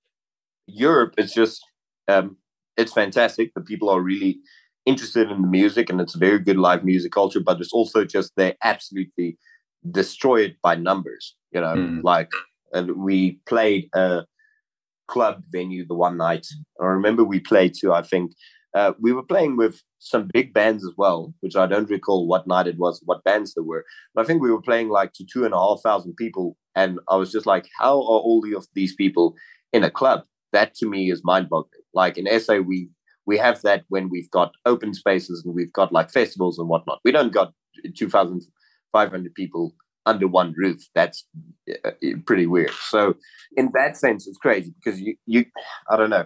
Europe, 0.67 1.15
it's 1.17 1.33
just 1.33 1.63
um, 2.07 2.37
it's 2.75 2.93
fantastic. 2.93 3.53
The 3.53 3.61
people 3.61 3.89
are 3.89 4.01
really 4.01 4.39
interested 4.87 5.29
in 5.31 5.41
the 5.43 5.47
music, 5.47 5.89
and 5.89 5.99
it's 6.01 6.15
a 6.15 6.25
very 6.27 6.39
good 6.39 6.57
live 6.57 6.83
music 6.83 7.11
culture. 7.11 7.39
But 7.41 7.59
it's 7.61 7.73
also 7.73 8.05
just 8.05 8.31
they 8.35 8.55
absolutely 8.63 9.37
destroy 9.91 10.37
it 10.47 10.55
by 10.67 10.75
numbers. 10.75 11.35
You 11.53 11.61
know, 11.61 11.75
Mm. 11.75 12.01
like 12.03 12.31
and 12.73 12.87
we 12.97 13.39
played 13.45 13.83
a 13.95 14.25
club 15.07 15.35
venue 15.49 15.85
the 15.87 15.95
one 15.95 16.17
night. 16.17 16.45
I 16.81 16.85
remember 16.85 17.23
we 17.23 17.39
played 17.39 17.73
to, 17.75 17.93
I 17.93 18.01
think, 18.01 18.33
uh, 18.73 18.91
we 18.99 19.13
were 19.13 19.23
playing 19.23 19.55
with 19.57 19.81
some 19.99 20.29
big 20.33 20.53
bands 20.53 20.85
as 20.85 20.93
well, 20.97 21.33
which 21.39 21.55
I 21.55 21.65
don't 21.65 21.89
recall 21.89 22.27
what 22.27 22.45
night 22.45 22.67
it 22.67 22.77
was, 22.77 23.01
what 23.05 23.23
bands 23.23 23.53
there 23.53 23.63
were. 23.63 23.85
But 24.13 24.23
I 24.23 24.25
think 24.27 24.41
we 24.41 24.51
were 24.51 24.61
playing 24.61 24.89
like 24.89 25.13
to 25.13 25.25
two 25.25 25.45
and 25.45 25.53
a 25.53 25.57
half 25.57 25.79
thousand 25.81 26.15
people. 26.17 26.57
And 26.75 26.99
I 27.09 27.15
was 27.15 27.31
just 27.31 27.45
like, 27.45 27.65
how 27.79 27.93
are 27.93 28.21
all 28.27 28.43
of 28.55 28.67
these 28.75 28.93
people 28.95 29.35
in 29.73 29.83
a 29.83 29.89
club? 29.89 30.23
That 30.53 30.75
to 30.75 30.85
me 30.87 31.09
is 31.09 31.23
mind 31.23 31.49
boggling. 31.49 31.81
Like 31.93 32.17
in 32.17 32.27
SA, 32.39 32.57
we 32.59 32.89
we 33.27 33.37
have 33.37 33.61
that 33.61 33.83
when 33.89 34.09
we've 34.09 34.31
got 34.31 34.53
open 34.65 34.93
spaces 34.93 35.43
and 35.45 35.53
we've 35.53 35.73
got 35.73 35.91
like 35.91 36.09
festivals 36.09 36.57
and 36.57 36.69
whatnot. 36.69 36.99
We 37.03 37.11
don't 37.11 37.33
got 37.33 37.53
2,500 37.95 39.35
people 39.35 39.75
under 40.05 40.27
one 40.27 40.53
roof. 40.57 40.81
That's 40.95 41.27
uh, 41.85 41.91
pretty 42.25 42.47
weird. 42.47 42.71
So 42.71 43.15
in 43.57 43.69
that 43.73 43.97
sense, 43.97 44.25
it's 44.25 44.37
crazy 44.37 44.73
because 44.81 45.01
you, 45.01 45.15
you, 45.25 45.45
I 45.89 45.97
don't 45.97 46.09
know. 46.09 46.25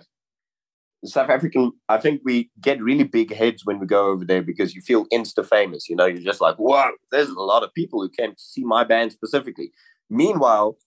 South 1.03 1.31
African, 1.31 1.71
I 1.89 1.97
think 1.97 2.21
we 2.23 2.51
get 2.61 2.79
really 2.79 3.05
big 3.05 3.33
heads 3.33 3.65
when 3.65 3.79
we 3.79 3.87
go 3.87 4.11
over 4.11 4.23
there 4.23 4.43
because 4.43 4.75
you 4.75 4.81
feel 4.81 5.07
insta 5.07 5.43
famous. 5.43 5.89
You 5.89 5.95
know, 5.95 6.05
you're 6.05 6.21
just 6.21 6.41
like, 6.41 6.57
whoa, 6.57 6.91
there's 7.11 7.29
a 7.29 7.33
lot 7.33 7.63
of 7.63 7.73
people 7.73 7.99
who 7.99 8.09
came 8.09 8.33
to 8.33 8.39
see 8.39 8.63
my 8.63 8.83
band 8.83 9.11
specifically. 9.11 9.71
Meanwhile, 10.11 10.77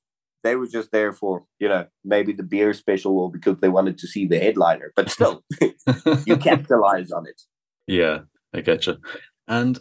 they 0.45 0.55
were 0.55 0.69
just 0.69 0.93
there 0.93 1.13
for, 1.13 1.45
you 1.59 1.69
know, 1.69 1.87
maybe 2.05 2.33
the 2.33 2.43
beer 2.43 2.73
special 2.75 3.19
or 3.19 3.31
because 3.31 3.57
they 3.61 3.69
wanted 3.69 3.99
to 3.99 4.07
see 4.07 4.27
the 4.27 4.39
headliner. 4.39 4.93
But 4.95 5.11
still, 5.11 5.43
you 6.27 6.37
capitalize 6.37 7.11
on 7.11 7.27
it. 7.27 7.41
Yeah, 7.87 8.21
I 8.55 8.61
get 8.61 8.87
you. 8.87 8.99
And 9.49 9.79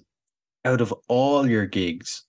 out 0.65 0.82
of 0.82 0.93
all 1.08 1.47
your 1.47 1.67
gigs, 1.67 2.23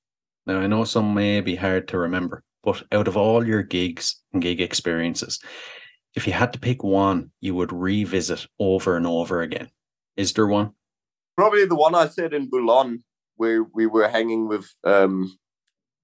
now 0.46 0.58
I 0.58 0.66
know 0.66 0.84
some 0.84 1.14
may 1.14 1.40
be 1.40 1.56
hard 1.56 1.88
to 1.88 1.98
remember, 1.98 2.42
but 2.62 2.82
out 2.92 3.08
of 3.08 3.16
all 3.16 3.46
your 3.46 3.62
gigs 3.62 4.20
and 4.32 4.42
gig 4.42 4.60
experiences, 4.60 5.38
if 6.14 6.26
you 6.26 6.32
had 6.32 6.52
to 6.52 6.60
pick 6.60 6.84
one 6.84 7.30
you 7.40 7.54
would 7.54 7.72
revisit 7.72 8.46
over 8.58 8.96
and 8.96 9.06
over 9.06 9.42
again, 9.42 9.70
is 10.16 10.32
there 10.32 10.46
one? 10.46 10.72
Probably 11.36 11.64
the 11.66 11.74
one 11.76 11.94
I 11.94 12.08
said 12.08 12.34
in 12.34 12.50
Bourlon 12.50 12.98
where 13.36 13.64
we 13.64 13.86
were 13.86 14.08
hanging 14.08 14.48
with 14.48 14.72
um, 14.84 15.36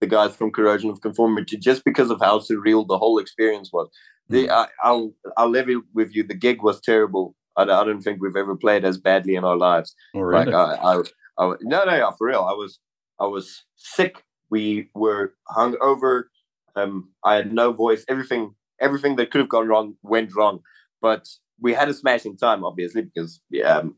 the 0.00 0.06
guys 0.06 0.34
from 0.36 0.50
Corrosion 0.50 0.90
of 0.90 1.00
Conformity 1.00 1.56
just 1.58 1.84
because 1.84 2.10
of 2.10 2.20
how 2.20 2.38
surreal 2.38 2.86
the 2.86 2.98
whole 2.98 3.18
experience 3.18 3.70
was. 3.72 3.88
The, 4.28 4.46
Mm. 4.46 4.50
I, 4.50 4.66
I'll 4.84 5.12
I'll 5.36 5.48
leave 5.50 5.68
it 5.68 5.82
with 5.94 6.14
you. 6.14 6.22
The 6.22 6.34
gig 6.34 6.62
was 6.62 6.80
terrible. 6.80 7.34
I, 7.56 7.64
don't- 7.64 7.78
I 7.80 7.84
don't 7.84 8.00
think 8.00 8.20
we've 8.22 8.36
ever 8.36 8.56
played 8.56 8.84
as 8.84 8.96
badly 8.98 9.34
in 9.34 9.44
our 9.44 9.56
lives. 9.56 9.94
Oh, 10.14 10.20
really? 10.20 10.46
Like 10.46 10.54
I, 10.54 10.74
I, 10.74 10.94
I, 11.38 11.54
no, 11.62 11.84
no, 11.84 11.94
yeah, 11.96 12.10
for 12.16 12.28
real. 12.28 12.46
I 12.48 12.52
was, 12.54 12.78
I 13.18 13.26
was 13.26 13.64
sick. 13.76 14.22
We 14.50 14.88
were 14.94 15.34
hung 15.48 15.76
over. 15.80 16.30
Um, 16.76 17.10
I 17.24 17.34
had 17.34 17.52
no 17.52 17.72
voice. 17.72 18.04
Everything, 18.08 18.54
everything 18.80 19.16
that 19.16 19.30
could 19.30 19.40
have 19.40 19.48
gone 19.48 19.66
wrong 19.68 19.96
went 20.02 20.34
wrong. 20.36 20.60
But 21.02 21.26
we 21.60 21.74
had 21.74 21.88
a 21.88 21.94
smashing 21.94 22.36
time, 22.36 22.64
obviously, 22.64 23.02
because 23.02 23.40
yeah, 23.50 23.78
um, 23.78 23.96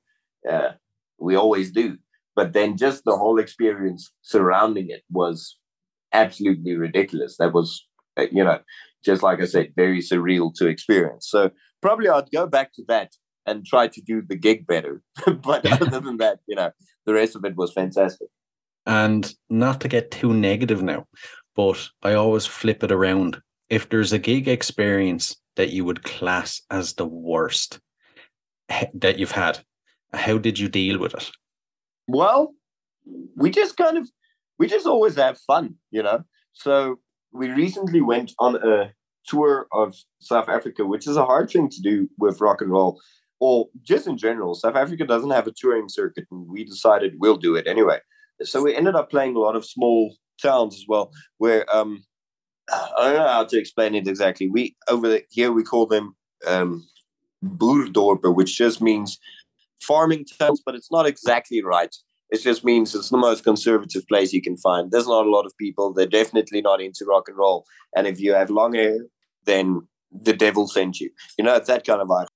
uh, 0.51 0.71
we 1.19 1.37
always 1.37 1.71
do. 1.71 1.99
But 2.35 2.55
then 2.55 2.77
just 2.79 3.05
the 3.05 3.17
whole 3.17 3.39
experience 3.39 4.11
surrounding 4.23 4.89
it 4.91 5.03
was 5.11 5.59
absolutely 6.13 6.75
ridiculous. 6.77 7.37
That 7.39 7.53
was, 7.53 7.87
uh, 8.17 8.27
you 8.31 8.45
know, 8.45 8.61
just 9.05 9.23
like 9.23 9.41
I 9.41 9.47
said, 9.47 9.73
very 9.77 10.01
surreal 10.01 10.55
to 10.57 10.67
experience. 10.67 11.29
So 11.29 11.51
probably 11.81 12.09
I'd 12.09 12.31
go 12.31 12.47
back 12.47 12.73
to 12.75 12.85
that 12.89 13.13
and 13.47 13.67
try 13.67 13.89
to 13.89 14.01
do 14.01 14.23
the 14.23 14.37
gig 14.37 14.67
better. 14.67 15.03
but 15.43 15.71
other 15.83 16.01
than 16.01 16.19
that, 16.19 16.41
you 16.47 16.57
know, 16.57 16.71
the 17.07 17.15
rest 17.15 17.37
of 17.37 17.45
it 17.45 17.57
was 17.57 17.73
fantastic. 17.73 18.29
And 18.87 19.33
not 19.49 19.81
to 19.81 19.89
get 19.89 20.11
too 20.11 20.33
negative 20.33 20.83
now, 20.83 21.07
but 21.55 21.89
I 22.03 22.15
always 22.15 22.47
flip 22.47 22.83
it 22.83 22.93
around. 22.93 23.41
if 23.71 23.89
there's 23.89 24.13
a 24.13 24.19
gig 24.19 24.49
experience 24.49 25.37
that 25.57 25.71
you 25.71 25.85
would 25.85 26.03
class 26.03 26.61
as 26.71 26.95
the 26.95 27.07
worst 27.07 27.81
that 28.95 29.19
you've 29.19 29.33
had, 29.33 29.61
how 30.13 30.37
did 30.37 30.59
you 30.59 30.69
deal 30.69 30.99
with 30.99 31.15
it? 31.15 31.31
Well, 32.07 32.55
we 33.37 33.51
just 33.51 33.77
kind 33.77 33.97
of 33.97 34.11
we 34.63 34.69
just 34.69 34.87
always 34.87 35.17
have 35.17 35.39
fun, 35.39 35.75
you 35.91 36.05
know. 36.05 36.23
So 36.53 37.01
we 37.33 37.51
recently 37.51 38.01
went 38.01 38.31
on 38.39 38.55
a 38.55 38.93
tour 39.27 39.67
of 39.73 39.97
South 40.21 40.49
Africa, 40.49 40.87
which 40.87 41.09
is 41.09 41.17
a 41.17 41.27
hard 41.27 41.51
thing 41.51 41.69
to 41.69 41.81
do 41.83 42.09
with 42.17 42.41
rock 42.41 42.61
and 42.61 42.71
roll, 42.71 43.01
or 43.41 43.67
just 43.83 44.07
in 44.07 44.17
general. 44.17 44.55
South 44.55 44.77
Africa 44.77 45.05
doesn't 45.05 45.33
have 45.33 45.49
a 45.49 45.53
touring 45.53 45.89
circuit, 45.89 46.27
and 46.31 46.47
we 46.49 46.63
decided 46.63 47.15
we'll 47.19 47.39
do 47.39 47.57
it 47.57 47.67
anyway. 47.67 47.99
So 48.43 48.63
we 48.63 48.77
ended 48.77 48.95
up 48.95 49.11
playing 49.11 49.35
a 49.35 49.41
lot 49.41 49.57
of 49.57 49.65
small 49.65 50.15
towns 50.41 50.77
as 50.77 50.85
well, 50.87 51.11
where 51.39 51.65
um, 51.75 52.05
I 52.71 53.07
don't 53.07 53.17
know 53.17 53.27
how 53.27 53.45
to 53.45 53.59
explain 53.59 53.97
it 53.97 54.07
exactly. 54.07 54.49
We 54.49 54.77
over 54.87 55.09
the, 55.09 55.25
here 55.31 55.51
we 55.51 55.65
call 55.65 55.87
them 55.87 56.15
um, 56.47 56.87
boerdorpen, 57.45 58.37
which 58.37 58.57
just 58.57 58.81
means 58.81 59.19
farming 59.81 60.27
towns, 60.39 60.63
but 60.65 60.77
it's 60.77 60.93
not 60.93 61.07
exactly 61.07 61.65
right. 61.65 61.97
It 62.33 62.41
just 62.43 62.65
means 62.65 62.95
it's 62.95 63.11
the 63.11 63.19
most 63.19 63.45
conservative 63.45 64.09
place 64.09 64.33
you 64.33 64.41
can 64.41 64.57
find. 64.57 64.91
There's 64.91 65.07
not 65.07 65.27
a 65.27 65.31
lot 65.31 65.45
of 65.45 65.57
people. 65.59 65.93
They're 65.93 66.07
definitely 66.07 66.63
not 66.63 66.81
into 66.81 67.05
rock 67.05 67.29
and 67.29 67.37
roll. 67.37 67.67
And 67.95 68.07
if 68.07 68.19
you 68.19 68.33
have 68.33 68.49
long 68.49 68.73
hair, 68.73 68.97
then 69.45 69.87
the 70.11 70.33
devil 70.33 70.67
sent 70.67 70.99
you. 70.99 71.11
You 71.37 71.45
know, 71.45 71.55
it's 71.55 71.69
that 71.69 71.87
kind 71.87 72.01
of 72.01 72.09
vibe. 72.09 72.27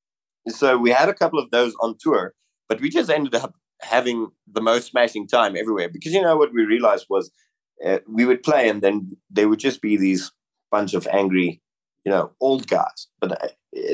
So 0.49 0.77
we 0.77 0.91
had 0.91 1.09
a 1.09 1.15
couple 1.15 1.39
of 1.39 1.51
those 1.51 1.75
on 1.81 1.97
tour, 1.99 2.35
but 2.69 2.81
we 2.83 2.91
just 2.91 3.09
ended 3.09 3.35
up 3.35 3.55
having 3.81 4.29
the 4.47 4.61
most 4.61 4.89
smashing 4.91 5.27
time 5.27 5.57
everywhere 5.57 5.89
because 5.89 6.13
you 6.13 6.21
know 6.23 6.37
what 6.37 6.53
we 6.53 6.65
realized 6.65 7.07
was 7.09 7.31
uh, 7.85 7.99
we 8.07 8.25
would 8.27 8.43
play 8.43 8.69
and 8.69 8.83
then 8.83 9.17
they 9.31 9.47
would 9.47 9.59
just 9.59 9.81
be 9.81 9.97
these 9.97 10.31
bunch 10.71 10.93
of 10.93 11.07
angry, 11.11 11.63
you 12.05 12.13
know, 12.13 12.33
old 12.41 12.67
guys, 12.69 13.09
but 13.19 13.43
uh, 13.43 13.49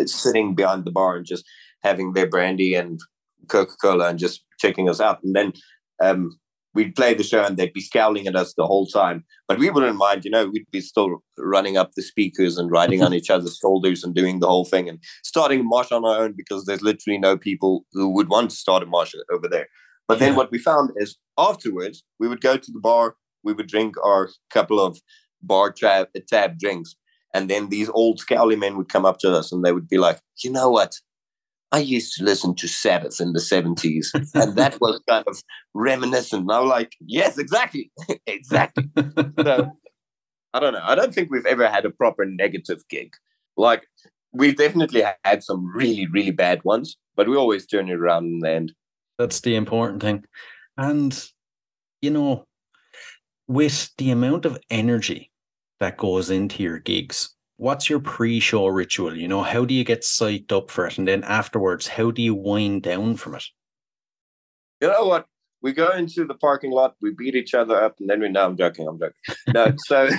sitting 0.07 0.55
behind 0.57 0.84
the 0.84 0.90
bar 0.90 1.16
and 1.16 1.26
just 1.26 1.44
having 1.82 2.12
their 2.12 2.28
brandy 2.28 2.74
and 2.74 3.00
Coca 3.48 3.76
Cola 3.80 4.09
and 4.09 4.18
just 4.18 4.44
checking 4.59 4.88
us 4.88 5.00
out. 5.00 5.22
And 5.22 5.34
then 5.34 5.53
um, 6.03 6.38
we'd 6.74 6.94
play 6.94 7.14
the 7.14 7.22
show 7.22 7.44
and 7.44 7.57
they'd 7.57 7.72
be 7.72 7.80
scowling 7.80 8.26
at 8.26 8.36
us 8.36 8.55
the 8.55 8.66
whole 8.66 8.86
time. 8.86 9.24
But 9.46 9.59
we 9.59 9.70
wouldn't 9.70 9.96
mind, 9.96 10.24
you 10.24 10.30
know, 10.30 10.48
we'd 10.48 10.70
be 10.70 10.80
still 10.80 11.22
running 11.38 11.76
up 11.76 11.92
the 11.92 12.03
speakers 12.03 12.59
and 12.59 12.70
riding 12.70 13.03
on 13.03 13.14
each 13.14 13.30
other's 13.30 13.59
shoulders 13.59 14.03
and 14.03 14.14
doing 14.14 14.40
the 14.40 14.46
whole 14.46 14.64
thing 14.64 14.88
and 14.88 14.98
starting 15.22 15.61
a 15.61 15.64
march 15.64 15.92
on 15.92 16.05
our 16.05 16.22
own 16.22 16.34
because 16.36 16.64
there's 16.64 16.82
literally 16.82 17.18
no 17.18 17.36
people 17.36 17.84
who 17.92 18.09
would 18.09 18.28
want 18.28 18.50
to 18.50 18.57
start 18.57 18.82
a 18.82 18.86
march 18.86 19.14
over 19.32 19.48
there. 19.48 19.68
But 20.09 20.18
then 20.18 20.34
what 20.34 20.50
we 20.50 20.59
found 20.59 20.90
is 20.96 21.16
afterwards, 21.38 22.05
we 22.18 22.28
would 22.28 22.40
go 22.40 22.57
to 22.57 22.72
the 22.72 22.80
bar, 22.80 23.16
we 23.44 23.53
would 23.53 23.68
drink 23.68 23.94
our 24.03 24.28
couple 24.50 24.80
of 24.80 24.98
bar 25.42 25.72
tab, 25.72 26.09
tab 26.28 26.59
drinks. 26.59 26.96
And 27.34 27.48
then 27.48 27.70
these 27.70 27.88
old 27.88 28.20
scowly 28.20 28.59
men 28.59 28.76
would 28.76 28.90
come 28.90 29.07
up 29.07 29.18
to 29.20 29.32
us 29.34 29.53
and 29.53 29.64
they 29.64 29.72
would 29.72 29.88
be 29.88 29.98
like, 29.98 30.20
you 30.42 30.50
know 30.50 30.70
what? 30.70 30.98
I 31.72 31.78
used 31.78 32.14
to 32.18 32.24
listen 32.24 32.54
to 32.56 32.68
Sabbath 32.68 33.18
in 33.20 33.32
the 33.32 33.40
70s, 33.40 34.08
and 34.34 34.56
that 34.56 34.78
was 34.80 35.00
kind 35.08 35.24
of 35.26 35.42
reminiscent. 35.72 36.42
And 36.42 36.52
I'm 36.52 36.68
like, 36.68 36.92
yes, 37.00 37.38
exactly. 37.38 37.90
exactly. 38.26 38.84
So 39.42 39.72
I 40.54 40.60
don't 40.60 40.74
know. 40.74 40.82
I 40.82 40.94
don't 40.94 41.14
think 41.14 41.30
we've 41.30 41.46
ever 41.46 41.68
had 41.68 41.86
a 41.86 41.90
proper 41.90 42.26
negative 42.26 42.82
gig. 42.90 43.14
Like, 43.56 43.84
we've 44.32 44.56
definitely 44.56 45.02
had 45.24 45.42
some 45.42 45.66
really, 45.74 46.06
really 46.06 46.30
bad 46.30 46.62
ones, 46.64 46.96
but 47.16 47.28
we 47.28 47.36
always 47.36 47.66
turn 47.66 47.88
it 47.88 47.94
around 47.94 48.26
in 48.26 48.38
the 48.40 48.50
end. 48.50 48.72
That's 49.18 49.40
the 49.40 49.54
important 49.54 50.02
thing. 50.02 50.24
And, 50.76 51.18
you 52.02 52.10
know, 52.10 52.44
with 53.48 53.90
the 53.96 54.10
amount 54.10 54.44
of 54.44 54.58
energy 54.70 55.30
that 55.80 55.96
goes 55.96 56.30
into 56.30 56.62
your 56.62 56.78
gigs, 56.78 57.34
what's 57.62 57.88
your 57.88 58.00
pre 58.00 58.40
show 58.40 58.66
ritual? 58.66 59.16
You 59.16 59.28
know, 59.28 59.42
how 59.42 59.64
do 59.64 59.72
you 59.72 59.84
get 59.84 60.02
psyched 60.02 60.52
up 60.52 60.70
for 60.70 60.86
it? 60.86 60.98
And 60.98 61.06
then 61.06 61.22
afterwards, 61.22 61.86
how 61.86 62.10
do 62.10 62.20
you 62.20 62.34
wind 62.34 62.82
down 62.82 63.16
from 63.16 63.36
it? 63.36 63.44
You 64.80 64.88
know 64.88 65.06
what? 65.06 65.26
We 65.62 65.72
go 65.72 65.90
into 65.90 66.24
the 66.24 66.34
parking 66.34 66.72
lot, 66.72 66.96
we 67.00 67.12
beat 67.16 67.36
each 67.36 67.54
other 67.54 67.80
up, 67.80 67.94
and 68.00 68.10
then 68.10 68.20
we. 68.20 68.28
No, 68.28 68.44
I'm 68.44 68.56
joking. 68.56 68.88
I'm 68.88 68.98
joking. 68.98 69.14
No, 69.54 69.72
so, 69.86 70.10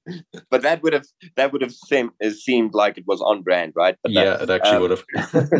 but 0.50 0.62
that 0.62 0.82
would 0.82 0.94
have 0.94 1.04
that 1.36 1.52
would 1.52 1.60
have 1.60 1.72
seemed 1.72 2.12
seemed 2.32 2.72
like 2.72 2.96
it 2.96 3.04
was 3.06 3.20
on 3.20 3.42
brand, 3.42 3.74
right? 3.76 3.96
But 4.02 4.14
that- 4.14 4.24
yeah, 4.24 4.42
it 4.42 4.48
actually 4.48 4.76
um, 4.76 4.82
would 4.82 4.90
have. 4.92 5.50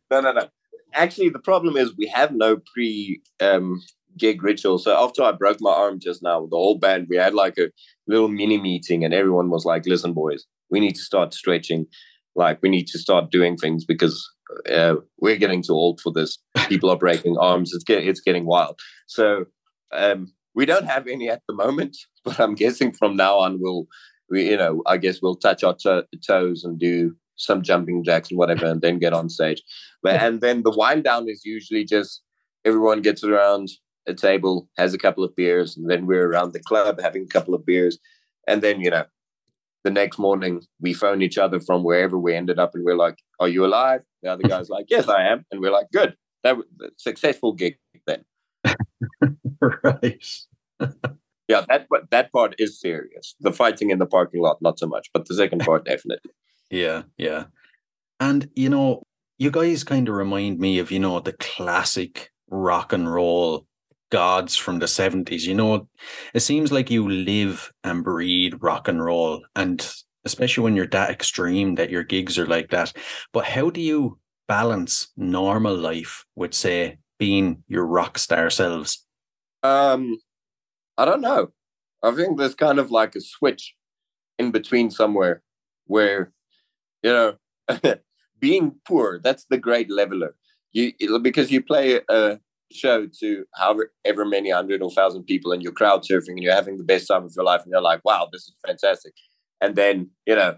no, 0.10 0.20
no, 0.20 0.32
no. 0.32 0.48
Actually, 0.94 1.28
the 1.28 1.40
problem 1.40 1.76
is 1.76 1.94
we 1.98 2.06
have 2.06 2.32
no 2.32 2.56
pre 2.72 3.20
um, 3.38 3.82
gig 4.16 4.42
ritual. 4.42 4.78
So 4.78 4.96
after 4.96 5.22
I 5.22 5.32
broke 5.32 5.58
my 5.60 5.72
arm 5.72 6.00
just 6.00 6.22
now, 6.22 6.46
the 6.46 6.56
whole 6.56 6.78
band, 6.78 7.08
we 7.10 7.16
had 7.16 7.34
like 7.34 7.58
a 7.58 7.70
little 8.06 8.28
mini 8.28 8.58
meeting, 8.58 9.04
and 9.04 9.12
everyone 9.12 9.50
was 9.50 9.66
like, 9.66 9.84
"Listen, 9.84 10.14
boys, 10.14 10.46
we 10.70 10.80
need 10.80 10.94
to 10.94 11.02
start 11.02 11.34
stretching. 11.34 11.86
Like, 12.34 12.58
we 12.62 12.68
need 12.68 12.86
to 12.88 12.98
start 12.98 13.30
doing 13.30 13.56
things 13.56 13.84
because 13.84 14.28
uh, 14.70 14.96
we're 15.18 15.36
getting 15.36 15.62
too 15.62 15.72
old 15.72 16.00
for 16.00 16.12
this. 16.12 16.38
People 16.68 16.90
are 16.90 16.98
breaking 16.98 17.36
arms. 17.38 17.72
It's 17.72 17.84
get, 17.84 18.06
it's 18.06 18.20
getting 18.20 18.46
wild. 18.46 18.78
So 19.06 19.46
um, 19.92 20.32
we 20.54 20.66
don't 20.66 20.86
have 20.86 21.06
any 21.06 21.28
at 21.28 21.42
the 21.48 21.54
moment, 21.54 21.96
but 22.24 22.38
I'm 22.40 22.54
guessing 22.54 22.92
from 22.92 23.16
now 23.16 23.38
on 23.38 23.58
we'll, 23.60 23.86
we, 24.30 24.50
you 24.50 24.56
know, 24.56 24.82
I 24.86 24.96
guess 24.96 25.20
we'll 25.22 25.36
touch 25.36 25.62
our 25.62 25.74
to- 25.80 26.06
toes 26.26 26.64
and 26.64 26.78
do 26.78 27.14
some 27.36 27.62
jumping 27.62 28.04
jacks 28.04 28.30
and 28.30 28.38
whatever, 28.38 28.66
and 28.66 28.80
then 28.80 28.98
get 28.98 29.12
on 29.12 29.28
stage. 29.28 29.62
But 30.02 30.20
and 30.20 30.40
then 30.40 30.62
the 30.62 30.70
wind 30.70 31.04
down 31.04 31.28
is 31.28 31.44
usually 31.44 31.84
just 31.84 32.22
everyone 32.64 33.02
gets 33.02 33.24
around 33.24 33.70
a 34.06 34.14
table, 34.14 34.68
has 34.76 34.94
a 34.94 34.98
couple 34.98 35.24
of 35.24 35.34
beers, 35.34 35.76
and 35.76 35.90
then 35.90 36.06
we're 36.06 36.28
around 36.28 36.52
the 36.52 36.60
club 36.60 37.00
having 37.00 37.24
a 37.24 37.32
couple 37.32 37.54
of 37.54 37.66
beers, 37.66 37.98
and 38.46 38.62
then 38.62 38.80
you 38.80 38.90
know. 38.90 39.04
The 39.84 39.90
next 39.90 40.18
morning, 40.18 40.62
we 40.80 40.94
phone 40.94 41.20
each 41.22 41.36
other 41.36 41.60
from 41.60 41.84
wherever 41.84 42.18
we 42.18 42.34
ended 42.34 42.58
up, 42.58 42.74
and 42.74 42.84
we're 42.84 42.96
like, 42.96 43.18
"Are 43.38 43.48
you 43.48 43.64
alive?" 43.64 44.02
The 44.22 44.30
other 44.30 44.42
guy's 44.42 44.70
like, 44.70 44.86
"Yes, 44.88 45.08
I 45.08 45.24
am," 45.28 45.44
and 45.50 45.60
we're 45.60 45.70
like, 45.70 45.86
"Good, 45.92 46.16
that 46.42 46.56
was 46.56 46.66
a 46.82 46.88
successful 46.96 47.52
gig 47.52 47.76
then." 48.06 48.24
right. 49.60 50.24
Yeah, 51.46 51.64
that 51.68 51.86
that 52.10 52.32
part 52.32 52.54
is 52.58 52.80
serious. 52.80 53.34
The 53.40 53.52
fighting 53.52 53.90
in 53.90 53.98
the 53.98 54.06
parking 54.06 54.40
lot, 54.40 54.62
not 54.62 54.78
so 54.78 54.86
much, 54.86 55.10
but 55.12 55.26
the 55.26 55.34
second 55.34 55.60
part 55.60 55.84
definitely. 55.92 56.30
Yeah, 56.70 57.02
yeah. 57.18 57.44
And 58.18 58.48
you 58.56 58.70
know, 58.70 59.02
you 59.38 59.50
guys 59.50 59.84
kind 59.84 60.08
of 60.08 60.14
remind 60.14 60.58
me 60.58 60.78
of, 60.78 60.90
you 60.90 60.98
know, 60.98 61.20
the 61.20 61.34
classic 61.34 62.30
rock 62.48 62.92
and 62.92 63.12
roll 63.12 63.66
gods 64.10 64.56
from 64.56 64.78
the 64.78 64.86
70s. 64.86 65.42
You 65.42 65.54
know, 65.54 65.88
it 66.34 66.40
seems 66.40 66.72
like 66.72 66.90
you 66.90 67.08
live 67.08 67.72
and 67.82 68.04
breathe 68.04 68.54
rock 68.60 68.88
and 68.88 69.04
roll 69.04 69.42
and 69.56 69.86
especially 70.24 70.64
when 70.64 70.76
you're 70.76 70.86
that 70.86 71.10
extreme 71.10 71.74
that 71.74 71.90
your 71.90 72.02
gigs 72.02 72.38
are 72.38 72.46
like 72.46 72.70
that. 72.70 72.92
But 73.32 73.44
how 73.44 73.70
do 73.70 73.80
you 73.80 74.18
balance 74.48 75.08
normal 75.16 75.76
life 75.76 76.24
with 76.34 76.54
say 76.54 76.98
being 77.18 77.62
your 77.68 77.86
rock 77.86 78.18
star 78.18 78.50
selves? 78.50 79.04
Um, 79.62 80.18
I 80.98 81.04
don't 81.04 81.20
know. 81.20 81.52
I 82.02 82.10
think 82.12 82.38
there's 82.38 82.54
kind 82.54 82.78
of 82.78 82.90
like 82.90 83.14
a 83.14 83.20
switch 83.20 83.74
in 84.38 84.50
between 84.50 84.90
somewhere 84.90 85.42
where, 85.86 86.32
you 87.02 87.10
know, 87.10 87.36
being 88.38 88.76
poor, 88.86 89.20
that's 89.22 89.44
the 89.46 89.58
great 89.58 89.90
leveler. 89.90 90.34
You 90.72 90.92
because 91.22 91.52
you 91.52 91.62
play 91.62 92.00
a 92.08 92.38
show 92.74 93.06
to 93.20 93.44
however 93.54 93.92
ever 94.04 94.24
many 94.24 94.50
hundred 94.50 94.82
or 94.82 94.90
thousand 94.90 95.24
people 95.24 95.52
and 95.52 95.62
you're 95.62 95.72
crowd 95.72 96.02
surfing 96.02 96.30
and 96.30 96.42
you're 96.42 96.54
having 96.54 96.76
the 96.76 96.84
best 96.84 97.06
time 97.06 97.24
of 97.24 97.32
your 97.36 97.44
life 97.44 97.62
and 97.62 97.70
you're 97.70 97.80
like, 97.80 98.00
wow, 98.04 98.28
this 98.32 98.42
is 98.42 98.54
fantastic. 98.66 99.14
And 99.60 99.76
then, 99.76 100.10
you 100.26 100.34
know, 100.34 100.56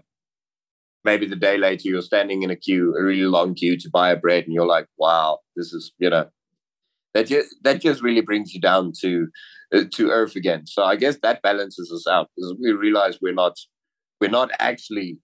maybe 1.03 1.25
the 1.25 1.35
day 1.35 1.57
later 1.57 1.87
you're 1.89 2.01
standing 2.01 2.43
in 2.43 2.51
a 2.51 2.55
queue, 2.55 2.95
a 2.97 3.03
really 3.03 3.23
long 3.23 3.53
queue 3.53 3.77
to 3.77 3.89
buy 3.89 4.11
a 4.11 4.17
bread, 4.17 4.43
and 4.43 4.53
you're 4.53 4.65
like, 4.65 4.87
wow, 4.97 5.39
this 5.55 5.71
is, 5.73 5.93
you 5.99 6.09
know, 6.09 6.27
that 7.13 7.27
just 7.27 7.55
that 7.63 7.81
just 7.81 8.01
really 8.01 8.21
brings 8.21 8.53
you 8.53 8.61
down 8.61 8.91
to 9.01 9.27
uh, 9.73 9.83
to 9.93 10.09
earth 10.09 10.35
again. 10.35 10.67
So 10.67 10.83
I 10.83 10.95
guess 10.95 11.17
that 11.23 11.41
balances 11.41 11.91
us 11.91 12.07
out 12.07 12.29
because 12.35 12.55
we 12.61 12.71
realize 12.71 13.19
we're 13.21 13.33
not 13.33 13.55
we're 14.19 14.29
not 14.29 14.51
actually 14.59 15.19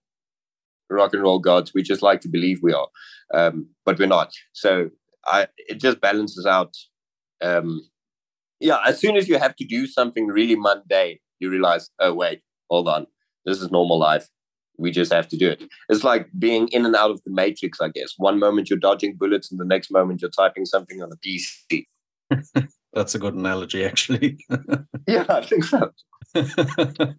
rock 0.90 1.14
and 1.14 1.22
roll 1.22 1.38
gods. 1.38 1.72
We 1.74 1.82
just 1.82 2.02
like 2.02 2.20
to 2.22 2.28
believe 2.28 2.60
we 2.62 2.72
are, 2.72 2.88
um, 3.32 3.68
but 3.84 3.98
we're 3.98 4.06
not. 4.06 4.32
So 4.52 4.90
I 5.26 5.48
it 5.56 5.80
just 5.80 6.00
balances 6.00 6.46
out. 6.46 6.74
Um, 7.42 7.88
yeah, 8.60 8.78
as 8.86 8.98
soon 8.98 9.16
as 9.16 9.28
you 9.28 9.38
have 9.38 9.56
to 9.56 9.64
do 9.64 9.86
something 9.86 10.26
really 10.26 10.56
mundane, 10.56 11.18
you 11.38 11.50
realize, 11.50 11.90
oh 11.98 12.14
wait, 12.14 12.40
hold 12.70 12.88
on, 12.88 13.06
this 13.44 13.60
is 13.60 13.70
normal 13.70 13.98
life. 13.98 14.28
We 14.76 14.90
just 14.90 15.12
have 15.12 15.28
to 15.28 15.36
do 15.36 15.50
it. 15.50 15.62
It's 15.88 16.02
like 16.02 16.28
being 16.36 16.68
in 16.68 16.84
and 16.84 16.96
out 16.96 17.12
of 17.12 17.22
the 17.24 17.30
matrix, 17.30 17.80
I 17.80 17.88
guess. 17.88 18.14
One 18.16 18.40
moment 18.40 18.70
you're 18.70 18.78
dodging 18.78 19.16
bullets, 19.16 19.50
and 19.50 19.60
the 19.60 19.64
next 19.64 19.90
moment 19.90 20.20
you're 20.20 20.30
typing 20.30 20.66
something 20.66 21.00
on 21.00 21.10
a 21.12 21.16
PC. 21.16 21.86
That's 22.92 23.14
a 23.14 23.18
good 23.18 23.34
analogy, 23.34 23.84
actually. 23.84 24.38
Yeah, 25.06 25.26
I 25.28 25.42
think 25.42 25.64
so. 25.64 25.90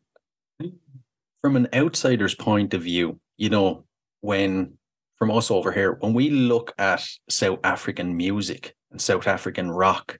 from 1.41 1.55
an 1.55 1.67
outsider's 1.71 2.33
point 2.33 2.73
of 2.73 2.81
view, 2.81 3.19
you 3.37 3.49
know, 3.49 3.83
when 4.21 4.79
from 5.17 5.31
us 5.31 5.49
over 5.49 5.71
here, 5.71 5.97
when 5.99 6.13
we 6.13 6.29
look 6.29 6.73
at 6.77 7.07
South 7.29 7.59
African 7.63 8.15
music 8.15 8.75
and 8.91 9.01
South 9.01 9.27
African 9.27 9.71
rock, 9.71 10.19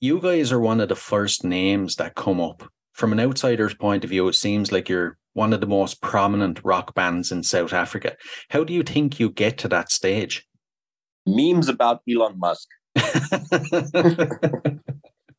you 0.00 0.20
guys 0.20 0.52
are 0.52 0.60
one 0.60 0.80
of 0.80 0.88
the 0.88 0.96
first 0.96 1.44
names 1.44 1.96
that 1.96 2.14
come 2.14 2.40
up. 2.40 2.62
From 2.92 3.12
an 3.12 3.20
outsider's 3.20 3.74
point 3.74 4.04
of 4.04 4.10
view, 4.10 4.28
it 4.28 4.34
seems 4.34 4.70
like 4.70 4.88
you're 4.88 5.16
one 5.32 5.52
of 5.52 5.60
the 5.60 5.66
most 5.66 6.02
prominent 6.02 6.60
rock 6.62 6.94
bands 6.94 7.32
in 7.32 7.42
South 7.42 7.72
Africa. 7.72 8.16
How 8.50 8.64
do 8.64 8.72
you 8.74 8.82
think 8.82 9.18
you 9.18 9.30
get 9.30 9.56
to 9.58 9.68
that 9.68 9.90
stage? 9.90 10.46
Memes 11.26 11.68
about 11.68 12.02
Elon 12.08 12.38
Musk. 12.38 12.68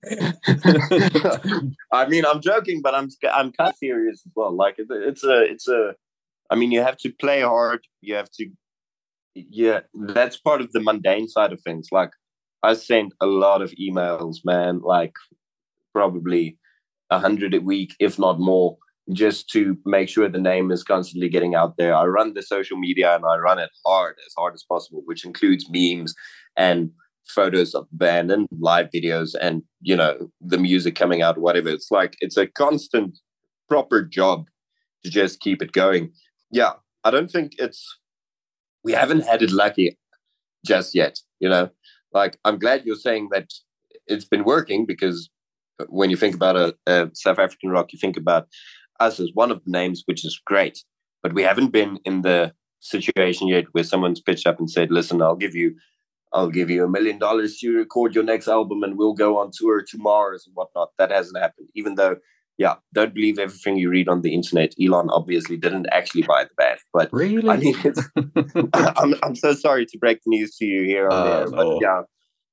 I 1.92 2.08
mean, 2.08 2.26
I'm 2.26 2.42
joking, 2.42 2.82
but 2.82 2.94
I'm 2.94 3.10
I'm 3.32 3.52
kind 3.54 3.70
of 3.70 3.76
serious 3.78 4.22
as 4.26 4.32
well. 4.36 4.56
Like 4.56 4.76
it's 4.78 5.24
a 5.24 5.44
it's 5.44 5.68
a. 5.68 5.96
I 6.50 6.56
mean, 6.56 6.72
you 6.72 6.82
have 6.82 6.98
to 6.98 7.12
play 7.12 7.42
hard. 7.42 7.86
You 8.02 8.16
have 8.16 8.30
to. 8.32 8.50
Yeah, 9.36 9.82
that's 9.94 10.38
part 10.38 10.62
of 10.62 10.72
the 10.72 10.80
mundane 10.82 11.28
side 11.28 11.54
of 11.54 11.62
things. 11.62 11.88
Like 11.92 12.12
I 12.62 12.74
sent 12.74 13.14
a 13.20 13.26
lot 13.26 13.62
of 13.62 13.72
emails, 13.72 14.38
man. 14.46 14.80
Like 14.84 15.14
probably 15.94 16.58
a 17.10 17.20
hundred 17.20 17.54
a 17.54 17.60
week, 17.60 17.96
if 18.00 18.20
not 18.20 18.40
more, 18.40 18.78
just 19.12 19.50
to 19.52 19.78
make 19.86 20.10
sure 20.10 20.30
the 20.30 20.40
name 20.40 20.72
is 20.72 20.84
constantly 20.84 21.30
getting 21.30 21.56
out 21.56 21.78
there. 21.78 21.96
I 21.96 22.06
run 22.06 22.34
the 22.34 22.42
social 22.42 22.78
media 22.78 23.16
and 23.16 23.26
I 23.26 23.38
run 23.38 23.60
it 23.60 23.70
hard, 23.86 24.16
as 24.26 24.34
hard 24.38 24.54
as 24.54 24.64
possible, 24.64 25.02
which 25.06 25.26
includes 25.26 25.68
memes 25.70 26.14
and 26.56 26.92
photos 27.28 27.74
of 27.74 27.88
the 27.90 27.98
band 27.98 28.32
and 28.32 28.48
live 28.60 28.90
videos 28.94 29.34
and 29.40 29.64
you 29.82 29.96
know 29.96 30.30
the 30.42 30.58
music 30.58 30.94
coming 30.94 31.22
out 31.22 31.38
whatever 31.38 31.70
it's 31.70 31.90
like 31.90 32.18
it's 32.20 32.36
a 32.36 32.48
constant 32.48 33.18
proper 33.70 34.02
job 34.04 34.46
to 35.04 35.10
just 35.10 35.40
keep 35.40 35.62
it 35.62 35.72
going 35.72 36.12
yeah 36.52 36.74
i 37.06 37.10
don't 37.10 37.32
think 37.32 37.54
it's 37.58 37.98
we 38.84 38.92
haven't 38.92 39.22
had 39.22 39.42
it 39.42 39.52
lucky 39.52 39.98
just 40.66 40.96
yet 40.96 41.20
you 41.40 41.50
know 41.50 41.70
like 42.14 42.38
i'm 42.46 42.60
glad 42.60 42.86
you're 42.86 42.96
saying 42.96 43.30
that 43.32 43.50
it's 44.08 44.26
been 44.26 44.44
working 44.44 44.86
because 44.86 45.30
when 45.88 46.10
you 46.10 46.16
think 46.16 46.36
about 46.36 46.56
a, 46.56 46.76
a 46.88 47.10
south 47.14 47.40
african 47.40 47.70
rock 47.70 47.92
you 47.92 48.00
think 48.00 48.18
about 48.18 48.48
us 49.00 49.20
as 49.20 49.32
one 49.34 49.52
of 49.52 49.64
the 49.64 49.72
names 49.72 50.04
which 50.06 50.26
is 50.26 50.40
great 50.46 50.84
but 51.22 51.34
we 51.34 51.44
haven't 51.44 51.72
been 51.72 52.00
in 52.06 52.22
the 52.22 52.54
situation 52.80 53.48
yet 53.48 53.66
where 53.72 53.84
someone's 53.84 54.22
pitched 54.22 54.48
up 54.48 54.60
and 54.60 54.70
said 54.70 54.92
listen 54.92 55.22
i'll 55.22 55.36
give 55.36 55.56
you 55.56 55.76
I'll 56.34 56.50
give 56.50 56.70
you 56.70 56.84
a 56.84 56.90
million 56.90 57.20
dollars 57.20 57.60
to 57.60 57.78
record 57.78 58.16
your 58.16 58.24
next 58.24 58.48
album 58.48 58.82
and 58.84 58.98
we'll 58.98 59.14
go 59.14 59.38
on 59.38 59.52
tour 59.54 59.84
to 59.84 59.98
Mars 60.00 60.46
and 60.48 60.56
whatnot. 60.56 60.90
That 60.98 61.12
hasn't 61.12 61.40
happened. 61.40 61.70
Even 61.76 61.94
though, 61.96 62.18
yeah, 62.58 62.76
don't 62.94 63.14
believe 63.14 63.40
everything 63.40 63.78
you 63.78 63.90
read 63.90 64.08
on 64.08 64.22
the 64.22 64.34
internet. 64.34 64.74
Elon 64.82 65.10
obviously 65.10 65.58
didn't 65.58 65.88
actually 65.92 66.22
buy 66.24 66.44
the 66.44 66.54
band. 66.56 66.80
But 66.94 67.10
really? 67.12 67.50
I 67.50 67.58
mean, 67.58 67.76
it's, 67.84 68.02
I'm, 68.74 69.16
I'm 69.24 69.36
so 69.36 69.54
sorry 69.54 69.86
to 69.88 69.98
break 69.98 70.20
the 70.24 70.30
news 70.30 70.56
to 70.58 70.66
you 70.66 70.84
here 70.84 71.08
on 71.10 71.14
Uh, 71.14 71.24
there, 71.24 71.50
but 71.50 71.64
no. 71.66 71.80
yeah, 71.82 72.02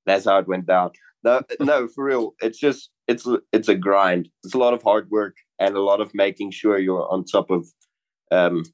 that's 0.06 0.24
how 0.24 0.38
it 0.38 0.48
went 0.48 0.66
down. 0.66 0.90
No, 1.22 1.42
no, 1.60 1.86
for 1.88 2.04
real. 2.04 2.34
It's 2.40 2.58
just, 2.58 2.90
it's, 3.06 3.26
it's 3.52 3.68
a 3.68 3.74
grind. 3.74 4.28
It's 4.42 4.54
a 4.54 4.58
lot 4.58 4.72
of 4.72 4.82
hard 4.82 5.10
work 5.10 5.36
and 5.58 5.76
a 5.76 5.82
lot 5.82 6.00
of 6.00 6.10
making 6.14 6.52
sure 6.52 6.78
you're 6.78 7.06
on 7.12 7.24
top 7.24 7.50
of, 7.50 7.66
um, 8.30 8.64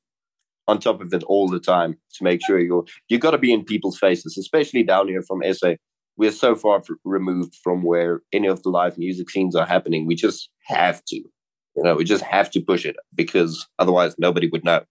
on 0.69 0.79
top 0.79 1.01
of 1.01 1.13
it 1.13 1.23
all 1.25 1.49
the 1.49 1.61
time 1.61 1.97
to 2.15 2.25
make 2.25 2.41
sure 2.45 2.59
you're 2.59 2.85
you 3.09 3.19
got 3.19 3.31
to 3.31 3.39
be 3.39 3.53
in 3.53 3.65
people's 3.65 3.99
faces 3.99 4.37
especially 4.37 4.83
down 4.83 5.07
here 5.07 5.23
from 5.23 5.41
sa 5.53 5.75
we're 6.17 6.33
so 6.33 6.55
far 6.55 6.79
f- 6.79 6.87
removed 7.05 7.55
from 7.63 7.83
where 7.83 8.23
any 8.33 8.47
of 8.49 8.63
the 8.63 8.71
live 8.71 8.97
music 8.99 9.31
scenes 9.31 9.55
are 9.57 9.67
happening 9.67 10.07
we 10.07 10.15
just 10.15 10.51
have 10.67 11.05
to 11.05 11.17
you 11.17 11.83
know 11.83 11.95
we 11.95 12.05
just 12.05 12.23
have 12.25 12.51
to 12.51 12.61
push 12.61 12.85
it 12.85 12.97
because 13.15 13.67
otherwise 13.79 14.15
nobody 14.19 14.49
would 14.49 14.65
know 14.65 14.83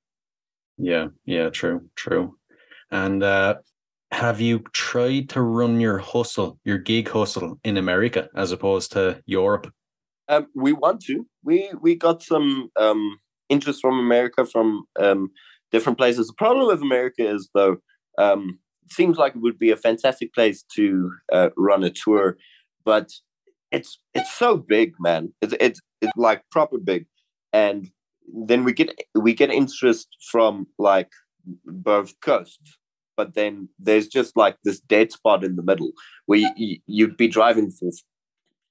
Yeah, 0.77 1.07
yeah, 1.25 1.49
true, 1.49 1.89
true. 1.95 2.37
And 2.91 3.23
uh, 3.23 3.55
have 4.11 4.41
you 4.41 4.59
tried 4.73 5.29
to 5.29 5.41
run 5.41 5.79
your 5.79 5.97
hustle, 5.99 6.59
your 6.63 6.77
gig 6.77 7.09
hustle 7.09 7.59
in 7.63 7.77
America 7.77 8.29
as 8.35 8.51
opposed 8.51 8.91
to 8.93 9.21
Europe? 9.25 9.71
um, 10.27 10.47
we 10.55 10.73
want 10.73 11.01
to 11.01 11.25
we 11.43 11.69
we 11.81 11.95
got 11.95 12.23
some 12.23 12.69
um, 12.79 13.19
interest 13.49 13.81
from 13.81 13.99
america 13.99 14.45
from 14.45 14.85
um, 14.99 15.29
different 15.71 15.97
places 15.97 16.27
the 16.27 16.33
problem 16.33 16.67
with 16.67 16.81
america 16.81 17.27
is 17.27 17.49
though 17.53 17.77
um, 18.17 18.59
seems 18.91 19.17
like 19.17 19.35
it 19.35 19.41
would 19.41 19.59
be 19.59 19.71
a 19.71 19.77
fantastic 19.77 20.33
place 20.33 20.63
to 20.75 21.11
uh, 21.31 21.49
run 21.57 21.83
a 21.83 21.89
tour 21.89 22.37
but 22.83 23.09
it's 23.71 23.99
it's 24.13 24.31
so 24.33 24.57
big 24.57 24.93
man 24.99 25.33
it's 25.41 25.53
it's, 25.59 25.81
it's 26.01 26.13
like 26.15 26.43
proper 26.51 26.77
big 26.77 27.05
and 27.53 27.89
then 28.47 28.63
we 28.63 28.73
get 28.73 28.89
we 29.13 29.33
get 29.33 29.49
interest 29.49 30.07
from 30.31 30.67
like 30.77 31.09
both 31.65 32.13
coasts 32.21 32.77
but 33.15 33.33
then 33.33 33.69
there's 33.79 34.07
just 34.07 34.35
like 34.35 34.57
this 34.63 34.79
dead 34.79 35.11
spot 35.11 35.43
in 35.43 35.55
the 35.55 35.63
middle 35.63 35.91
where 36.25 36.39
you, 36.39 36.49
you, 36.55 36.77
you'd 36.85 37.17
be 37.17 37.27
driving 37.27 37.71
for 37.71 37.89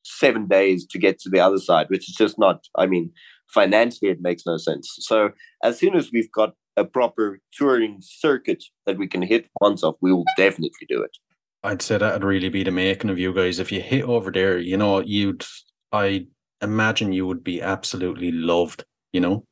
seven 0.05 0.47
days 0.47 0.87
to 0.87 0.99
get 0.99 1.19
to 1.21 1.31
the 1.31 1.41
other 1.41 1.59
side, 1.59 1.87
which 1.89 2.09
is 2.09 2.15
just 2.15 2.39
not, 2.39 2.65
I 2.77 2.87
mean, 2.87 3.11
financially, 3.49 4.11
it 4.11 4.21
makes 4.21 4.45
no 4.47 4.57
sense. 4.57 4.89
So, 5.01 5.31
as 5.62 5.79
soon 5.79 5.95
as 5.95 6.11
we've 6.12 6.31
got 6.31 6.55
a 6.77 6.85
proper 6.85 7.41
touring 7.53 7.99
circuit 8.01 8.64
that 8.87 8.99
we 8.99 9.07
can 9.07 9.22
hit 9.22 9.49
once 9.61 9.83
off, 9.83 9.97
we 10.01 10.12
will 10.12 10.25
definitely 10.37 10.87
do 10.89 11.03
it. 11.03 11.16
I'd 11.62 11.83
say 11.83 11.99
that'd 11.99 12.25
really 12.25 12.49
be 12.49 12.62
the 12.62 12.70
making 12.70 13.11
of 13.11 13.18
you 13.18 13.33
guys. 13.33 13.59
If 13.59 13.72
you 13.72 13.81
hit 13.81 14.05
over 14.05 14.31
there, 14.31 14.59
you 14.59 14.77
know, 14.77 15.01
you'd, 15.01 15.45
I 15.93 16.27
imagine 16.61 17.12
you 17.12 17.27
would 17.27 17.43
be 17.43 17.62
absolutely 17.62 18.33
loved, 18.33 18.85
you 19.12 19.20
know? 19.20 19.45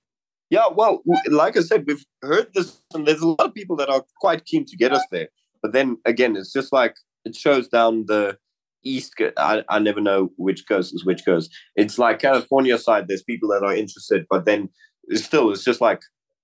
Yeah, 0.50 0.66
well, 0.70 1.02
like 1.30 1.56
I 1.56 1.60
said, 1.60 1.84
we've 1.86 2.04
heard 2.20 2.48
this, 2.54 2.82
and 2.92 3.06
there's 3.06 3.22
a 3.22 3.28
lot 3.28 3.40
of 3.40 3.54
people 3.54 3.76
that 3.76 3.88
are 3.88 4.04
quite 4.20 4.44
keen 4.44 4.66
to 4.66 4.76
get 4.76 4.92
us 4.92 5.02
there. 5.10 5.28
But 5.62 5.72
then 5.72 5.96
again, 6.04 6.36
it's 6.36 6.52
just 6.52 6.72
like 6.72 6.94
it 7.24 7.34
shows 7.34 7.68
down 7.68 8.04
the 8.06 8.36
east. 8.84 9.14
I, 9.38 9.64
I 9.70 9.78
never 9.78 10.00
know 10.00 10.30
which 10.36 10.68
coast 10.68 10.92
is 10.92 11.06
which 11.06 11.24
coast. 11.24 11.50
It's 11.76 11.98
like 11.98 12.18
California 12.18 12.76
side. 12.76 13.08
There's 13.08 13.22
people 13.22 13.48
that 13.50 13.62
are 13.62 13.74
interested, 13.74 14.26
but 14.28 14.44
then 14.44 14.68
still, 15.14 15.52
it's 15.52 15.64
just 15.64 15.80
like 15.80 16.02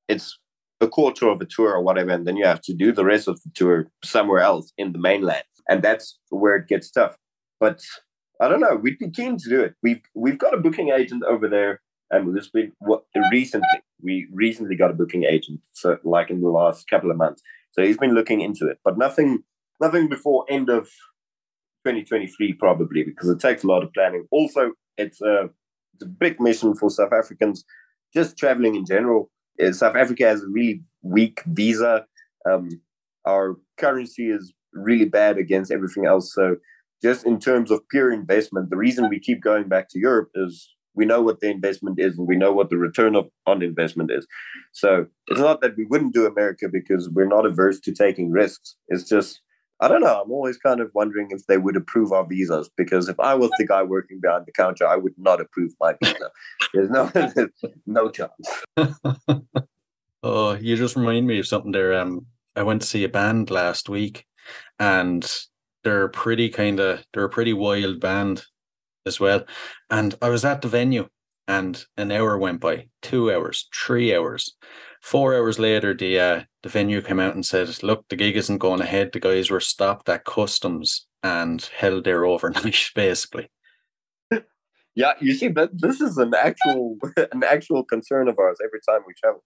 it's 0.09 0.39
a 0.81 0.89
quarter 0.89 1.29
of 1.29 1.41
a 1.41 1.47
tour 1.47 1.71
or 1.71 1.83
whatever, 1.83 2.11
and 2.11 2.27
then 2.27 2.37
you 2.37 2.45
have 2.45 2.61
to 2.63 2.75
do 2.75 2.93
the 2.93 3.05
rest 3.05 3.29
of 3.29 3.43
the 3.43 3.51
tour 3.55 3.91
somewhere 4.05 4.41
else 4.41 4.73
in 4.79 4.93
the 4.93 4.99
mainland, 4.99 5.45
and 5.69 5.83
that's 5.83 6.19
where 6.31 6.57
it 6.57 6.69
gets 6.69 6.91
tough. 6.91 7.17
But 7.61 7.83
I 8.41 8.49
don't 8.49 8.61
know. 8.61 8.77
We'd 8.77 8.99
be 8.99 9.11
keen 9.11 9.37
to 9.39 9.49
do 9.49 9.61
it. 9.61 9.75
We've 9.83 10.03
we've 10.15 10.39
got 10.39 10.55
a 10.55 10.59
booking 10.59 10.91
agent 10.91 11.25
over 11.25 11.49
there, 11.49 11.81
and 12.11 12.37
this 12.37 12.51
been 12.51 12.73
what 12.79 13.05
recently. 13.31 13.67
We 14.01 14.29
recently 14.33 14.77
got 14.77 14.93
a 14.93 14.95
booking 14.95 15.25
agent, 15.25 15.61
so 15.73 15.99
like 16.05 16.31
in 16.31 16.41
the 16.41 16.49
last 16.49 16.89
couple 16.89 17.11
of 17.11 17.17
months. 17.17 17.43
So 17.73 17.83
he's 17.83 17.99
been 17.99 18.15
looking 18.15 18.41
into 18.41 18.69
it, 18.69 18.79
but 18.85 18.97
nothing 18.97 19.43
nothing 19.81 20.09
before 20.09 20.45
end 20.49 20.69
of 20.69 20.85
2023 21.85 22.55
probably 22.55 23.03
because 23.03 23.29
it 23.29 23.41
takes 23.41 23.65
a 23.65 23.67
lot 23.67 23.83
of 23.83 23.93
planning. 23.93 24.27
Also, 24.31 24.73
it's 24.97 25.21
a 25.21 25.51
it's 25.95 26.05
a 26.05 26.07
big 26.07 26.41
mission 26.41 26.75
for 26.75 26.91
South 26.91 27.13
Africans 27.13 27.65
just 28.15 28.39
traveling 28.39 28.75
in 28.77 28.87
general. 28.87 29.31
Uh, 29.63 29.73
South 29.73 29.97
Africa 29.97 30.25
has 30.25 30.43
a 30.43 30.49
really 30.49 30.83
weak 31.03 31.43
visa. 31.47 32.07
Um, 32.51 32.81
our 33.27 33.57
currency 33.79 34.31
is 34.31 34.53
really 34.73 35.05
bad 35.05 35.39
against 35.39 35.71
everything 35.73 36.07
else. 36.07 36.33
So, 36.35 36.57
just 37.03 37.25
in 37.25 37.39
terms 37.39 37.71
of 37.71 37.89
pure 37.91 38.13
investment, 38.13 38.71
the 38.71 38.77
reason 38.77 39.09
we 39.09 39.21
keep 39.21 39.41
going 39.41 39.69
back 39.69 39.89
to 39.91 39.99
Europe 40.01 40.31
is 40.35 40.75
we 40.95 41.05
know 41.05 41.23
what 41.23 41.41
the 41.41 41.49
investment 41.49 42.01
is 42.01 42.19
and 42.19 42.27
we 42.27 42.37
know 42.37 42.53
what 42.53 42.71
the 42.71 42.77
return 42.77 43.15
of 43.15 43.29
on 43.47 43.63
investment 43.63 44.11
is. 44.11 44.27
So, 44.73 45.07
it's 45.29 45.41
not 45.41 45.61
that 45.61 45.77
we 45.77 45.85
wouldn't 45.85 46.15
do 46.15 46.27
America 46.27 46.67
because 46.71 47.09
we're 47.09 47.29
not 47.29 47.47
averse 47.47 47.81
to 47.81 47.93
taking 47.93 48.31
risks. 48.31 48.77
It's 48.89 49.09
just 49.09 49.41
I 49.81 49.89
don't 49.89 50.01
know. 50.01 50.23
I'm 50.23 50.31
always 50.33 50.57
kind 50.59 50.81
of 50.81 50.91
wondering 50.95 51.29
if 51.31 51.47
they 51.47 51.59
would 51.59 51.77
approve 51.77 52.13
our 52.13 52.27
visas 52.27 52.69
because 52.77 53.09
if 53.09 53.19
I 53.21 53.35
was 53.35 53.51
the 53.59 53.67
guy 53.67 53.83
working 53.83 54.19
behind 54.21 54.47
the 54.47 54.53
counter, 54.53 54.87
I 54.87 54.97
would 54.97 55.15
not 55.17 55.41
approve 55.41 55.73
my 55.81 55.95
visa. 56.03 56.31
There's 56.75 56.91
no 56.91 57.11
no 57.87 58.11
chance. 58.11 58.65
Oh, 60.23 60.55
you 60.55 60.77
just 60.77 60.97
remind 60.97 61.27
me 61.27 61.39
of 61.39 61.47
something 61.47 61.71
there. 61.71 61.95
Um, 61.95 62.27
I 62.57 62.63
went 62.63 62.83
to 62.83 62.89
see 62.89 63.05
a 63.05 63.09
band 63.09 63.51
last 63.51 63.89
week, 63.89 64.27
and 64.79 65.25
they're 65.85 66.09
pretty 66.09 66.49
kind 66.49 66.81
of 66.81 67.05
they're 67.13 67.25
a 67.25 67.29
pretty 67.29 67.53
wild 67.53 68.01
band 68.01 68.45
as 69.07 69.21
well. 69.21 69.45
And 69.91 70.17
I 70.21 70.29
was 70.29 70.45
at 70.45 70.63
the 70.63 70.69
venue, 70.69 71.09
and 71.49 71.85
an 71.97 72.13
hour 72.13 72.39
went 72.39 72.61
by, 72.61 72.89
two 73.03 73.33
hours, 73.33 73.69
three 73.75 74.15
hours, 74.15 74.55
four 75.01 75.35
hours 75.35 75.59
later. 75.59 75.95
The 75.95 76.21
uh, 76.21 76.43
the 76.63 76.69
venue 76.69 77.01
came 77.03 77.19
out 77.19 77.35
and 77.35 77.45
said, 77.45 77.83
"Look, 77.83 78.05
the 78.09 78.17
gig 78.17 78.37
isn't 78.37 78.59
going 78.59 78.83
ahead. 78.83 79.11
The 79.13 79.21
guys 79.21 79.51
were 79.51 79.61
stopped 79.61 80.09
at 80.09 80.25
customs 80.25 81.07
and 81.23 81.63
held 81.77 82.05
there 82.05 82.25
overnight, 82.25 82.91
basically." 82.95 83.49
Yeah, 84.99 85.13
you 85.21 85.33
see, 85.35 85.47
but 85.47 85.71
this 85.73 86.01
is 86.01 86.19
an 86.19 86.35
actual 86.35 86.99
an 87.33 87.45
actual 87.45 87.85
concern 87.85 88.27
of 88.27 88.37
ours 88.39 88.59
every 88.65 88.81
time 88.81 89.03
we 89.07 89.15
travel. 89.15 89.43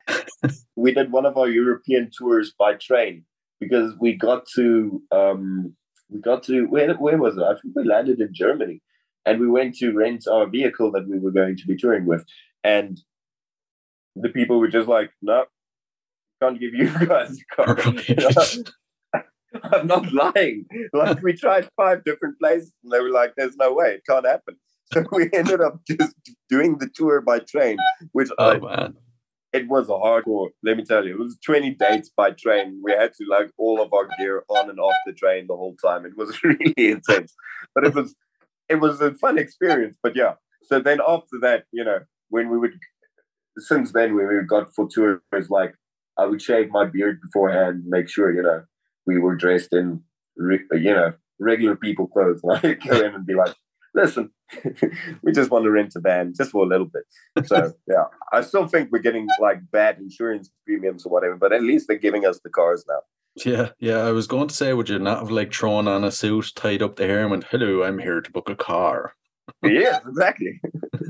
we 0.77 0.93
did 0.93 1.13
one 1.13 1.27
of 1.27 1.37
our 1.37 1.49
European 1.49 2.11
tours 2.17 2.55
by 2.59 2.73
train 2.75 3.25
because 3.61 3.95
we 4.01 4.17
got 4.17 4.47
to 4.55 5.03
um, 5.13 5.77
we 6.09 6.21
got 6.23 6.43
to 6.45 6.65
where 6.69 6.95
where 6.95 7.19
was 7.19 7.37
it? 7.37 7.43
I 7.43 7.55
think 7.61 7.77
we 7.77 7.85
landed 7.85 8.19
in 8.19 8.33
Germany, 8.33 8.81
and 9.25 9.41
we 9.41 9.49
went 9.49 9.77
to 9.77 9.93
rent 9.93 10.25
our 10.31 10.47
vehicle 10.47 10.91
that 10.93 11.09
we 11.09 11.19
were 11.19 11.31
going 11.31 11.57
to 11.57 11.67
be 11.67 11.77
touring 11.77 12.07
with, 12.07 12.25
and 12.65 13.01
the 14.17 14.29
people 14.29 14.59
were 14.59 14.69
just 14.69 14.89
like, 14.89 15.11
"No, 15.21 15.45
can't 16.41 16.61
give 16.61 16.75
you 16.75 16.91
guys 17.07 17.39
a 17.39 17.57
car." 17.57 17.79
I'm 19.65 19.87
not 19.87 20.13
lying. 20.13 20.65
Like 20.95 21.23
we 21.23 21.35
tried 21.35 21.69
five 21.77 22.05
different 22.05 22.39
places, 22.39 22.73
and 22.83 22.93
they 22.93 23.01
were 23.01 23.11
like, 23.11 23.35
"There's 23.37 23.57
no 23.57 23.73
way, 23.73 23.95
it 23.95 24.03
can't 24.09 24.27
happen." 24.27 24.57
So 24.93 25.05
we 25.11 25.31
ended 25.33 25.61
up 25.61 25.81
just 25.87 26.15
doing 26.49 26.79
the 26.79 26.89
tour 26.95 27.21
by 27.21 27.41
train, 27.41 27.79
which 28.13 28.29
Oh 28.39 28.51
I, 28.51 28.59
man, 28.59 28.95
it 29.53 29.69
was 29.69 29.89
a 29.89 29.93
hardcore. 29.93 30.49
Let 30.63 30.77
me 30.77 30.85
tell 30.85 31.07
you, 31.07 31.15
it 31.15 31.19
was 31.19 31.39
20 31.45 31.75
dates 31.75 32.11
by 32.17 32.31
train. 32.31 32.81
We 32.83 32.93
had 32.93 33.13
to 33.15 33.27
like 33.29 33.51
all 33.59 33.83
of 33.83 33.93
our 33.93 34.09
gear 34.19 34.45
on 34.49 34.71
and 34.71 34.81
off 34.81 34.95
the 35.07 35.13
train 35.13 35.47
the 35.47 35.57
whole 35.57 35.77
time. 35.83 36.07
It 36.07 36.17
was 36.17 36.43
really 36.43 36.75
intense, 36.77 37.35
but 37.75 37.85
it 37.85 37.95
was 37.95 38.15
it 38.73 38.81
was 38.81 39.01
a 39.01 39.15
fun 39.15 39.39
experience. 39.39 39.97
But 40.03 40.17
yeah, 40.17 40.35
so 40.65 40.81
then 40.81 41.01
after 41.07 41.39
that, 41.43 41.65
you 41.73 41.85
know, 41.85 42.01
when 42.31 42.51
we 42.51 42.59
would 42.59 42.73
since 43.59 43.93
then 43.93 44.17
when 44.17 44.29
we 44.29 44.35
got 44.47 44.75
for 44.75 44.89
tours, 44.89 45.21
like 45.51 45.75
I 46.19 46.25
would 46.27 46.41
shave 46.41 46.71
my 46.71 46.87
beard 46.87 47.21
beforehand, 47.21 47.85
make 47.87 48.09
sure 48.09 48.35
you 48.35 48.43
know 48.43 48.65
we 49.07 49.19
were 49.19 49.37
dressed 49.37 49.73
in 49.73 50.03
you 50.37 50.95
know 50.95 51.13
regular 51.39 51.77
people 51.77 52.07
clothes. 52.07 52.41
Like 52.45 52.81
go 52.85 53.01
in 53.05 53.15
and 53.15 53.27
be 53.27 53.35
like, 53.35 53.55
listen, 53.95 54.31
we 55.23 55.33
just 55.33 55.51
want 55.51 55.65
to 55.65 55.71
rent 55.71 55.95
a 55.97 56.01
van 56.01 56.33
just 56.37 56.51
for 56.51 56.65
a 56.65 56.69
little 56.69 56.89
bit. 56.97 57.47
So 57.47 57.75
yeah, 57.89 58.05
I 58.33 58.41
still 58.41 58.67
think 58.67 58.91
we're 58.91 59.01
getting 59.01 59.29
like 59.41 59.59
bad 59.71 59.99
insurance 59.99 60.51
premiums 60.67 61.05
or 61.05 61.13
whatever, 61.13 61.37
but 61.37 61.53
at 61.53 61.63
least 61.63 61.87
they're 61.89 61.99
giving 61.99 62.27
us 62.27 62.41
the 62.43 62.51
cars 62.51 62.85
now. 62.89 63.01
Yeah, 63.37 63.71
yeah. 63.79 63.99
I 63.99 64.13
was 64.13 64.27
going 64.27 64.49
to 64.49 64.55
say, 64.55 64.73
would 64.73 64.89
you 64.89 64.99
not 64.99 65.21
have 65.21 65.31
like 65.31 65.53
thrown 65.53 65.89
on 65.89 66.05
a 66.05 66.11
suit, 66.11 66.53
tied 66.55 66.83
up 66.83 66.97
the 66.97 67.07
hair, 67.07 67.23
and 67.23 67.31
went, 67.31 67.45
"Hello, 67.45 67.83
I'm 67.83 67.99
here 67.99 68.21
to 68.21 68.31
book 68.31 68.51
a 68.51 68.57
car." 68.57 69.15
yeah, 69.63 70.01
exactly. 70.07 70.61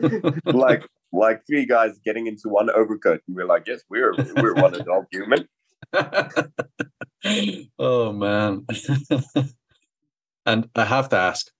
like 0.44 0.86
like 1.12 1.42
three 1.46 1.66
guys 1.66 1.98
getting 2.04 2.26
into 2.26 2.48
one 2.48 2.70
overcoat, 2.70 3.20
and 3.26 3.36
we're 3.36 3.46
like, 3.46 3.66
yes, 3.66 3.82
we're 3.88 4.14
we're 4.36 4.54
one 4.54 4.74
adult 4.74 5.06
human. 5.10 5.48
oh 7.78 8.12
man. 8.12 8.66
and 10.46 10.68
I 10.74 10.84
have 10.84 11.08
to 11.10 11.16
ask. 11.16 11.50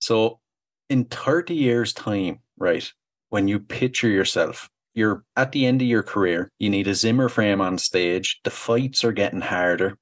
So 0.00 0.40
in 0.88 1.04
30 1.04 1.54
years' 1.54 1.92
time, 1.92 2.40
right, 2.58 2.90
when 3.28 3.48
you 3.48 3.58
picture 3.60 4.08
yourself, 4.08 4.70
you're 4.94 5.24
at 5.36 5.52
the 5.52 5.66
end 5.66 5.82
of 5.82 5.88
your 5.88 6.02
career, 6.02 6.50
you 6.58 6.70
need 6.70 6.86
a 6.86 6.94
Zimmer 6.94 7.28
frame 7.28 7.60
on 7.60 7.78
stage, 7.78 8.40
the 8.44 8.50
fights 8.50 9.04
are 9.04 9.12
getting 9.12 9.40
harder. 9.40 9.98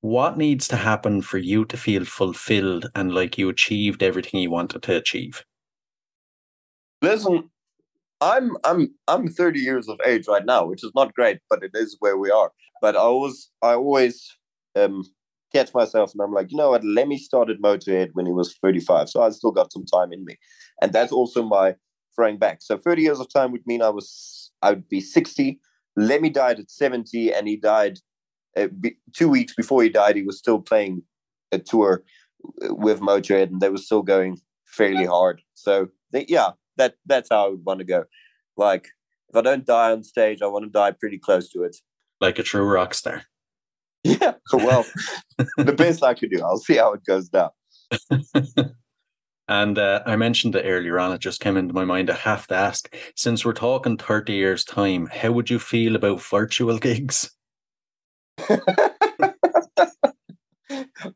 What 0.00 0.38
needs 0.38 0.66
to 0.68 0.76
happen 0.76 1.22
for 1.22 1.38
you 1.38 1.64
to 1.66 1.76
feel 1.76 2.04
fulfilled 2.04 2.90
and 2.94 3.14
like 3.14 3.36
you 3.38 3.48
achieved 3.48 4.02
everything 4.02 4.40
you 4.40 4.50
wanted 4.50 4.82
to 4.82 4.96
achieve? 4.96 5.44
Listen, 7.02 7.50
I'm 8.20 8.56
I'm 8.64 8.94
I'm 9.08 9.28
30 9.28 9.60
years 9.60 9.88
of 9.88 10.00
age 10.04 10.26
right 10.28 10.44
now, 10.44 10.66
which 10.66 10.84
is 10.84 10.92
not 10.94 11.14
great, 11.14 11.38
but 11.48 11.62
it 11.62 11.72
is 11.74 11.96
where 12.00 12.16
we 12.16 12.30
are. 12.30 12.50
But 12.80 12.96
I 12.96 13.00
always 13.00 13.50
I 13.62 13.74
always 13.74 14.36
um 14.74 15.04
catch 15.52 15.74
myself 15.74 16.12
and 16.12 16.22
I'm 16.22 16.32
like, 16.32 16.50
you 16.50 16.56
know 16.56 16.70
what, 16.70 16.84
Lemmy 16.84 17.18
started 17.18 17.60
Motorhead 17.60 18.10
when 18.12 18.26
he 18.26 18.32
was 18.32 18.56
35. 18.62 19.08
So 19.08 19.22
I 19.22 19.30
still 19.30 19.50
got 19.50 19.72
some 19.72 19.84
time 19.84 20.12
in 20.12 20.24
me. 20.24 20.36
And 20.80 20.92
that's 20.92 21.12
also 21.12 21.42
my 21.42 21.74
throwing 22.20 22.38
back. 22.38 22.60
So 22.60 22.76
30 22.76 23.02
years 23.02 23.20
of 23.20 23.32
time 23.32 23.50
would 23.52 23.66
mean 23.66 23.82
I 23.82 23.88
was 23.88 24.50
I 24.62 24.70
would 24.70 24.88
be 24.88 25.00
60. 25.00 25.58
Lemmy 25.96 26.30
died 26.30 26.60
at 26.60 26.70
70 26.70 27.32
and 27.32 27.48
he 27.48 27.56
died 27.56 27.98
uh, 28.56 28.66
be, 28.80 28.96
two 29.14 29.28
weeks 29.28 29.54
before 29.54 29.82
he 29.82 29.88
died, 29.88 30.16
he 30.16 30.22
was 30.22 30.38
still 30.38 30.60
playing 30.60 31.02
a 31.52 31.58
tour 31.58 32.02
with 32.68 33.00
Motorhead 33.00 33.44
and 33.44 33.60
they 33.60 33.70
were 33.70 33.78
still 33.78 34.02
going 34.02 34.38
fairly 34.66 35.06
hard. 35.06 35.42
So 35.54 35.88
they, 36.12 36.26
yeah, 36.28 36.50
that 36.76 36.96
that's 37.06 37.28
how 37.30 37.46
I 37.46 37.48
would 37.48 37.64
want 37.64 37.78
to 37.78 37.84
go. 37.84 38.04
Like 38.56 38.88
if 39.30 39.36
I 39.36 39.40
don't 39.40 39.64
die 39.64 39.92
on 39.92 40.02
stage, 40.02 40.42
I 40.42 40.46
want 40.46 40.64
to 40.64 40.70
die 40.70 40.90
pretty 40.92 41.18
close 41.18 41.48
to 41.50 41.62
it. 41.62 41.76
Like 42.20 42.38
a 42.38 42.42
true 42.42 42.64
rock 42.64 42.92
star. 42.92 43.22
Yeah, 44.02 44.34
well, 44.52 44.86
the 45.56 45.72
best 45.72 46.02
I 46.02 46.14
could 46.14 46.30
do. 46.30 46.42
I'll 46.42 46.56
see 46.58 46.76
how 46.76 46.92
it 46.92 47.04
goes 47.04 47.28
down. 47.28 47.50
and 49.50 49.78
uh, 49.78 50.00
I 50.06 50.14
mentioned 50.14 50.54
it 50.54 50.64
earlier 50.64 51.00
on. 51.00 51.12
It 51.12 51.20
just 51.20 51.40
came 51.40 51.56
into 51.56 51.74
my 51.74 51.84
mind. 51.84 52.08
I 52.08 52.14
have 52.14 52.46
to 52.46 52.54
ask, 52.54 52.94
since 53.16 53.44
we're 53.44 53.52
talking 53.52 53.98
thirty 53.98 54.34
years 54.34 54.64
time, 54.64 55.06
how 55.06 55.32
would 55.32 55.50
you 55.50 55.58
feel 55.58 55.96
about 55.96 56.22
virtual 56.22 56.78
gigs? 56.86 57.32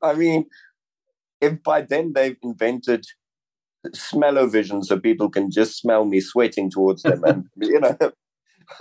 I 0.03 0.15
mean, 0.17 0.47
if 1.41 1.63
by 1.63 1.83
then 1.83 2.13
they've 2.13 2.37
invented 2.43 3.07
smell-o-vision 3.93 4.83
so 4.83 4.99
people 4.99 5.29
can 5.29 5.51
just 5.51 5.79
smell 5.79 6.05
me 6.05 6.21
sweating 6.21 6.71
towards 6.71 7.03
them 7.03 7.23
and 7.25 7.45
you 7.57 7.79
know 7.79 7.97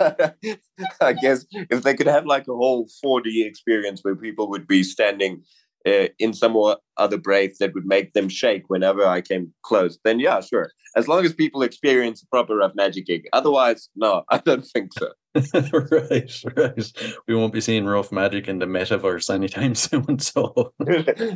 I 1.00 1.12
guess 1.12 1.44
if 1.52 1.82
they 1.82 1.94
could 1.94 2.06
have 2.06 2.24
like 2.24 2.48
a 2.48 2.54
whole 2.54 2.88
4D 3.04 3.46
experience 3.46 4.00
where 4.02 4.16
people 4.16 4.48
would 4.48 4.66
be 4.66 4.82
standing 4.82 5.42
uh, 5.86 6.08
in 6.18 6.32
some 6.32 6.56
other 6.96 7.18
breath 7.18 7.58
that 7.60 7.74
would 7.74 7.86
make 7.86 8.12
them 8.12 8.28
shake 8.28 8.64
whenever 8.68 9.04
I 9.04 9.20
came 9.20 9.52
close, 9.62 9.98
then 10.04 10.18
yeah, 10.18 10.40
sure. 10.40 10.70
As 10.96 11.08
long 11.08 11.24
as 11.24 11.34
people 11.34 11.62
experience 11.62 12.22
a 12.22 12.26
proper 12.28 12.56
rough 12.56 12.74
magic 12.74 13.06
gig. 13.06 13.24
Otherwise, 13.32 13.88
no, 13.96 14.22
I 14.30 14.38
don't 14.38 14.66
think 14.66 14.92
so. 14.94 15.12
right, 15.54 16.32
right. 16.56 16.92
We 17.26 17.34
won't 17.34 17.52
be 17.52 17.60
seeing 17.60 17.86
rough 17.86 18.12
magic 18.12 18.48
in 18.48 18.60
the 18.60 18.66
metaverse 18.66 19.32
anytime 19.32 19.74
soon. 19.86 20.18
So 20.20 20.72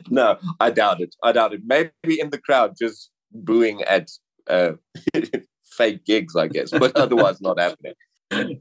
no, 0.09 0.39
I 0.61 0.71
doubt 0.71 1.01
it. 1.01 1.15
I 1.23 1.33
doubt 1.33 1.55
it. 1.55 1.63
Maybe 1.65 2.21
in 2.21 2.31
the 2.31 2.39
crowd, 2.39 2.75
just 2.81 3.11
booing 3.33 3.83
at 3.83 4.09
uh, 4.49 4.73
fake 5.65 6.05
gigs, 6.07 6.37
I 6.37 6.47
guess, 6.49 6.71
but 6.71 6.97
otherwise 6.97 7.41
not 7.41 7.59
happening. 7.59 7.95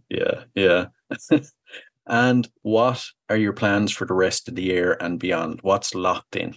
Yeah, 0.10 0.44
yeah. 0.56 0.86
And 2.08 2.48
what 2.62 3.06
are 3.30 3.38
your 3.38 3.54
plans 3.54 3.92
for 3.92 4.06
the 4.06 4.14
rest 4.14 4.48
of 4.48 4.56
the 4.56 4.64
year 4.64 4.98
and 5.00 5.20
beyond? 5.20 5.60
What's 5.62 5.94
locked 5.94 6.36
in? 6.36 6.56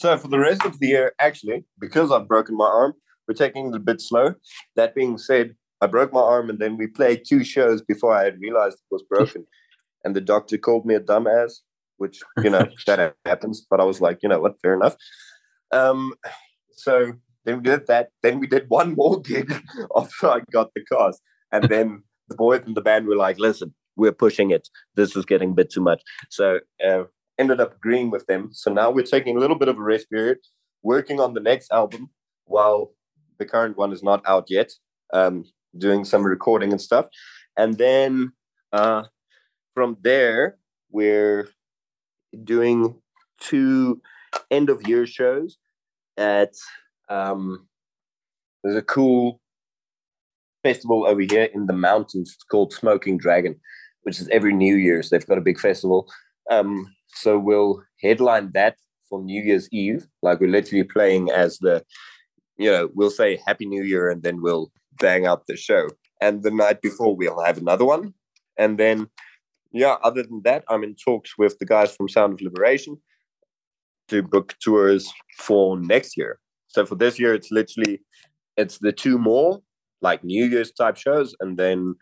So 0.00 0.16
for 0.18 0.28
the 0.28 0.38
rest 0.38 0.64
of 0.64 0.78
the 0.78 0.88
year, 0.88 1.12
actually, 1.18 1.64
because 1.78 2.12
I've 2.12 2.28
broken 2.28 2.56
my 2.56 2.66
arm, 2.66 2.94
we're 3.26 3.34
taking 3.34 3.68
it 3.68 3.74
a 3.74 3.80
bit 3.80 4.00
slow. 4.00 4.34
That 4.76 4.94
being 4.94 5.18
said, 5.18 5.56
I 5.80 5.86
broke 5.86 6.12
my 6.12 6.20
arm 6.20 6.50
and 6.50 6.58
then 6.58 6.76
we 6.76 6.86
played 6.86 7.22
two 7.26 7.44
shows 7.44 7.82
before 7.82 8.14
I 8.14 8.24
had 8.24 8.40
realized 8.40 8.76
it 8.76 8.94
was 8.94 9.02
broken. 9.02 9.46
and 10.04 10.14
the 10.14 10.20
doctor 10.20 10.58
called 10.58 10.86
me 10.86 10.94
a 10.94 11.00
dumbass, 11.00 11.60
which, 11.96 12.20
you 12.42 12.50
know, 12.50 12.66
that 12.86 13.14
happens. 13.24 13.66
But 13.68 13.80
I 13.80 13.84
was 13.84 14.00
like, 14.00 14.18
you 14.22 14.28
know 14.28 14.40
what, 14.40 14.60
fair 14.62 14.74
enough. 14.74 14.96
Um, 15.72 16.14
so 16.72 17.14
then 17.44 17.56
we 17.56 17.62
did 17.62 17.86
that. 17.86 18.10
Then 18.22 18.38
we 18.38 18.46
did 18.46 18.66
one 18.68 18.94
more 18.94 19.20
gig 19.20 19.52
after 19.96 20.28
I 20.28 20.40
got 20.52 20.70
the 20.74 20.84
cast. 20.84 21.20
And 21.52 21.64
then 21.68 22.02
the 22.28 22.36
boys 22.36 22.62
in 22.66 22.74
the 22.74 22.82
band 22.82 23.06
were 23.06 23.16
like, 23.16 23.38
listen, 23.38 23.74
we're 23.96 24.12
pushing 24.12 24.50
it. 24.50 24.68
This 24.94 25.16
is 25.16 25.24
getting 25.24 25.50
a 25.50 25.54
bit 25.54 25.70
too 25.70 25.80
much. 25.80 26.02
So 26.30 26.60
uh, 26.86 27.04
ended 27.38 27.60
up 27.60 27.76
agreeing 27.76 28.10
with 28.10 28.26
them. 28.26 28.50
So 28.52 28.72
now 28.72 28.90
we're 28.90 29.04
taking 29.04 29.36
a 29.36 29.40
little 29.40 29.58
bit 29.58 29.68
of 29.68 29.78
a 29.78 29.82
rest 29.82 30.10
period, 30.10 30.38
working 30.82 31.20
on 31.20 31.34
the 31.34 31.40
next 31.40 31.72
album 31.72 32.10
while 32.44 32.92
the 33.38 33.46
current 33.46 33.76
one 33.76 33.92
is 33.92 34.02
not 34.02 34.22
out 34.26 34.46
yet, 34.48 34.70
um, 35.12 35.44
doing 35.76 36.04
some 36.04 36.24
recording 36.24 36.72
and 36.72 36.80
stuff. 36.80 37.06
And 37.56 37.76
then 37.78 38.32
uh, 38.72 39.04
from 39.74 39.96
there, 40.02 40.58
we're 40.90 41.48
doing 42.44 42.94
two 43.40 44.00
end 44.50 44.70
of 44.70 44.86
year 44.86 45.06
shows 45.06 45.58
at 46.16 46.52
um, 47.08 47.66
there's 48.62 48.76
a 48.76 48.82
cool 48.82 49.40
festival 50.62 51.06
over 51.06 51.20
here 51.20 51.48
in 51.54 51.66
the 51.66 51.72
mountains 51.72 52.32
it's 52.34 52.44
called 52.44 52.72
Smoking 52.72 53.18
Dragon, 53.18 53.60
which 54.06 54.20
is 54.20 54.28
every 54.28 54.54
New 54.54 54.76
Year's. 54.76 55.10
They've 55.10 55.26
got 55.26 55.36
a 55.36 55.40
big 55.40 55.58
festival. 55.58 56.08
Um, 56.48 56.94
so 57.08 57.40
we'll 57.40 57.82
headline 58.00 58.52
that 58.54 58.76
for 59.10 59.20
New 59.20 59.42
Year's 59.42 59.68
Eve. 59.72 60.06
Like 60.22 60.38
we're 60.38 60.48
literally 60.48 60.84
playing 60.84 61.32
as 61.32 61.58
the, 61.58 61.84
you 62.56 62.70
know, 62.70 62.88
we'll 62.94 63.10
say 63.10 63.40
Happy 63.48 63.66
New 63.66 63.82
Year 63.82 64.08
and 64.08 64.22
then 64.22 64.40
we'll 64.40 64.70
bang 65.00 65.26
out 65.26 65.48
the 65.48 65.56
show. 65.56 65.88
And 66.20 66.44
the 66.44 66.52
night 66.52 66.82
before 66.82 67.16
we'll 67.16 67.42
have 67.44 67.58
another 67.58 67.84
one. 67.84 68.14
And 68.56 68.78
then, 68.78 69.08
yeah, 69.72 69.96
other 70.04 70.22
than 70.22 70.40
that, 70.44 70.62
I'm 70.68 70.84
in 70.84 70.94
talks 70.94 71.36
with 71.36 71.58
the 71.58 71.66
guys 71.66 71.94
from 71.94 72.08
Sound 72.08 72.32
of 72.32 72.40
Liberation 72.40 72.98
to 74.06 74.22
book 74.22 74.54
tours 74.62 75.12
for 75.38 75.80
next 75.80 76.16
year. 76.16 76.38
So 76.68 76.86
for 76.86 76.94
this 76.94 77.18
year, 77.18 77.34
it's 77.34 77.50
literally 77.50 78.02
it's 78.56 78.78
the 78.78 78.92
two 78.92 79.18
more 79.18 79.60
like 80.00 80.22
New 80.22 80.44
Year's 80.44 80.70
type 80.70 80.96
shows, 80.96 81.34
and 81.40 81.58
then 81.58 81.96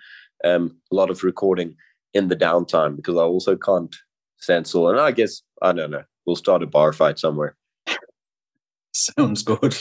um, 0.45 0.77
a 0.93 0.95
lot 0.95 1.11
of 1.11 1.25
recording 1.25 1.77
in 2.15 2.29
the 2.29 2.37
downtime 2.37 2.97
because 2.97 3.17
I 3.17 3.23
also 3.23 3.57
can't 3.57 3.95
stand 4.39 4.67
still. 4.67 4.89
And 4.89 5.01
I 5.01 5.11
guess 5.11 5.43
I 5.63 5.73
don't 5.73 5.91
know. 5.91 6.05
We'll 6.27 6.37
start 6.37 6.63
a 6.63 6.67
bar 6.67 6.93
fight 6.93 7.19
somewhere. 7.19 7.57
Sounds 8.93 9.43
good. 9.43 9.77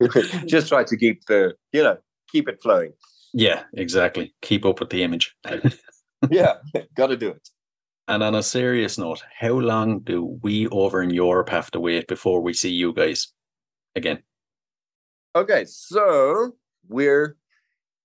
Just 0.46 0.68
try 0.68 0.84
to 0.84 0.96
keep 0.96 1.24
the 1.26 1.54
you 1.72 1.82
know 1.82 1.98
keep 2.30 2.48
it 2.48 2.62
flowing. 2.62 2.92
Yeah, 3.34 3.64
exactly. 3.74 4.34
Keep 4.42 4.64
up 4.64 4.80
with 4.80 4.90
the 4.90 5.02
image. 5.02 5.34
yeah, 6.30 6.54
got 6.94 7.08
to 7.08 7.16
do 7.16 7.30
it. 7.30 7.48
And 8.06 8.22
on 8.22 8.34
a 8.34 8.42
serious 8.42 8.96
note, 8.96 9.22
how 9.38 9.52
long 9.52 10.00
do 10.00 10.38
we 10.42 10.66
over 10.68 11.02
in 11.02 11.10
Europe 11.10 11.50
have 11.50 11.70
to 11.72 11.80
wait 11.80 12.08
before 12.08 12.40
we 12.40 12.54
see 12.54 12.70
you 12.70 12.94
guys 12.94 13.32
again? 13.94 14.22
Okay, 15.36 15.66
so 15.66 16.52
we're 16.88 17.36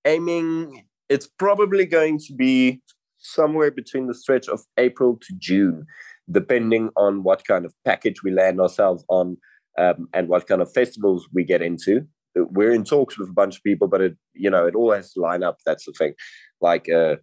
aiming, 0.04 0.84
it's 1.08 1.28
probably 1.28 1.86
going 1.86 2.20
to 2.20 2.34
be 2.34 2.82
somewhere 3.24 3.72
between 3.72 4.08
the 4.08 4.14
stretch 4.14 4.48
of 4.48 4.62
April 4.78 5.18
to 5.22 5.34
June, 5.38 5.86
depending 6.30 6.90
on 6.96 7.24
what 7.24 7.46
kind 7.46 7.66
of 7.66 7.74
package 7.86 8.24
we 8.24 8.32
land 8.32 8.60
ourselves 8.60 9.04
on 9.10 9.38
um, 9.78 10.08
and 10.14 10.28
what 10.28 10.48
kind 10.48 10.62
of 10.62 10.72
festivals 10.72 11.28
we 11.34 11.44
get 11.44 11.62
into. 11.62 12.02
we're 12.36 12.74
in 12.74 12.84
talks 12.84 13.18
with 13.18 13.30
a 13.30 13.34
bunch 13.34 13.58
of 13.58 13.64
people, 13.64 13.88
but 13.88 14.02
it 14.02 14.16
you 14.34 14.50
know 14.50 14.66
it 14.66 14.76
all 14.76 14.92
has 14.92 15.14
to 15.14 15.22
line 15.22 15.44
up. 15.44 15.58
That's 15.66 15.86
the 15.86 15.94
thing. 15.94 16.14
Like 16.62 16.90
uh, 16.90 17.16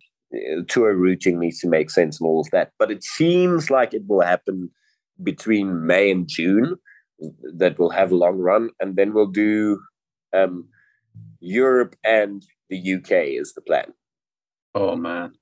tour 0.68 0.94
routing 0.94 1.38
needs 1.38 1.60
to 1.60 1.68
make 1.68 1.90
sense 1.90 2.20
and 2.20 2.26
all 2.26 2.40
of 2.40 2.50
that. 2.50 2.70
But 2.78 2.90
it 2.90 3.04
seems 3.04 3.70
like 3.70 3.94
it 3.94 4.02
will 4.08 4.22
happen 4.22 4.70
between 5.22 5.86
May 5.86 6.10
and 6.10 6.28
June. 6.28 6.76
That 7.58 7.78
will 7.78 7.90
have 7.90 8.12
a 8.12 8.16
long 8.16 8.38
run, 8.38 8.70
and 8.80 8.96
then 8.96 9.12
we'll 9.12 9.26
do 9.26 9.78
um, 10.32 10.68
Europe 11.40 11.96
and 12.04 12.42
the 12.68 12.94
UK 12.94 13.10
is 13.40 13.52
the 13.52 13.60
plan. 13.60 13.92
Oh 14.74 14.96
man. 14.96 15.32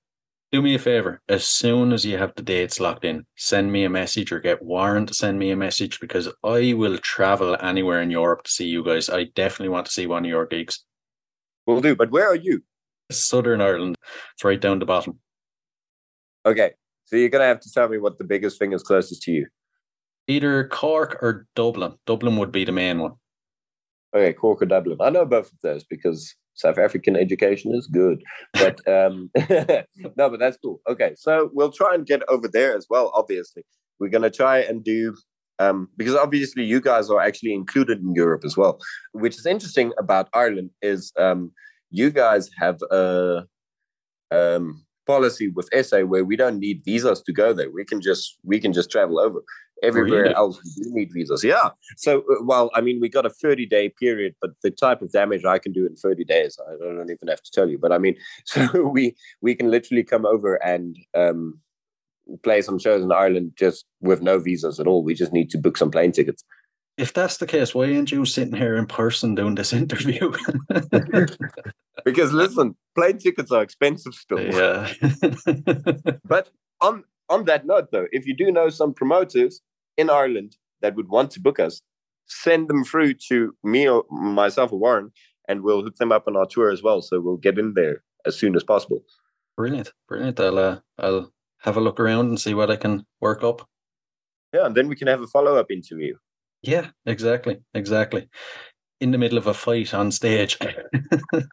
Do 0.51 0.63
me 0.63 0.75
a 0.75 0.79
favor. 0.79 1.21
As 1.29 1.47
soon 1.47 1.93
as 1.93 2.07
you 2.07 2.17
have 2.17 2.35
the 2.35 2.43
dates 2.43 2.81
locked 2.81 3.05
in, 3.05 3.27
send 3.37 3.71
me 3.71 3.85
a 3.85 3.91
message 3.91 4.33
or 4.33 4.41
get 4.41 4.63
Warren 4.63 5.05
to 5.05 5.13
send 5.13 5.39
me 5.39 5.51
a 5.51 5.57
message 5.57 6.01
because 6.01 6.27
I 6.43 6.73
will 6.73 6.97
travel 6.99 7.55
anywhere 7.61 8.01
in 8.01 8.11
Europe 8.11 8.45
to 8.45 8.51
see 8.51 8.67
you 8.67 8.83
guys. 8.83 9.11
I 9.11 9.25
definitely 9.25 9.69
want 9.69 9.85
to 9.87 9.93
see 9.93 10.07
one 10.07 10.25
of 10.25 10.29
your 10.31 10.47
gigs. 10.47 10.85
We'll 11.67 11.83
do. 11.83 11.95
But 11.95 12.11
where 12.11 12.29
are 12.29 12.35
you? 12.35 12.63
Southern 13.11 13.61
Ireland. 13.61 13.97
It's 14.35 14.45
right 14.45 14.61
down 14.61 14.79
the 14.79 14.87
bottom. 14.87 15.19
Okay, 16.47 16.73
so 17.05 17.17
you're 17.17 17.29
gonna 17.29 17.45
have 17.45 17.61
to 17.61 17.71
tell 17.71 17.89
me 17.89 17.99
what 17.99 18.17
the 18.17 18.25
biggest 18.25 18.59
thing 18.59 18.73
is 18.73 18.83
closest 18.83 19.23
to 19.25 19.33
you. 19.33 19.47
Either 20.29 20.67
Cork 20.69 21.19
or 21.21 21.47
Dublin. 21.57 21.99
Dublin 22.07 22.39
would 22.39 22.53
be 22.53 22.65
the 22.65 22.73
main 22.73 23.01
one. 23.01 23.13
Okay, 24.15 24.33
Cork 24.33 24.63
or 24.63 24.67
Dublin. 24.67 24.97
I 25.01 25.11
know 25.11 25.27
both 25.27 25.53
of 25.53 25.59
those 25.63 25.85
because 25.85 26.35
South 26.59 26.79
African 26.79 27.17
education 27.17 27.75
is 27.75 27.87
good. 27.87 28.23
But 28.53 28.87
um, 28.87 29.31
no, 30.17 30.31
but 30.31 30.39
that's 30.39 30.59
cool. 30.59 30.81
Okay, 30.89 31.15
so 31.17 31.51
we'll 31.53 31.73
try 31.73 31.95
and 31.95 32.05
get 32.05 32.23
over 32.29 32.49
there 32.49 32.77
as 32.77 32.87
well. 32.91 33.13
Obviously, 33.15 33.63
we're 33.99 34.11
going 34.11 34.23
to 34.23 34.31
try 34.31 34.59
and 34.59 34.85
do 34.85 35.15
um, 35.61 35.89
because 35.97 36.15
obviously 36.15 36.65
you 36.65 36.81
guys 36.81 37.11
are 37.11 37.21
actually 37.21 37.55
included 37.55 38.01
in 38.01 38.15
Europe 38.15 38.43
as 38.45 38.57
well. 38.57 38.79
Which 39.13 39.37
is 39.37 39.47
interesting 39.47 39.93
about 39.99 40.29
Ireland 40.35 40.71
is 40.83 41.13
um, 41.19 41.53
you 41.91 42.11
guys 42.11 42.51
have 42.59 42.79
a 42.91 43.45
um, 44.31 44.85
policy 45.07 45.49
with 45.49 45.69
SA 45.85 46.01
where 46.01 46.25
we 46.25 46.37
don't 46.37 46.59
need 46.59 46.83
visas 46.85 47.23
to 47.23 47.33
go 47.33 47.53
there. 47.53 47.71
We 47.71 47.85
can 47.85 48.01
just 48.01 48.37
we 48.45 48.61
can 48.61 48.73
just 48.73 48.91
travel 48.91 49.19
over. 49.19 49.43
Everywhere 49.83 50.23
Really? 50.23 50.35
else, 50.35 50.61
we 50.65 50.85
do 50.85 50.91
need 50.93 51.11
visas. 51.13 51.45
Yeah. 51.45 51.71
So, 51.97 52.21
uh, 52.21 52.43
well, 52.43 52.71
I 52.75 52.81
mean, 52.81 53.01
we 53.01 53.09
got 53.09 53.27
a 53.27 53.31
30 53.31 53.67
day 53.67 53.89
period, 53.91 54.35
but 54.41 54.51
the 54.63 54.71
type 54.71 55.03
of 55.03 55.13
damage 55.13 55.45
I 55.45 55.59
can 55.59 55.73
do 55.73 55.87
in 55.87 55.95
30 55.95 56.25
days, 56.25 56.59
I 56.69 56.73
don't 56.83 57.11
even 57.11 57.29
have 57.29 57.43
to 57.43 57.51
tell 57.53 57.69
you. 57.69 57.79
But 57.79 57.93
I 57.93 57.99
mean, 57.99 58.17
so 58.45 58.67
we 58.83 59.15
we 59.41 59.55
can 59.55 59.71
literally 59.71 60.03
come 60.05 60.27
over 60.27 60.57
and 60.65 60.97
um, 61.15 61.61
play 62.43 62.61
some 62.63 62.79
shows 62.79 63.03
in 63.03 63.13
Ireland 63.13 63.53
just 63.57 63.85
with 64.01 64.21
no 64.21 64.39
visas 64.39 64.81
at 64.81 64.87
all. 64.87 65.03
We 65.05 65.15
just 65.15 65.33
need 65.33 65.51
to 65.51 65.59
book 65.59 65.77
some 65.77 65.91
plane 65.91 66.13
tickets. 66.13 66.45
If 66.97 67.13
that's 67.13 67.37
the 67.37 67.47
case, 67.47 67.77
why 67.77 67.95
aren't 67.95 68.11
you 68.11 68.25
sitting 68.25 68.57
here 68.57 68.75
in 68.77 68.87
person 68.87 69.37
doing 69.37 69.55
this 69.55 69.73
interview? 69.83 70.33
Because 72.05 72.33
listen, 72.33 72.77
plane 72.95 73.19
tickets 73.19 73.51
are 73.51 73.61
expensive 73.63 74.15
still. 74.15 74.41
yeah. 74.41 74.89
But 76.25 76.49
on 76.81 77.03
on 77.29 77.45
that 77.45 77.67
note, 77.67 77.91
though, 77.93 78.07
if 78.13 78.27
you 78.27 78.35
do 78.35 78.51
know 78.51 78.69
some 78.69 78.95
promoters 78.95 79.61
in 79.97 80.11
Ireland 80.11 80.57
that 80.81 80.95
would 80.95 81.09
want 81.09 81.31
to 81.33 81.41
book 81.41 81.61
us, 81.61 81.83
send 82.27 82.69
them 82.69 82.85
through 82.85 83.15
to 83.29 83.55
me 83.65 83.89
or 83.89 84.05
myself 84.11 84.73
or 84.73 84.79
Warren, 84.79 85.13
and 85.49 85.63
we'll 85.63 85.83
hook 85.83 85.97
them 85.97 86.13
up 86.13 86.25
on 86.27 86.37
our 86.37 86.47
tour 86.47 86.71
as 86.71 86.83
well. 86.83 87.03
So 87.03 87.21
we'll 87.21 87.37
get 87.37 87.59
in 87.59 87.75
there 87.75 88.03
as 88.27 88.39
soon 88.39 88.55
as 88.55 88.65
possible. 88.65 89.03
brilliant. 89.57 89.93
Brilliant. 90.09 90.39
I'll 90.41 90.59
uh, 90.59 90.79
I'll 90.99 91.33
have 91.61 91.77
a 91.77 91.81
look 91.81 91.99
around 91.99 92.29
and 92.29 92.41
see 92.41 92.55
what 92.55 92.71
I 92.71 92.77
can 92.77 93.05
work 93.21 93.43
up. 93.43 93.67
Yeah, 94.55 94.67
and 94.67 94.75
then 94.75 94.89
we 94.89 94.97
can 94.97 95.09
have 95.09 95.21
a 95.21 95.27
follow 95.27 95.57
up 95.57 95.71
interview. 95.71 96.15
Yeah, 96.63 96.89
exactly. 97.07 97.59
Exactly. 97.75 98.29
In 99.01 99.13
the 99.13 99.19
middle 99.19 99.39
of 99.39 99.47
a 99.47 99.55
fight 99.55 99.95
on 99.95 100.11
stage. 100.11 100.59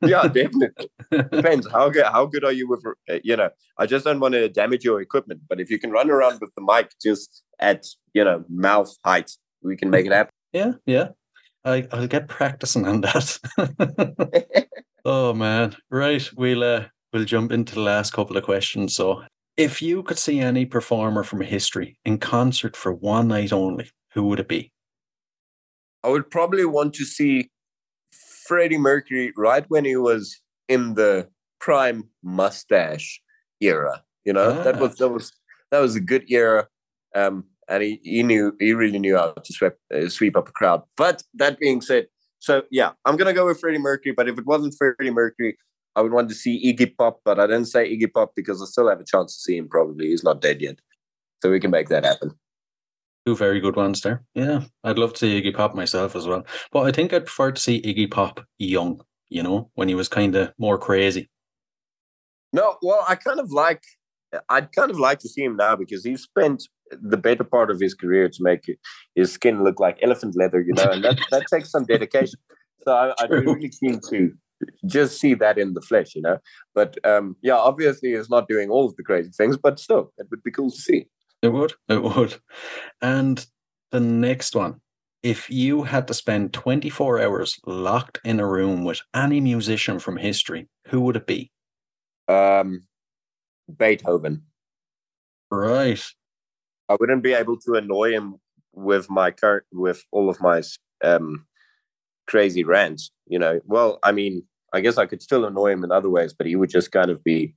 Yeah, 0.01 0.27
definitely. 0.27 0.89
Depends 1.11 1.67
how 1.71 1.89
good 1.89 2.05
how 2.05 2.25
good 2.25 2.43
are 2.43 2.51
you 2.51 2.67
with 2.67 2.83
uh, 3.09 3.19
you 3.23 3.35
know. 3.35 3.49
I 3.77 3.85
just 3.85 4.05
don't 4.05 4.19
want 4.19 4.33
to 4.33 4.49
damage 4.49 4.83
your 4.83 5.01
equipment, 5.01 5.41
but 5.49 5.59
if 5.59 5.69
you 5.69 5.79
can 5.79 5.91
run 5.91 6.09
around 6.09 6.39
with 6.41 6.53
the 6.55 6.61
mic 6.61 6.91
just 7.01 7.43
at 7.59 7.85
you 8.13 8.23
know 8.23 8.43
mouth 8.49 8.95
height, 9.03 9.31
we 9.61 9.75
can 9.75 9.89
make 9.89 10.05
it 10.05 10.11
happen. 10.11 10.31
Yeah, 10.53 10.73
yeah. 10.85 11.09
I, 11.65 11.87
I'll 11.91 12.07
get 12.07 12.27
practicing 12.27 12.87
on 12.87 13.01
that. 13.01 14.67
oh 15.05 15.33
man. 15.33 15.75
Right. 15.89 16.29
We'll 16.35 16.63
uh, 16.63 16.85
we'll 17.11 17.25
jump 17.25 17.51
into 17.51 17.75
the 17.75 17.81
last 17.81 18.13
couple 18.13 18.37
of 18.37 18.43
questions. 18.43 18.95
So 18.95 19.23
if 19.57 19.81
you 19.81 20.03
could 20.03 20.19
see 20.19 20.39
any 20.39 20.65
performer 20.65 21.23
from 21.23 21.41
history 21.41 21.97
in 22.05 22.19
concert 22.19 22.75
for 22.75 22.93
one 22.93 23.29
night 23.29 23.53
only, 23.53 23.89
who 24.13 24.23
would 24.27 24.39
it 24.39 24.47
be? 24.47 24.71
I 26.05 26.09
would 26.09 26.29
probably 26.29 26.65
want 26.65 26.93
to 26.95 27.03
see 27.03 27.49
Freddie 28.45 28.77
Mercury 28.77 29.33
right 29.35 29.65
when 29.69 29.85
he 29.85 29.95
was 29.95 30.39
in 30.69 30.93
the 30.93 31.27
prime 31.59 32.09
mustache 32.21 33.19
era. 33.59 34.03
You 34.23 34.33
know, 34.33 34.63
that 34.63 34.79
was 34.79 34.97
that 34.97 35.09
was 35.09 35.31
that 35.71 35.79
was 35.79 35.95
a 35.95 35.99
good 35.99 36.25
era, 36.29 36.67
um, 37.15 37.45
and 37.67 37.81
he, 37.81 37.99
he 38.03 38.21
knew 38.21 38.55
he 38.59 38.73
really 38.73 38.99
knew 38.99 39.17
how 39.17 39.31
to 39.31 39.53
sweep 39.53 39.73
uh, 39.93 40.07
sweep 40.07 40.37
up 40.37 40.47
a 40.47 40.51
crowd. 40.51 40.83
But 40.95 41.23
that 41.33 41.59
being 41.59 41.81
said, 41.81 42.05
so 42.37 42.63
yeah, 42.69 42.91
I'm 43.05 43.17
gonna 43.17 43.33
go 43.33 43.47
with 43.47 43.59
Freddie 43.59 43.79
Mercury. 43.79 44.13
But 44.15 44.29
if 44.29 44.37
it 44.37 44.45
wasn't 44.45 44.75
Freddie 44.77 45.09
Mercury, 45.09 45.57
I 45.95 46.01
would 46.01 46.11
want 46.11 46.29
to 46.29 46.35
see 46.35 46.71
Iggy 46.71 46.95
Pop. 46.95 47.21
But 47.25 47.39
I 47.39 47.47
didn't 47.47 47.65
say 47.65 47.95
Iggy 47.95 48.13
Pop 48.13 48.33
because 48.35 48.61
I 48.61 48.65
still 48.65 48.89
have 48.89 48.99
a 48.99 49.05
chance 49.05 49.35
to 49.35 49.41
see 49.41 49.57
him. 49.57 49.69
Probably 49.69 50.07
he's 50.09 50.23
not 50.23 50.41
dead 50.41 50.61
yet, 50.61 50.77
so 51.41 51.49
we 51.49 51.59
can 51.59 51.71
make 51.71 51.89
that 51.89 52.05
happen. 52.05 52.31
Two 53.25 53.35
very 53.35 53.59
good 53.59 53.75
ones 53.75 54.01
there. 54.01 54.23
Yeah, 54.35 54.65
I'd 54.83 54.99
love 54.99 55.13
to 55.13 55.19
see 55.19 55.41
Iggy 55.41 55.55
Pop 55.55 55.73
myself 55.73 56.15
as 56.15 56.27
well. 56.27 56.45
But 56.71 56.81
I 56.81 56.91
think 56.91 57.11
I'd 57.11 57.25
prefer 57.25 57.51
to 57.51 57.61
see 57.61 57.81
Iggy 57.81 58.09
Pop 58.11 58.45
young, 58.59 59.01
you 59.29 59.41
know, 59.41 59.71
when 59.73 59.89
he 59.89 59.95
was 59.95 60.07
kind 60.07 60.35
of 60.35 60.53
more 60.59 60.77
crazy. 60.77 61.29
No, 62.53 62.77
well, 62.81 63.03
I 63.07 63.15
kind 63.15 63.39
of 63.39 63.51
like, 63.51 63.83
I'd 64.49 64.71
kind 64.73 64.91
of 64.91 64.99
like 64.99 65.19
to 65.19 65.29
see 65.29 65.43
him 65.43 65.57
now 65.57 65.75
because 65.75 66.05
he's 66.05 66.21
spent 66.21 66.67
the 66.91 67.17
better 67.17 67.43
part 67.43 67.71
of 67.71 67.79
his 67.79 67.93
career 67.93 68.29
to 68.29 68.37
make 68.43 68.65
his 69.15 69.31
skin 69.31 69.63
look 69.63 69.79
like 69.79 69.97
elephant 70.01 70.35
leather, 70.37 70.61
you 70.61 70.73
know, 70.73 70.91
and 70.91 71.03
that, 71.03 71.19
that 71.31 71.47
takes 71.51 71.71
some 71.71 71.85
dedication. 71.85 72.39
So 72.83 72.93
I, 72.93 73.13
I'd 73.19 73.29
be 73.29 73.37
really 73.37 73.69
keen 73.69 73.99
to 74.09 74.31
just 74.85 75.19
see 75.19 75.33
that 75.35 75.57
in 75.57 75.73
the 75.73 75.81
flesh, 75.81 76.15
you 76.15 76.21
know. 76.21 76.37
But 76.73 76.97
um, 77.05 77.35
yeah, 77.41 77.55
obviously, 77.55 78.13
he's 78.13 78.29
not 78.29 78.47
doing 78.47 78.69
all 78.69 78.85
of 78.85 78.95
the 78.95 79.03
crazy 79.03 79.31
things, 79.31 79.57
but 79.57 79.79
still, 79.79 80.13
it 80.17 80.27
would 80.29 80.43
be 80.43 80.51
cool 80.51 80.71
to 80.71 80.77
see. 80.77 81.07
It 81.45 81.53
would. 81.53 81.73
It 81.87 82.01
would. 82.01 82.37
And 83.03 83.45
the 83.91 83.99
next 83.99 84.55
one. 84.55 84.81
If 85.21 85.47
you 85.49 85.83
had 85.83 86.07
to 86.07 86.13
spend 86.15 86.53
24 86.53 87.21
hours 87.21 87.59
locked 87.67 88.19
in 88.23 88.39
a 88.39 88.47
room 88.47 88.83
with 88.83 89.01
any 89.13 89.39
musician 89.39 89.99
from 89.99 90.17
history, 90.17 90.69
who 90.87 91.01
would 91.01 91.15
it 91.15 91.27
be? 91.27 91.51
Um, 92.27 92.87
Beethoven. 93.77 94.43
Right. 95.51 96.03
I 96.89 96.97
wouldn't 96.99 97.21
be 97.21 97.33
able 97.33 97.57
to 97.59 97.73
annoy 97.73 98.13
him 98.13 98.35
with 98.73 99.09
my 99.09 99.29
current 99.29 99.65
with 99.71 100.03
all 100.11 100.29
of 100.29 100.41
my 100.41 100.63
um 101.03 101.45
crazy 102.27 102.63
rants. 102.63 103.11
You 103.27 103.37
know, 103.37 103.61
well, 103.65 103.99
I 104.01 104.11
mean, 104.11 104.43
I 104.73 104.81
guess 104.81 104.97
I 104.97 105.05
could 105.05 105.21
still 105.21 105.45
annoy 105.45 105.71
him 105.73 105.83
in 105.83 105.91
other 105.91 106.09
ways, 106.09 106.33
but 106.33 106.47
he 106.47 106.55
would 106.55 106.71
just 106.71 106.91
kind 106.91 107.11
of 107.11 107.23
be 107.23 107.55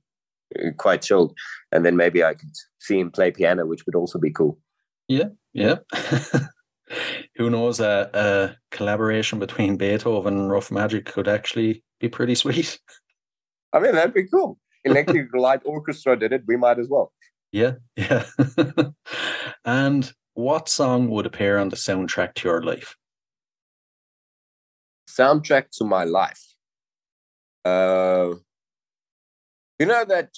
quite 0.77 1.01
chilled, 1.01 1.35
and 1.71 1.85
then 1.85 1.95
maybe 1.95 2.23
I 2.23 2.33
could 2.33 2.49
see 2.79 2.99
him 2.99 3.11
play 3.11 3.31
piano, 3.31 3.65
which 3.65 3.85
would 3.85 3.95
also 3.95 4.19
be 4.19 4.31
cool. 4.31 4.59
Yeah. 5.07 5.29
Yeah. 5.53 5.77
Who 7.35 7.49
knows? 7.49 7.79
A, 7.79 8.09
a 8.13 8.57
collaboration 8.75 9.39
between 9.39 9.77
Beethoven 9.77 10.37
and 10.37 10.51
Rough 10.51 10.71
Magic 10.71 11.05
could 11.05 11.27
actually 11.27 11.83
be 11.99 12.09
pretty 12.09 12.35
sweet. 12.35 12.79
I 13.73 13.79
mean, 13.79 13.93
that'd 13.93 14.13
be 14.13 14.27
cool. 14.27 14.57
Electric 14.83 15.27
Light 15.33 15.61
Orchestra 15.65 16.17
did 16.17 16.33
it. 16.33 16.43
We 16.47 16.57
might 16.57 16.79
as 16.79 16.89
well. 16.89 17.13
Yeah. 17.51 17.73
Yeah. 17.95 18.25
and 19.65 20.11
what 20.33 20.69
song 20.69 21.09
would 21.09 21.25
appear 21.25 21.57
on 21.57 21.69
the 21.69 21.75
soundtrack 21.75 22.33
to 22.35 22.47
your 22.47 22.63
life? 22.63 22.95
Soundtrack 25.09 25.69
to 25.77 25.83
my 25.83 26.03
life. 26.03 26.55
Uh, 27.65 28.35
you 29.79 29.85
know 29.85 30.05
that 30.05 30.29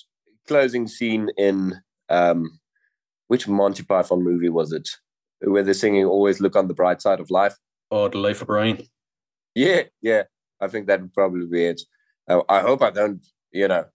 closing 0.48 0.88
scene 0.88 1.30
in 1.38 1.82
um, 2.10 2.60
which 3.28 3.48
Monty 3.48 3.84
Python 3.84 4.24
movie 4.24 4.50
was 4.50 4.72
it? 4.72 4.88
Where 5.42 5.64
they're 5.64 5.74
singing 5.74 6.06
"Always 6.06 6.39
Look 6.39 6.56
on 6.56 6.68
the 6.68 6.74
Bright 6.74 7.02
Side 7.02 7.20
of 7.20 7.32
Life." 7.32 7.58
Oh, 7.89 8.08
The 8.08 8.20
Life 8.20 8.42
of 8.42 8.48
Brian. 8.48 8.84
Yeah, 9.56 9.84
yeah. 10.02 10.24
I 10.62 10.68
think 10.68 10.88
that 10.88 11.02
would 11.02 11.14
probably 11.14 11.48
be 11.48 11.66
it. 11.66 11.82
Uh, 12.30 12.42
I 12.48 12.62
hope 12.62 12.82
I 12.82 12.92
don't, 12.92 13.26
you 13.52 13.68
know, 13.68 13.86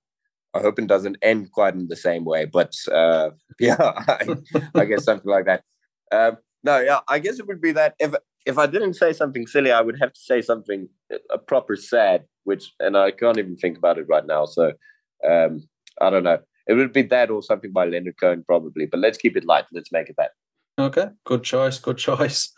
I 0.53 0.61
hope 0.61 0.79
it 0.79 0.87
doesn't 0.87 1.19
end 1.23 1.53
quite 1.53 1.75
in 1.75 1.89
the 1.89 1.97
same 1.97 2.25
way. 2.25 2.45
But 2.45 2.75
uh, 2.93 3.31
yeah, 3.61 3.77
I, 3.81 4.37
I 4.75 4.85
guess 4.85 5.05
something 5.05 5.31
like 5.31 5.47
that. 5.47 5.63
Um, 6.13 6.39
no, 6.65 6.81
yeah, 6.81 7.01
I 7.09 7.19
guess 7.21 7.39
it 7.39 7.47
would 7.47 7.61
be 7.61 7.73
that. 7.73 7.95
If 7.99 8.15
if 8.45 8.59
I 8.59 8.67
didn't 8.67 8.95
say 8.95 9.13
something 9.13 9.47
silly, 9.47 9.71
I 9.71 9.81
would 9.81 9.99
have 10.01 10.13
to 10.13 10.21
say 10.21 10.41
something 10.43 10.89
a 11.31 11.39
proper 11.39 11.77
sad, 11.77 12.25
which 12.45 12.75
and 12.81 12.97
I 12.97 13.11
can't 13.11 13.39
even 13.39 13.57
think 13.57 13.79
about 13.79 13.99
it 13.99 14.07
right 14.09 14.27
now. 14.27 14.45
So 14.45 14.73
um, 15.25 15.69
I 16.01 16.11
don't 16.11 16.25
know. 16.25 16.39
It 16.67 16.75
would 16.75 16.93
be 16.93 17.03
that 17.03 17.31
or 17.31 17.43
something 17.43 17.73
by 17.73 17.85
Leonard 17.87 18.17
Cohen, 18.21 18.45
probably. 18.45 18.87
But 18.87 19.01
let's 19.01 19.19
keep 19.19 19.37
it 19.37 19.45
light. 19.45 19.67
Let's 19.73 19.93
make 19.93 20.09
it 20.09 20.17
that. 20.19 20.33
Okay, 20.79 21.07
good 21.25 21.43
choice, 21.43 21.79
good 21.79 21.99
choice. 21.99 22.53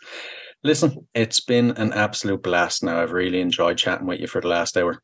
Listen, 0.63 1.07
it's 1.13 1.39
been 1.39 1.71
an 1.71 1.93
absolute 1.93 2.43
blast 2.43 2.83
now. 2.83 3.01
I've 3.01 3.13
really 3.13 3.39
enjoyed 3.39 3.77
chatting 3.77 4.07
with 4.07 4.19
you 4.19 4.27
for 4.27 4.41
the 4.41 4.49
last 4.49 4.75
hour. 4.75 5.01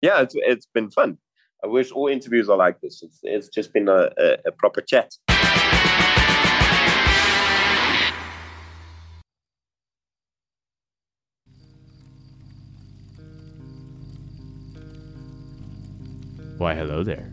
Yeah, 0.00 0.20
it's, 0.20 0.34
it's 0.38 0.66
been 0.72 0.90
fun. 0.90 1.18
I 1.64 1.66
wish 1.66 1.90
all 1.90 2.08
interviews 2.08 2.48
are 2.48 2.56
like 2.56 2.80
this. 2.80 3.02
It's, 3.02 3.18
it's 3.22 3.48
just 3.48 3.72
been 3.72 3.88
a, 3.88 4.10
a, 4.16 4.36
a 4.46 4.52
proper 4.52 4.80
chat. 4.80 5.12
Why, 16.64 16.74
hello 16.74 17.02
there. 17.02 17.30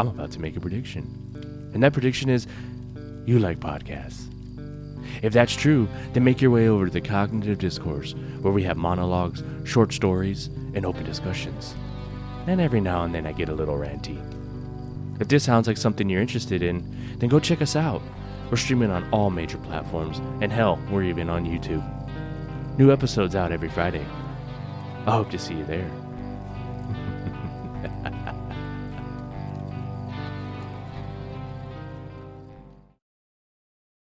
I'm 0.00 0.08
about 0.08 0.32
to 0.32 0.40
make 0.40 0.56
a 0.56 0.60
prediction. 0.60 1.70
And 1.72 1.80
that 1.80 1.92
prediction 1.92 2.28
is 2.28 2.48
you 3.24 3.38
like 3.38 3.60
podcasts. 3.60 4.26
If 5.22 5.32
that's 5.32 5.54
true, 5.54 5.88
then 6.12 6.24
make 6.24 6.42
your 6.42 6.50
way 6.50 6.66
over 6.66 6.86
to 6.86 6.90
the 6.90 7.00
Cognitive 7.00 7.58
Discourse, 7.58 8.16
where 8.40 8.52
we 8.52 8.64
have 8.64 8.76
monologues, 8.76 9.44
short 9.62 9.92
stories, 9.92 10.48
and 10.74 10.84
open 10.84 11.04
discussions. 11.04 11.76
And 12.48 12.60
every 12.60 12.80
now 12.80 13.04
and 13.04 13.14
then 13.14 13.28
I 13.28 13.32
get 13.32 13.48
a 13.48 13.54
little 13.54 13.76
ranty. 13.76 14.18
If 15.20 15.28
this 15.28 15.44
sounds 15.44 15.68
like 15.68 15.76
something 15.76 16.08
you're 16.08 16.20
interested 16.20 16.64
in, 16.64 16.84
then 17.18 17.28
go 17.28 17.38
check 17.38 17.62
us 17.62 17.76
out. 17.76 18.02
We're 18.50 18.56
streaming 18.56 18.90
on 18.90 19.08
all 19.12 19.30
major 19.30 19.58
platforms, 19.58 20.18
and 20.40 20.52
hell, 20.52 20.80
we're 20.90 21.04
even 21.04 21.30
on 21.30 21.46
YouTube. 21.46 21.86
New 22.76 22.90
episodes 22.92 23.36
out 23.36 23.52
every 23.52 23.68
Friday. 23.68 24.04
I 25.06 25.12
hope 25.12 25.30
to 25.30 25.38
see 25.38 25.54
you 25.54 25.64
there. 25.64 26.01